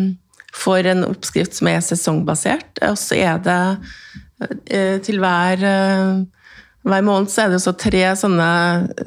får 0.55 0.93
en 0.93 1.03
oppskrift 1.09 1.59
som 1.59 1.73
er 1.73 1.83
sesongbasert. 1.83 2.79
Og 2.87 2.95
så 3.01 3.19
er 3.19 3.43
det 3.43 3.59
eh, 4.71 5.01
til 5.03 5.19
hver, 5.23 5.67
eh, 5.67 6.23
hver 6.85 7.05
måned 7.07 7.31
så 7.31 7.45
er 7.47 7.53
det 7.55 7.61
så 7.63 7.73
tre 7.79 8.05
sånne 8.19 8.49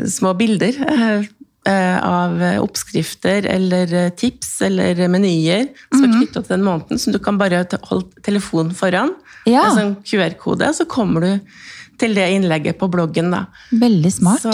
små 0.07 0.33
bilder 0.39 0.77
eh, 0.85 1.25
eh, 1.67 1.97
av 2.05 2.37
oppskrifter 2.63 3.47
eller 3.51 3.93
eh, 3.93 4.09
tips 4.15 4.61
eller 4.69 5.01
menyer 5.11 5.67
som 5.91 6.05
er 6.07 6.13
knytta 6.17 6.41
til 6.45 6.53
den 6.55 6.63
måneden, 6.67 7.01
som 7.01 7.15
du 7.15 7.19
kan 7.19 7.39
bare 7.41 7.65
holde 7.89 8.23
telefonen 8.25 8.71
foran. 8.77 9.11
Ja. 9.45 9.67
En 9.69 9.75
sånn 9.79 9.95
QR-kode, 10.07 10.71
så 10.73 10.87
kommer 10.89 11.21
du 11.25 11.55
til 11.99 12.11
det 12.17 12.25
innlegget 12.35 12.75
på 12.79 12.89
bloggen. 12.91 13.29
da. 13.31 13.45
Veldig 13.71 14.09
smart. 14.11 14.41
Så, 14.43 14.51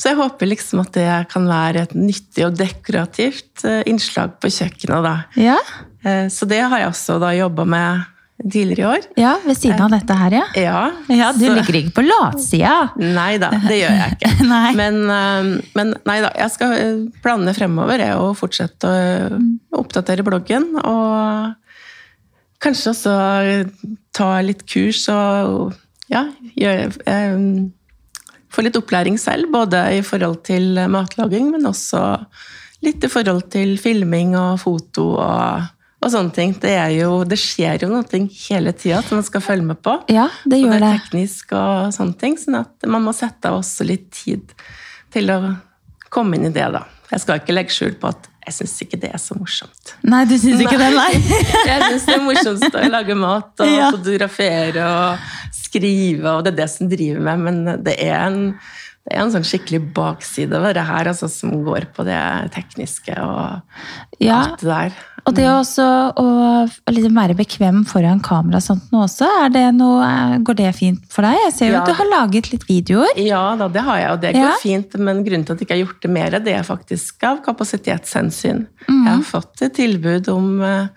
så 0.00 0.12
jeg 0.12 0.16
håper 0.16 0.48
liksom 0.48 0.80
at 0.80 0.94
det 0.96 1.08
kan 1.32 1.44
være 1.50 1.82
et 1.84 1.92
nyttig 1.98 2.46
og 2.46 2.54
dekorativt 2.56 3.64
eh, 3.68 3.82
innslag 3.90 4.38
på 4.40 4.48
kjøkkenet. 4.48 5.04
da. 5.04 5.16
Ja. 5.36 5.58
Eh, 6.04 6.28
Så 6.32 6.48
det 6.48 6.62
har 6.64 6.78
jeg 6.80 6.88
også 6.92 7.18
da 7.20 7.34
jobba 7.36 7.66
med 7.68 8.04
tidligere 8.42 8.80
i 8.82 8.86
år. 8.98 9.04
ja, 9.16 9.36
ved 9.46 9.56
siden 9.56 9.80
av 9.80 9.90
dette 9.94 10.14
her, 10.18 10.30
ja. 10.40 10.44
Ja, 10.58 10.80
Ja, 11.08 11.32
Du 11.32 11.44
så- 11.46 11.54
ligger 11.54 11.74
ikke 11.80 11.94
på 12.00 12.04
latsida. 12.06 12.90
Nei 12.98 13.38
da, 13.38 13.50
det 13.50 13.78
gjør 13.80 13.94
jeg 14.00 14.16
ikke. 14.18 14.30
Men, 14.80 14.98
eh, 15.10 15.60
men 15.74 15.94
nei 16.06 16.20
da, 16.20 16.30
jeg 16.36 16.50
skal 16.50 16.72
eh, 16.72 16.98
planene 17.22 17.54
fremover 17.54 18.00
er 18.00 18.16
å 18.18 18.32
fortsette 18.36 18.84
å 18.90 18.96
eh, 19.30 19.38
oppdatere 19.78 20.24
bloggen. 20.26 20.74
Og 20.82 21.54
kanskje 22.64 22.90
også 22.94 23.14
ta 24.16 24.28
litt 24.44 24.64
kurs 24.66 25.04
og 25.12 25.74
ja, 26.10 26.26
gjøre, 26.58 26.90
eh, 27.06 27.38
få 28.54 28.62
litt 28.66 28.76
opplæring 28.78 29.16
selv. 29.18 29.50
Både 29.54 29.86
i 29.98 30.02
forhold 30.06 30.42
til 30.46 30.74
matlaging, 30.90 31.50
men 31.54 31.64
også 31.70 32.02
litt 32.84 33.02
i 33.04 33.08
forhold 33.08 33.46
til 33.54 33.76
filming 33.80 34.34
og 34.36 34.58
foto 34.60 35.14
og, 35.16 35.70
og 36.04 36.12
sånne 36.12 36.34
ting. 36.36 36.52
Det, 36.60 36.70
er 36.76 36.90
jo, 36.98 37.22
det 37.28 37.38
skjer 37.40 37.82
jo 37.86 37.88
noe 37.90 38.04
hele 38.48 38.72
tida 38.76 39.00
som 39.06 39.18
man 39.18 39.26
skal 39.26 39.42
følge 39.44 39.64
med 39.72 39.80
på. 39.84 39.96
Ja, 40.12 40.28
det 40.44 40.60
gjør 40.60 40.76
det 40.76 40.80
det. 40.82 40.90
er 40.92 40.98
teknisk 41.02 41.54
og 41.56 41.92
sånne 41.96 42.18
ting, 42.20 42.36
sånn 42.40 42.60
at 42.60 42.86
man 42.90 43.02
må 43.06 43.14
sette 43.16 43.50
av 43.50 43.58
også 43.62 43.86
litt 43.88 44.10
tid 44.14 44.52
til 45.14 45.30
å 45.32 45.40
komme 46.14 46.36
inn 46.38 46.46
i 46.50 46.54
det, 46.54 46.68
da. 46.76 46.84
Jeg 47.10 47.22
skal 47.24 47.40
ikke 47.40 47.54
legge 47.56 47.74
skjul 47.74 47.96
på 48.00 48.08
at 48.12 48.28
jeg 48.44 48.54
syns 48.58 48.74
ikke 48.84 48.98
det 49.00 49.08
er 49.16 49.20
så 49.22 49.34
morsomt. 49.38 49.94
Nei, 50.04 50.22
du 50.28 50.34
syns 50.36 50.60
ikke 50.60 50.76
det, 50.76 50.90
nei? 50.92 51.12
Jeg 51.70 51.80
syns 51.88 52.04
det 52.04 52.14
er 52.18 52.24
morsomst 52.26 52.74
å 52.76 52.82
lage 52.92 53.14
mat 53.16 53.62
og 53.64 53.70
Ja. 53.72 53.86
fotografere 53.94 54.84
og 54.84 55.54
skrive, 55.56 56.28
og 56.34 56.42
det 56.44 56.52
er 56.52 56.58
det 56.58 56.66
som 56.74 56.90
driver 56.90 57.24
meg, 57.24 57.40
men 57.46 57.84
det 57.86 57.94
er 58.04 58.18
en, 58.26 58.40
det 59.04 59.12
er 59.18 59.20
en 59.20 59.32
sånn 59.34 59.44
skikkelig 59.44 59.82
bakside 59.92 60.56
ved 60.64 60.74
det 60.78 60.84
her, 60.88 61.04
altså, 61.10 61.28
som 61.28 61.50
går 61.66 61.90
på 61.92 62.04
det 62.06 62.20
tekniske 62.54 63.12
og 63.20 63.60
Ja, 64.22 64.38
alt 64.46 64.60
det 64.62 64.68
der. 64.70 64.94
Og 65.26 65.34
det 65.36 65.44
også 65.48 65.84
å 66.20 66.24
liksom 66.92 67.14
være 67.16 67.36
bekvem 67.36 67.82
foran 67.88 68.18
kamera 68.24 68.58
og 68.60 68.64
sånt 68.64 68.90
nå 68.92 69.02
også, 69.06 69.28
er 69.44 69.52
det 69.54 69.62
noe, 69.76 70.38
går 70.44 70.56
det 70.58 70.70
fint 70.76 71.04
for 71.12 71.24
deg? 71.24 71.36
Jeg 71.46 71.52
ser 71.56 71.66
jo 71.70 71.72
Ja. 71.76 71.80
at 71.82 71.88
du 71.88 71.94
har 72.00 72.10
laget 72.12 72.50
litt 72.52 72.64
videoer. 72.68 73.12
Ja 73.16 73.56
da, 73.56 73.68
det 73.68 73.80
har 73.86 73.98
jeg, 73.98 74.10
og 74.12 74.20
det 74.20 74.34
går 74.34 74.40
Ja. 74.50 74.56
fint. 74.60 74.94
Men 74.98 75.24
grunnen 75.24 75.44
til 75.46 75.52
at 75.54 75.60
jeg 75.60 75.68
ikke 75.68 75.76
har 75.76 75.84
gjort 75.86 76.00
det 76.02 76.10
mer, 76.10 76.30
det 76.30 76.54
er 76.54 76.62
faktisk 76.62 77.22
av 77.24 77.42
kapasitetshensyn. 77.44 78.66
Mm. 78.88 79.04
Jeg 79.06 79.14
har 79.16 79.22
fått 79.22 79.62
et 79.62 79.74
tilbud 79.74 80.28
om 80.28 80.62
eh, 80.62 80.88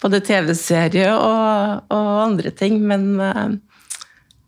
både 0.00 0.20
TV-serie 0.24 1.12
og, 1.12 1.82
og 1.90 2.10
andre 2.26 2.50
ting, 2.56 2.80
men, 2.86 3.20
eh, 3.20 3.48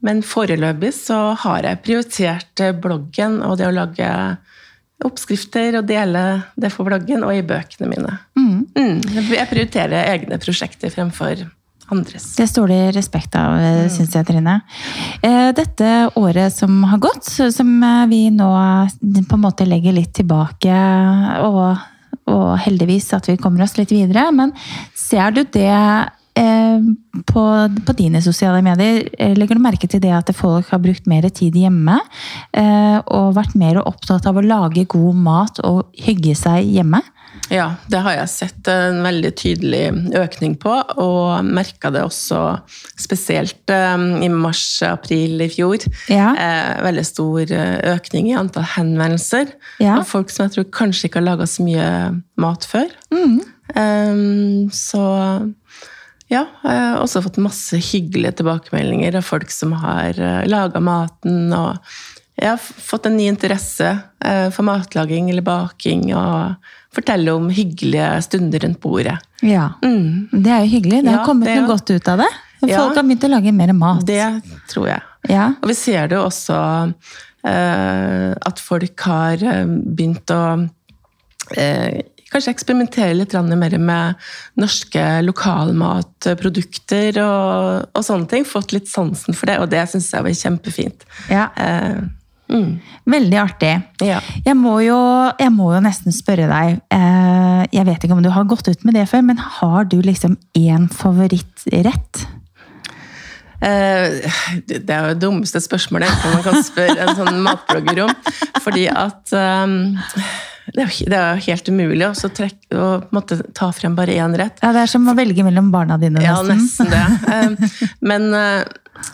men 0.03 0.23
foreløpig 0.27 0.93
så 0.97 1.21
har 1.45 1.63
jeg 1.69 1.83
prioritert 1.87 2.61
eh, 2.65 2.75
bloggen 2.75 3.41
og 3.47 3.57
det 3.61 3.69
å 3.71 3.75
lage 3.75 4.09
oppskrifter 5.03 5.81
og 5.81 5.89
dele 5.89 6.21
det 6.59 6.71
for 6.75 6.87
bloggen 6.87 7.25
og 7.27 7.35
i 7.35 7.43
bøkene 7.47 7.89
mine. 7.91 8.19
Mm. 8.39 8.61
Mm, 8.77 9.01
jeg 9.35 9.49
prioriterer 9.51 10.13
egne 10.13 10.39
prosjekter 10.43 10.93
fremfor 10.95 11.43
andres. 11.93 12.29
Det 12.39 12.47
står 12.49 12.71
det 12.71 12.81
respekt 12.97 13.35
av, 13.37 13.59
Mm. 13.59 13.91
syns 13.91 14.15
jeg, 14.15 14.27
Trine. 14.27 14.61
Eh, 15.23 15.53
Dette 15.53 16.11
året 16.17 16.53
som 16.55 16.83
har 16.85 16.99
gått, 16.99 17.25
som 17.53 17.83
eh, 17.83 18.07
vi 18.07 18.31
nå 18.31 18.49
på 19.29 19.35
en 19.37 19.43
måte 19.43 19.67
legger 19.67 19.93
litt 19.93 20.15
tilbake, 20.15 20.73
og, 21.43 21.79
og 22.31 22.59
heldigvis 22.65 23.13
at 23.19 23.29
vi 23.29 23.37
kommer 23.37 23.65
oss 23.67 23.77
litt 23.77 23.91
videre, 23.93 24.31
men 24.33 24.53
ser 24.95 25.31
du 25.35 25.43
det 25.45 25.67
eh, 25.69 26.09
på, 26.37 27.43
på 27.87 27.93
dine 27.99 28.23
sosiale 28.25 28.63
medier, 28.65 29.09
eh, 29.19 29.35
legger 29.37 29.59
du 29.59 29.63
merke 29.65 29.89
til 29.91 30.01
det 30.03 30.13
at 30.17 30.31
folk 30.37 30.71
har 30.73 30.81
brukt 30.83 31.07
mer 31.11 31.29
tid 31.29 31.57
hjemme, 31.61 31.99
eh, 32.57 32.99
og 33.07 33.35
vært 33.37 33.55
mer 33.59 33.83
opptatt 33.85 34.27
av 34.27 34.39
å 34.41 34.45
lage 34.45 34.87
god 34.89 35.15
mat 35.15 35.61
og 35.65 35.91
hygge 35.99 36.35
seg 36.39 36.65
hjemme? 36.73 37.03
Ja, 37.53 37.75
det 37.91 38.01
har 38.05 38.15
jeg 38.17 38.31
sett 38.33 38.69
en 38.71 39.03
veldig 39.05 39.31
tydelig 39.37 39.83
økning 40.17 40.55
på, 40.61 40.73
og 41.01 41.45
merka 41.45 41.91
det 41.93 42.05
også 42.05 42.41
spesielt 43.01 43.69
eh, 43.73 44.05
i 44.25 44.29
mars-april 44.33 45.41
i 45.45 45.51
fjor. 45.53 45.85
Ja. 46.13 46.33
Eh, 46.33 46.83
veldig 46.87 47.07
stor 47.09 47.41
eh, 47.53 47.79
økning 47.93 48.31
i 48.33 48.37
antall 48.41 48.69
henvendelser 48.77 49.53
Ja. 49.83 49.99
av 50.01 50.07
folk 50.09 50.31
som 50.33 50.47
jeg 50.47 50.57
tror 50.57 50.71
kanskje 50.81 51.09
ikke 51.11 51.21
har 51.21 51.29
laga 51.33 51.49
så 51.51 51.65
mye 51.67 51.89
mat 52.41 52.65
før. 52.69 52.89
Mm. 53.13 53.41
Eh, 53.73 54.71
så 54.73 55.05
ja, 56.33 56.47
jeg 56.65 56.81
har 56.81 56.99
også 57.03 57.23
fått 57.27 57.39
masse 57.45 57.77
hyggelige 57.77 58.39
tilbakemeldinger 58.41 59.21
av 59.21 59.27
folk 59.29 59.51
som 59.53 59.73
har 59.83 60.17
uh, 60.19 60.43
laga 60.49 60.81
maten. 60.81 61.53
og 61.53 61.79
jeg 62.43 62.49
har 62.49 62.59
fått 62.59 63.07
en 63.07 63.17
ny 63.21 63.27
interesse 63.29 63.87
eh, 64.25 64.47
for 64.51 64.65
matlaging 64.67 65.29
eller 65.31 65.45
baking, 65.47 66.09
og 66.17 66.57
fortelle 66.97 67.31
om 67.37 67.51
hyggelige 67.53 68.07
stunder 68.25 68.65
rundt 68.65 68.81
bordet. 68.83 69.19
Ja. 69.45 69.69
Mm, 69.85 70.31
Det 70.33 70.51
er 70.51 70.65
jo 70.65 70.71
hyggelig. 70.73 71.03
Det 71.05 71.13
har 71.13 71.27
kommet 71.29 71.47
det 71.47 71.59
noe 71.61 71.69
godt 71.71 71.93
ut 71.93 72.09
av 72.09 72.19
det. 72.25 72.31
Folk 72.63 72.73
Ja. 72.73 72.81
har 72.89 73.03
begynt 73.05 73.29
å 73.29 73.31
lage 73.31 73.53
mer 73.53 73.73
mat. 73.77 74.03
det 74.09 74.25
tror 74.73 74.89
jeg. 74.89 75.03
Ja. 75.29 75.53
Og 75.63 75.69
vi 75.71 75.75
ser 75.79 76.09
det 76.09 76.17
jo 76.17 76.25
også 76.25 76.59
eh, 77.45 78.33
at 78.49 78.59
folk 78.65 79.01
har 79.07 79.43
eh, 79.53 79.67
begynt 79.69 80.31
å 80.35 80.43
eh, 81.57 82.01
kanskje 82.33 82.55
eksperimentere 82.55 83.15
litt 83.19 83.37
mer 83.57 83.77
med 83.79 84.25
norske 84.61 85.05
lokalmatprodukter 85.27 87.21
og, 87.25 87.93
og 87.93 88.07
sånne 88.07 88.31
ting. 88.31 88.49
Fått 88.49 88.75
litt 88.75 88.91
sansen 88.91 89.37
for 89.37 89.51
det, 89.51 89.61
og 89.63 89.71
det 89.73 89.85
syns 89.93 90.11
jeg 90.13 90.27
var 90.27 90.43
kjempefint. 90.43 91.07
Ja. 91.31 91.51
Eh, 91.57 92.03
Veldig 93.09 93.39
artig. 93.41 93.73
Ja. 94.05 94.19
Jeg 94.45 94.57
må, 94.59 94.75
jo, 94.85 94.99
jeg 95.41 95.53
må 95.55 95.71
jo 95.73 95.81
nesten 95.81 96.13
spørre 96.13 96.49
deg 96.51 96.83
eh, 96.93 97.63
Jeg 97.73 97.87
vet 97.89 98.05
ikke 98.05 98.17
om 98.19 98.21
du 98.25 98.29
har 98.35 98.45
gått 98.51 98.69
ut 98.69 98.85
med 98.85 98.99
det 98.99 99.07
før, 99.09 99.25
men 99.31 99.41
har 99.41 99.89
du 99.89 99.99
liksom 100.05 100.37
én 100.59 100.89
favorittrett? 100.93 102.27
Eh, 103.63 104.33
det 104.67 104.91
er 104.91 105.07
jo 105.07 105.13
det 105.15 105.21
dummeste 105.23 105.63
spørsmålet 105.63 106.11
man 106.33 106.45
kan 106.45 106.59
spørre 106.67 107.07
en 107.07 107.19
sånn 107.19 107.43
matblogger 107.45 108.05
om. 108.09 108.15
Fordi 108.63 108.89
at 108.91 109.33
um, 109.33 109.95
det, 110.75 110.83
er, 110.85 110.93
det 111.11 111.19
er 111.19 111.41
helt 111.49 111.69
umulig 111.73 112.07
å 112.07 112.13
så 112.15 112.29
trekke- 112.31 112.79
å 112.79 112.89
måtte, 113.13 113.41
ta 113.55 113.71
frem 113.75 113.97
bare 113.99 114.15
én 114.15 114.37
rett. 114.39 114.61
Ja, 114.63 114.71
Det 114.73 114.85
er 114.85 114.93
som 114.93 115.09
å 115.11 115.15
velge 115.19 115.43
mellom 115.47 115.71
barna 115.75 115.99
dine, 115.99 116.23
Ja, 116.23 116.39
nesten. 116.43 116.89
nesten 116.89 116.93
det. 116.93 117.05
Eh, 117.33 117.95
Men 118.01 118.29
eh, 118.35 118.61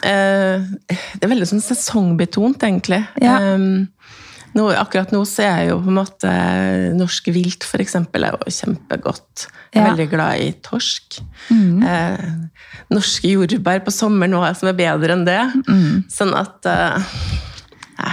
eh, 0.04 0.66
det 0.90 1.22
er 1.24 1.32
veldig 1.32 1.48
sånn 1.48 1.64
sesongbetont, 1.64 2.62
egentlig. 2.68 3.04
Ja. 3.22 3.38
Eh, 3.54 3.86
Nå, 4.56 4.64
akkurat 4.74 5.10
nå 5.12 5.20
så 5.28 5.42
er 5.44 5.58
jeg 5.60 5.68
jo 5.68 5.74
på 5.84 5.90
en 5.92 5.98
måte 5.98 6.30
Norsk 6.96 7.26
vilt, 7.30 7.62
for 7.68 7.78
eksempel, 7.84 8.24
er 8.24 8.32
jo 8.32 8.48
kjempegodt. 8.50 9.44
Jeg 9.74 9.82
er 9.82 9.84
Ja. 9.84 9.90
veldig 9.92 10.06
glad 10.10 10.40
i 10.40 10.48
torsk. 10.64 11.18
Mm. 11.52 11.82
Eh, 11.84 12.24
norske 12.90 13.28
jordbær 13.28 13.84
på 13.84 13.92
sommeren 13.92 14.32
nå 14.32 14.40
er 14.48 14.56
som 14.58 14.70
er 14.72 14.78
bedre 14.80 15.12
enn 15.14 15.26
det. 15.28 15.38
Mm. 15.68 16.04
Sånn 16.10 16.32
at 16.34 16.64
eh, 16.66 17.12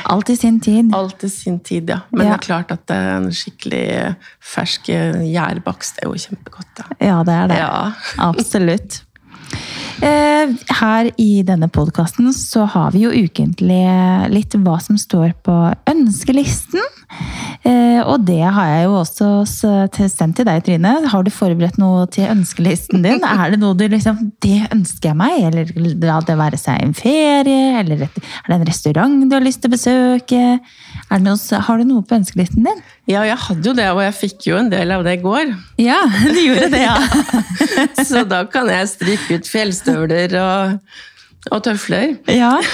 Alt 0.10 0.30
i 0.30 0.36
sin 0.36 0.60
tid. 0.60 0.92
Alt 0.96 1.24
i 1.24 1.30
sin 1.30 1.60
tid, 1.60 1.90
ja. 1.90 2.00
Men 2.12 2.26
Ja. 2.28 2.32
det 2.34 2.42
er 2.42 2.46
klart 2.48 2.72
at 2.72 2.90
eh, 2.92 3.16
en 3.18 3.30
skikkelig 3.32 4.16
fersk 4.42 4.90
gjærbakst 4.90 6.00
er 6.04 6.10
jo 6.10 6.14
kjempegodt. 6.18 6.72
Da. 6.78 6.84
Ja, 7.00 7.20
det 7.24 7.34
er 7.34 7.48
det. 7.48 7.58
Ja. 7.58 7.92
Absolutt. 8.18 9.05
Eh, 10.04 10.52
Her 10.76 11.08
i 11.22 11.42
denne 11.48 11.70
podkasten 11.72 12.28
så 12.36 12.66
har 12.70 12.92
vi 12.92 13.06
jo 13.06 13.12
ukentlig 13.14 13.80
litt 14.34 14.56
hva 14.60 14.76
som 14.84 14.98
står 15.00 15.32
på 15.46 15.56
ønskelisten. 15.90 16.84
Eh, 17.64 18.02
Og 18.06 18.26
det 18.28 18.42
har 18.44 18.68
jeg 18.68 18.86
jo 18.86 18.98
også 19.00 19.30
sendt 19.48 20.36
til 20.36 20.46
deg, 20.46 20.64
Trine. 20.66 21.08
Har 21.08 21.24
du 21.24 21.32
forberedt 21.32 21.80
noe 21.82 22.06
til 22.12 22.28
ønskelisten 22.28 23.06
din? 23.06 23.24
Er 23.36 23.54
det 23.54 23.60
noe 23.62 23.78
du 23.78 23.88
liksom 23.88 24.34
Det 24.44 24.68
ønsker 24.74 25.14
jeg 25.14 25.20
meg? 25.20 25.40
Eller 25.48 25.72
la 26.04 26.20
det 26.26 26.38
være 26.38 26.60
seg 26.60 26.82
en 26.84 26.94
ferie? 26.98 27.80
Eller 27.80 28.06
er 28.06 28.12
det 28.52 28.60
en 28.60 28.68
restaurant 28.68 29.24
du 29.30 29.36
har 29.36 29.46
lyst 29.46 29.64
til 29.64 29.72
å 29.72 29.78
besøke? 29.78 30.44
Det 31.06 31.22
noe, 31.24 31.62
har 31.68 31.78
du 31.80 31.88
noe 31.88 32.04
på 32.06 32.18
ønskelisten 32.20 32.66
din? 32.68 32.84
Ja, 33.06 33.22
jeg 33.28 33.38
hadde 33.38 33.70
jo 33.70 33.74
det, 33.78 33.88
og 33.94 34.02
jeg 34.02 34.16
fikk 34.18 34.48
jo 34.50 34.60
en 34.60 34.72
del 34.72 34.94
av 34.96 35.04
det 35.06 35.18
i 35.20 35.22
går. 35.24 35.52
Ja, 35.82 36.00
du 36.34 36.40
gjorde 36.40 36.72
det, 36.74 36.82
ja. 36.86 36.96
Så 38.02 38.26
da 38.30 38.44
kan 38.50 38.70
jeg 38.72 38.90
strikke 38.90 39.40
ut 39.40 39.50
fjellstøvler 39.50 40.36
og, 40.42 40.96
og 41.52 41.64
tøfler. 41.70 42.18
Ja. 42.32 42.58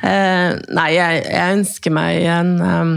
Eh, 0.00 0.54
nei, 0.72 0.86
jeg, 0.94 1.18
jeg 1.26 1.56
ønsker 1.58 1.92
meg 1.92 2.22
en 2.32 2.54
um, 2.64 2.92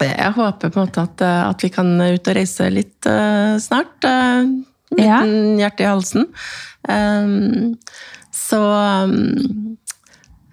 Jeg 0.00 0.30
håper 0.38 0.70
på 0.72 0.80
en 0.80 0.86
måte 0.86 1.02
at, 1.04 1.20
eh, 1.20 1.40
at 1.50 1.60
vi 1.60 1.68
kan 1.68 1.90
ut 2.00 2.30
og 2.32 2.38
reise 2.38 2.70
litt 2.72 3.04
uh, 3.04 3.60
snart. 3.60 4.08
Uh, 4.08 4.48
Ja. 4.96 5.20
Hjertet 5.20 5.58
hjerte 5.60 5.84
i 5.84 5.88
halsen. 5.88 6.26
Um, 6.88 7.74
så 8.32 8.60
um, 9.04 9.67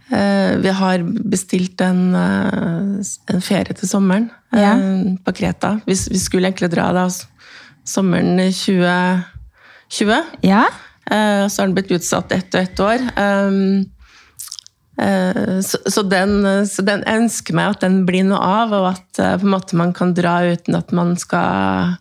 vi 0.10 0.70
har 0.70 1.02
bestilt 1.30 1.82
en, 1.82 2.14
eh, 2.16 3.02
en 3.34 3.42
ferie 3.42 3.74
til 3.74 3.90
sommeren 3.90 4.30
Ja. 4.54 4.74
eh, 4.78 5.16
på 5.26 5.34
Kreta. 5.34 5.80
Vi, 5.86 5.94
vi 6.12 6.20
skulle 6.22 6.48
egentlig 6.52 6.70
dra 6.76 6.92
da 6.94 7.08
sommeren 7.86 8.38
2020. 8.52 10.24
Ja. 10.42 10.66
Eh, 11.10 11.48
Så 11.48 11.62
har 11.62 11.68
den 11.68 11.76
blitt 11.76 11.92
utsatt 11.92 12.32
ett 12.32 12.54
og 12.56 12.62
ett 12.62 12.80
år. 12.80 13.00
Eh, 13.18 13.92
Så, 15.62 15.78
så, 15.92 16.02
den, 16.04 16.68
så 16.68 16.82
den, 16.86 17.04
ønsker 17.04 17.54
meg 17.58 17.74
at 17.76 17.82
den 17.84 18.06
blir 18.08 18.24
noe 18.24 18.40
av, 18.40 18.72
og 18.74 18.86
at 18.94 19.20
eh, 19.20 19.44
man 19.74 19.92
kan 19.94 20.14
dra 20.16 20.38
uten 20.54 20.76
at 20.78 20.92
man 20.96 21.16
skal 21.20 21.98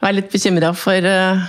være 0.00 0.14
litt 0.20 0.30
bekymra 0.32 0.70
for 0.78 0.94
eh, 0.94 1.42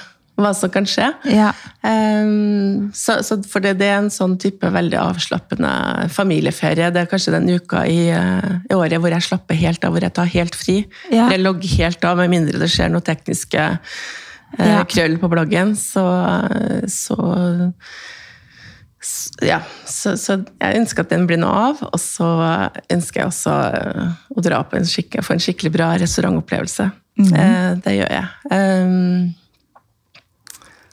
hva 0.44 0.52
som 0.58 0.72
kan 0.74 0.88
skje. 0.90 1.08
Ja. 1.32 1.52
Um, 1.82 2.92
så, 2.96 3.20
så 3.26 3.40
for 3.48 3.64
det, 3.64 3.76
det 3.82 3.90
er 3.90 4.00
en 4.02 4.12
sånn 4.14 4.38
type 4.42 4.70
veldig 4.74 5.00
avslappende 5.02 5.72
familieferie. 6.14 6.92
Det 6.94 7.04
er 7.04 7.12
kanskje 7.12 7.36
den 7.38 7.50
uka 7.52 7.86
i, 7.90 8.10
eh, 8.14 8.50
i 8.70 8.78
året 8.78 9.02
hvor 9.02 9.14
jeg 9.14 9.28
slapper 9.28 9.60
helt 9.60 9.86
av, 9.86 9.96
hvor 9.96 10.06
jeg 10.06 10.16
tar 10.18 10.32
helt 10.34 10.58
fri. 10.58 10.82
Ja. 11.10 11.30
Jeg 11.34 11.44
logger 11.44 11.78
helt 11.82 12.08
av, 12.08 12.22
med 12.22 12.34
mindre 12.34 12.62
det 12.62 12.72
skjer 12.72 12.92
noe 12.94 13.06
tekniske 13.06 13.68
uh, 13.72 14.66
Ja. 14.68 14.82
krøll 14.90 15.18
på 15.22 15.30
bloggen. 15.32 15.76
Så, 15.80 16.04
så, 16.92 17.18
ja, 19.42 19.62
så, 19.90 20.14
så 20.20 20.38
jeg 20.62 20.82
ønsker 20.82 21.06
at 21.06 21.14
den 21.14 21.26
blir 21.30 21.40
noe 21.42 21.68
av. 21.72 21.84
Og 21.90 22.00
så 22.02 22.30
ønsker 22.92 23.24
jeg 23.24 23.32
også 23.32 23.56
eh, 23.82 24.10
å 24.36 24.44
dra 24.46 24.62
på 24.68 24.78
en 24.78 24.88
skikkelig, 24.88 25.26
få 25.26 25.38
en 25.38 25.44
skikkelig 25.44 25.74
bra 25.74 25.92
restaurantopplevelse. 26.02 26.90
Mm. 27.22 27.32
Eh, 27.34 27.70
det 27.86 27.96
gjør 27.98 28.14
jeg. 28.18 28.28
Um, 28.52 29.32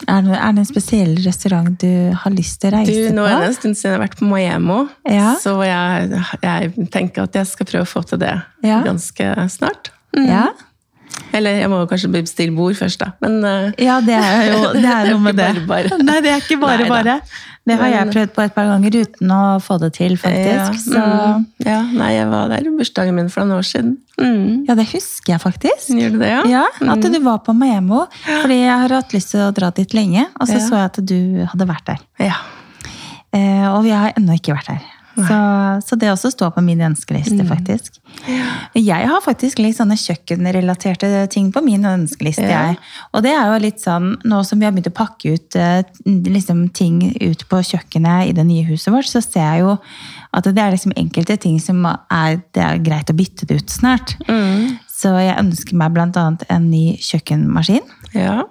Er 0.06 0.22
det, 0.22 0.36
er 0.38 0.52
det 0.54 0.62
en 0.62 0.68
spesiell 0.68 1.16
restaurant 1.24 1.72
du 1.82 2.12
har 2.14 2.30
lyst 2.30 2.60
til 2.62 2.70
å 2.70 2.76
reise 2.78 2.92
Du, 3.08 3.14
nå 3.16 3.24
er 3.26 3.40
det 3.40 3.48
en 3.48 3.56
stund 3.56 3.74
siden 3.76 3.90
jeg 3.90 3.98
har 3.98 4.04
vært 4.06 4.18
på 4.20 4.28
Miami, 4.30 4.88
Ja. 5.10 5.32
så 5.42 5.56
jeg, 5.66 6.22
jeg 6.42 6.88
tenker 6.94 7.22
at 7.26 7.34
jeg 7.34 7.46
skal 7.50 7.66
prøve 7.66 7.82
å 7.82 7.90
få 7.90 8.04
til 8.06 8.18
det 8.22 8.36
Ja. 8.62 8.82
ganske 8.86 9.34
snart. 9.50 9.90
Mm. 10.16 10.28
Ja. 10.28 10.44
Eller 11.36 11.58
jeg 11.60 11.68
må 11.70 11.82
kanskje 11.90 12.08
bestille 12.12 12.54
bord 12.56 12.76
først, 12.78 13.02
da. 13.02 13.10
Men 13.20 13.38
eh, 13.44 13.84
ja, 13.84 13.98
det 14.04 14.16
er 14.16 14.48
jo 14.52 14.72
det 14.82 14.88
er 14.88 15.10
noe 15.12 15.20
med 15.26 15.36
det. 15.36 15.50
bare 15.68 15.88
bare. 15.90 16.02
Nei, 16.02 16.18
det 16.24 16.32
er 16.32 16.42
ikke 16.42 16.60
bare 16.62 16.86
Nei, 16.86 16.88
bare. 16.90 17.18
Det 17.68 17.76
har 17.76 17.90
jeg 17.92 18.08
prøvd 18.14 18.30
på 18.32 18.42
et 18.46 18.54
par 18.56 18.64
ganger 18.70 18.94
uten 18.96 19.32
å 19.34 19.40
få 19.60 19.76
det 19.82 19.90
til, 19.98 20.14
faktisk. 20.16 20.78
Så 20.86 21.02
mm, 21.04 21.42
ja, 21.66 21.82
nei, 21.92 22.14
jeg 22.14 22.28
var 22.30 22.48
der 22.48 22.64
i 22.64 22.72
bursdagen 22.78 23.18
min 23.18 23.28
for 23.28 23.44
noen 23.44 23.58
år 23.60 23.66
siden. 23.68 23.90
Mm. 24.16 24.64
ja, 24.70 24.76
det 24.78 24.86
husker 24.94 25.34
jeg 25.34 25.42
faktisk. 25.42 25.90
Gjør 25.92 26.14
du 26.16 26.22
det, 26.22 26.30
ja? 26.32 26.40
Ja, 26.48 26.64
At 26.94 27.04
du 27.04 27.18
var 27.26 27.42
på 27.44 27.52
Maemmo. 27.52 28.06
Fordi 28.24 28.56
jeg 28.62 28.72
har 28.72 28.94
hatt 28.96 29.12
lyst 29.12 29.34
til 29.34 29.44
å 29.44 29.50
dra 29.52 29.68
dit 29.76 29.92
lenge, 29.98 30.24
og 30.40 30.48
så 30.48 30.56
Ja. 30.56 30.64
så 30.64 30.80
jeg 30.80 30.86
at 30.88 31.02
du 31.12 31.18
hadde 31.52 31.68
vært 31.68 31.92
der. 31.92 32.00
Ja. 32.30 32.40
Eh, 33.36 33.66
og 33.68 33.82
vi 33.84 33.92
har 33.92 34.16
ennå 34.16 34.38
ikke 34.40 34.56
vært 34.56 34.72
der. 34.72 34.88
Så, 35.26 35.88
så 35.88 35.96
det 35.98 36.10
også 36.12 36.30
står 36.34 36.52
på 36.54 36.62
min 36.64 36.80
ønskeliste, 36.80 37.38
Mm. 37.42 37.48
faktisk. 37.48 37.98
Jeg 38.74 39.08
har 39.08 39.20
faktisk 39.24 39.58
litt 39.58 39.76
sånne 39.76 39.96
kjøkkenrelaterte 39.98 41.28
ting 41.30 41.50
på 41.52 41.62
min 41.64 41.82
ønskeliste. 41.88 42.46
Ja. 42.46 42.68
jeg. 42.68 42.78
Og 43.14 43.22
det 43.22 43.32
er 43.34 43.46
jo 43.52 43.58
litt 43.62 43.80
sånn, 43.82 44.16
nå 44.24 44.42
som 44.46 44.58
vi 44.60 44.66
har 44.68 44.72
begynt 44.72 44.90
å 44.90 44.94
pakke 44.94 45.34
ut 45.34 45.56
eh, 45.56 45.82
liksom, 46.06 46.68
ting 46.72 47.00
ut 47.20 47.44
på 47.48 47.62
kjøkkenet 47.72 48.28
i 48.30 48.36
det 48.36 48.46
nye 48.46 48.66
huset 48.68 48.92
vårt, 48.94 49.08
så 49.10 49.22
ser 49.24 49.46
jeg 49.46 49.64
jo 49.64 49.78
at 50.36 50.44
det 50.44 50.58
er 50.60 50.74
liksom 50.74 50.92
enkelte 50.96 51.38
ting 51.40 51.58
som 51.62 51.84
er, 51.86 52.38
det 52.54 52.62
er 52.62 52.78
greit 52.84 53.10
å 53.10 53.16
bytte 53.16 53.46
det 53.48 53.62
ut 53.62 53.70
snart. 53.72 54.16
Mm. 54.28 54.78
Så 54.92 55.14
jeg 55.22 55.38
ønsker 55.38 55.78
meg 55.78 55.96
annet 55.98 56.44
en 56.50 56.70
ny 56.70 56.96
kjøkkenmaskin. 57.00 57.84
ja. 58.14 58.44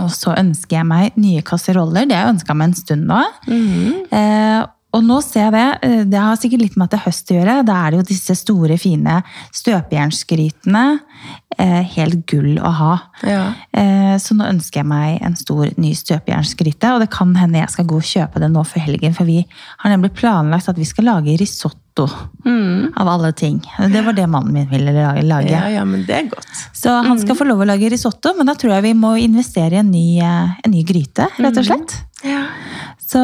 Og 0.00 0.08
så 0.10 0.32
ønsker 0.34 0.78
jeg 0.78 0.86
meg 0.88 1.16
nye 1.20 1.42
kasseroller. 1.46 2.06
Det 2.08 2.16
har 2.16 2.24
jeg 2.26 2.34
ønska 2.34 2.54
meg 2.56 2.70
en 2.70 2.74
stund 2.74 3.04
nå. 3.06 3.18
Mm. 3.46 4.06
Eh, 4.10 4.64
og 4.94 5.02
nå 5.04 5.18
ser 5.24 5.48
jeg 5.48 5.52
det. 5.56 5.66
eh, 5.88 6.04
Det 6.14 6.20
har 6.22 6.36
sikkert 6.38 6.62
litt 6.64 6.76
med 6.78 6.86
at 6.86 6.94
det 6.94 7.00
er 7.00 7.06
høst 7.10 7.30
å 7.32 7.36
gjøre. 7.38 7.56
Da 7.66 7.74
er 7.84 7.90
det 7.90 7.98
jo 8.00 8.06
disse 8.14 8.36
store, 8.38 8.78
fine 8.78 9.20
støpejernsgrytene. 9.54 10.84
Eh, 11.58 11.82
helt 11.94 12.24
gull 12.26 12.56
å 12.58 12.70
ha. 12.74 12.92
ja. 13.22 13.42
Eh, 13.72 14.16
så 14.18 14.34
nå 14.34 14.44
ønsker 14.50 14.80
jeg 14.82 14.86
meg 14.90 15.20
en 15.22 15.36
stor, 15.38 15.68
ny 15.78 15.92
støpejernsgryte. 15.94 16.90
Og 16.94 17.00
det 17.04 17.10
kan 17.14 17.34
hende 17.38 17.60
jeg 17.62 17.70
skal 17.70 17.86
gå 17.90 17.96
og 18.00 18.06
kjøpe 18.08 18.42
den 18.42 18.52
nå 18.54 18.64
før 18.66 18.84
helgen, 18.88 19.14
for 19.14 19.24
vi 19.28 19.40
har 19.82 19.90
nemlig 19.94 20.12
planlagt 20.18 20.68
at 20.70 20.78
vi 20.78 20.86
skal 20.88 21.04
lage 21.12 21.36
risotto. 21.40 22.08
Mm. 22.44 22.90
Av 22.98 23.06
alle 23.08 23.30
ting. 23.38 23.60
Det 23.92 24.00
var 24.02 24.16
det 24.18 24.24
mannen 24.26 24.52
min 24.52 24.66
ville 24.66 24.90
lage. 25.22 25.50
ja, 25.52 25.68
ja, 25.70 25.84
men 25.86 26.02
det 26.08 26.16
er 26.16 26.26
godt. 26.32 26.64
Så 26.74 26.90
han 27.06 27.20
skal 27.22 27.36
få 27.38 27.46
lov 27.46 27.62
å 27.62 27.68
lage 27.70 27.86
risotto, 27.92 28.32
men 28.36 28.46
da 28.50 28.56
tror 28.58 28.74
jeg 28.74 28.82
vi 28.88 28.94
må 28.98 29.12
investere 29.22 29.78
i 29.78 29.82
en 29.84 29.92
ny, 29.94 30.18
en 30.18 30.74
ny 30.74 30.82
gryte, 30.82 31.28
rett 31.38 31.60
og 31.62 31.68
slett. 31.70 31.94
Ja. 32.26 32.40
Så 33.04 33.20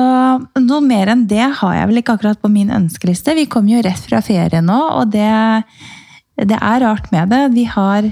noe 0.61 0.81
mer 0.85 1.09
enn 1.13 1.27
det 1.31 1.47
har 1.61 1.77
jeg 1.77 1.89
vel 1.91 2.01
ikke 2.03 2.19
akkurat 2.19 2.41
på 2.43 2.51
min 2.53 2.73
ønskeliste. 2.75 3.35
Vi 3.39 3.47
kommer 3.51 3.79
jo 3.79 3.85
rett 3.87 4.03
fra 4.05 4.21
ferie 4.25 4.61
nå, 4.65 4.77
og 4.99 5.15
det, 5.15 5.31
det 6.37 6.59
er 6.59 6.83
rart 6.85 7.09
med 7.15 7.33
det. 7.33 7.41
Vi 7.55 7.65
har, 7.73 8.11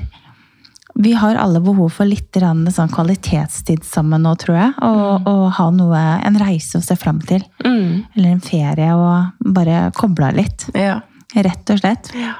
vi 0.96 1.12
har 1.20 1.36
alle 1.36 1.60
behov 1.64 1.92
for 1.98 2.08
litt 2.08 2.40
sånn 2.40 2.94
kvalitetstid 2.94 3.84
sammen 3.84 4.24
nå, 4.24 4.32
tror 4.40 4.58
jeg. 4.62 4.74
Og, 4.88 5.28
og 5.28 5.44
ha 5.58 5.68
noe, 5.74 6.02
en 6.24 6.40
reise 6.40 6.80
å 6.80 6.84
se 6.84 6.96
fram 6.96 7.20
til. 7.28 7.44
Mm. 7.66 8.08
Eller 8.16 8.32
en 8.32 8.44
ferie 8.44 8.90
og 8.96 9.52
bare 9.58 9.88
koble 9.98 10.32
av 10.32 10.40
litt. 10.40 10.70
Ja. 10.74 11.02
Rett 11.36 11.74
og 11.74 11.82
slett. 11.84 12.12
Ja. 12.16 12.38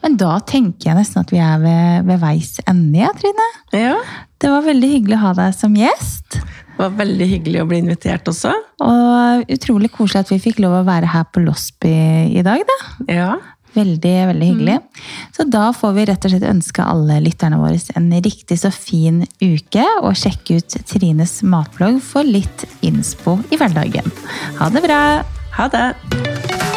Men 0.00 0.14
da 0.16 0.38
tenker 0.46 0.88
jeg 0.88 0.96
nesten 0.96 1.20
at 1.20 1.32
vi 1.34 1.40
er 1.42 1.58
ved, 1.60 2.06
ved 2.08 2.22
veis 2.22 2.54
ende, 2.70 3.10
Trine. 3.20 3.52
ja. 3.76 3.96
Det 4.40 4.48
var 4.48 4.62
veldig 4.64 4.88
hyggelig 4.88 5.16
å 5.18 5.24
ha 5.26 5.30
deg 5.36 5.52
som 5.52 5.74
gjest. 5.76 6.38
Det 6.80 6.86
var 6.86 7.00
veldig 7.02 7.26
hyggelig 7.28 7.58
å 7.60 7.66
bli 7.68 7.78
invitert 7.82 8.28
også. 8.30 8.54
Og 8.80 9.50
utrolig 9.52 9.90
koselig 9.92 10.22
at 10.22 10.30
vi 10.32 10.38
fikk 10.40 10.62
lov 10.64 10.78
å 10.78 10.86
være 10.86 11.10
her 11.12 11.26
på 11.28 11.42
Losby 11.44 11.90
i 12.40 12.44
dag, 12.46 12.62
da. 12.64 12.76
Ja. 13.04 13.26
Veldig, 13.74 14.14
veldig 14.30 14.48
hyggelig. 14.48 14.78
Så 15.36 15.44
da 15.44 15.66
får 15.76 15.92
vi 15.98 16.06
rett 16.08 16.24
og 16.24 16.32
slett 16.32 16.48
ønske 16.48 16.86
alle 16.88 17.20
lytterne 17.20 17.60
våre 17.60 17.76
en 18.00 18.08
riktig 18.24 18.56
så 18.64 18.72
fin 18.72 19.20
uke, 19.44 19.84
og 20.00 20.16
sjekke 20.16 20.56
ut 20.56 20.80
Trines 20.88 21.36
matblogg 21.44 22.00
for 22.00 22.24
litt 22.24 22.64
innspo 22.80 23.36
i 23.52 23.60
hverdagen. 23.60 24.08
Ha 24.56 24.72
det 24.72 24.86
bra! 24.88 25.04
Ha 25.60 25.68
det! 25.68 26.69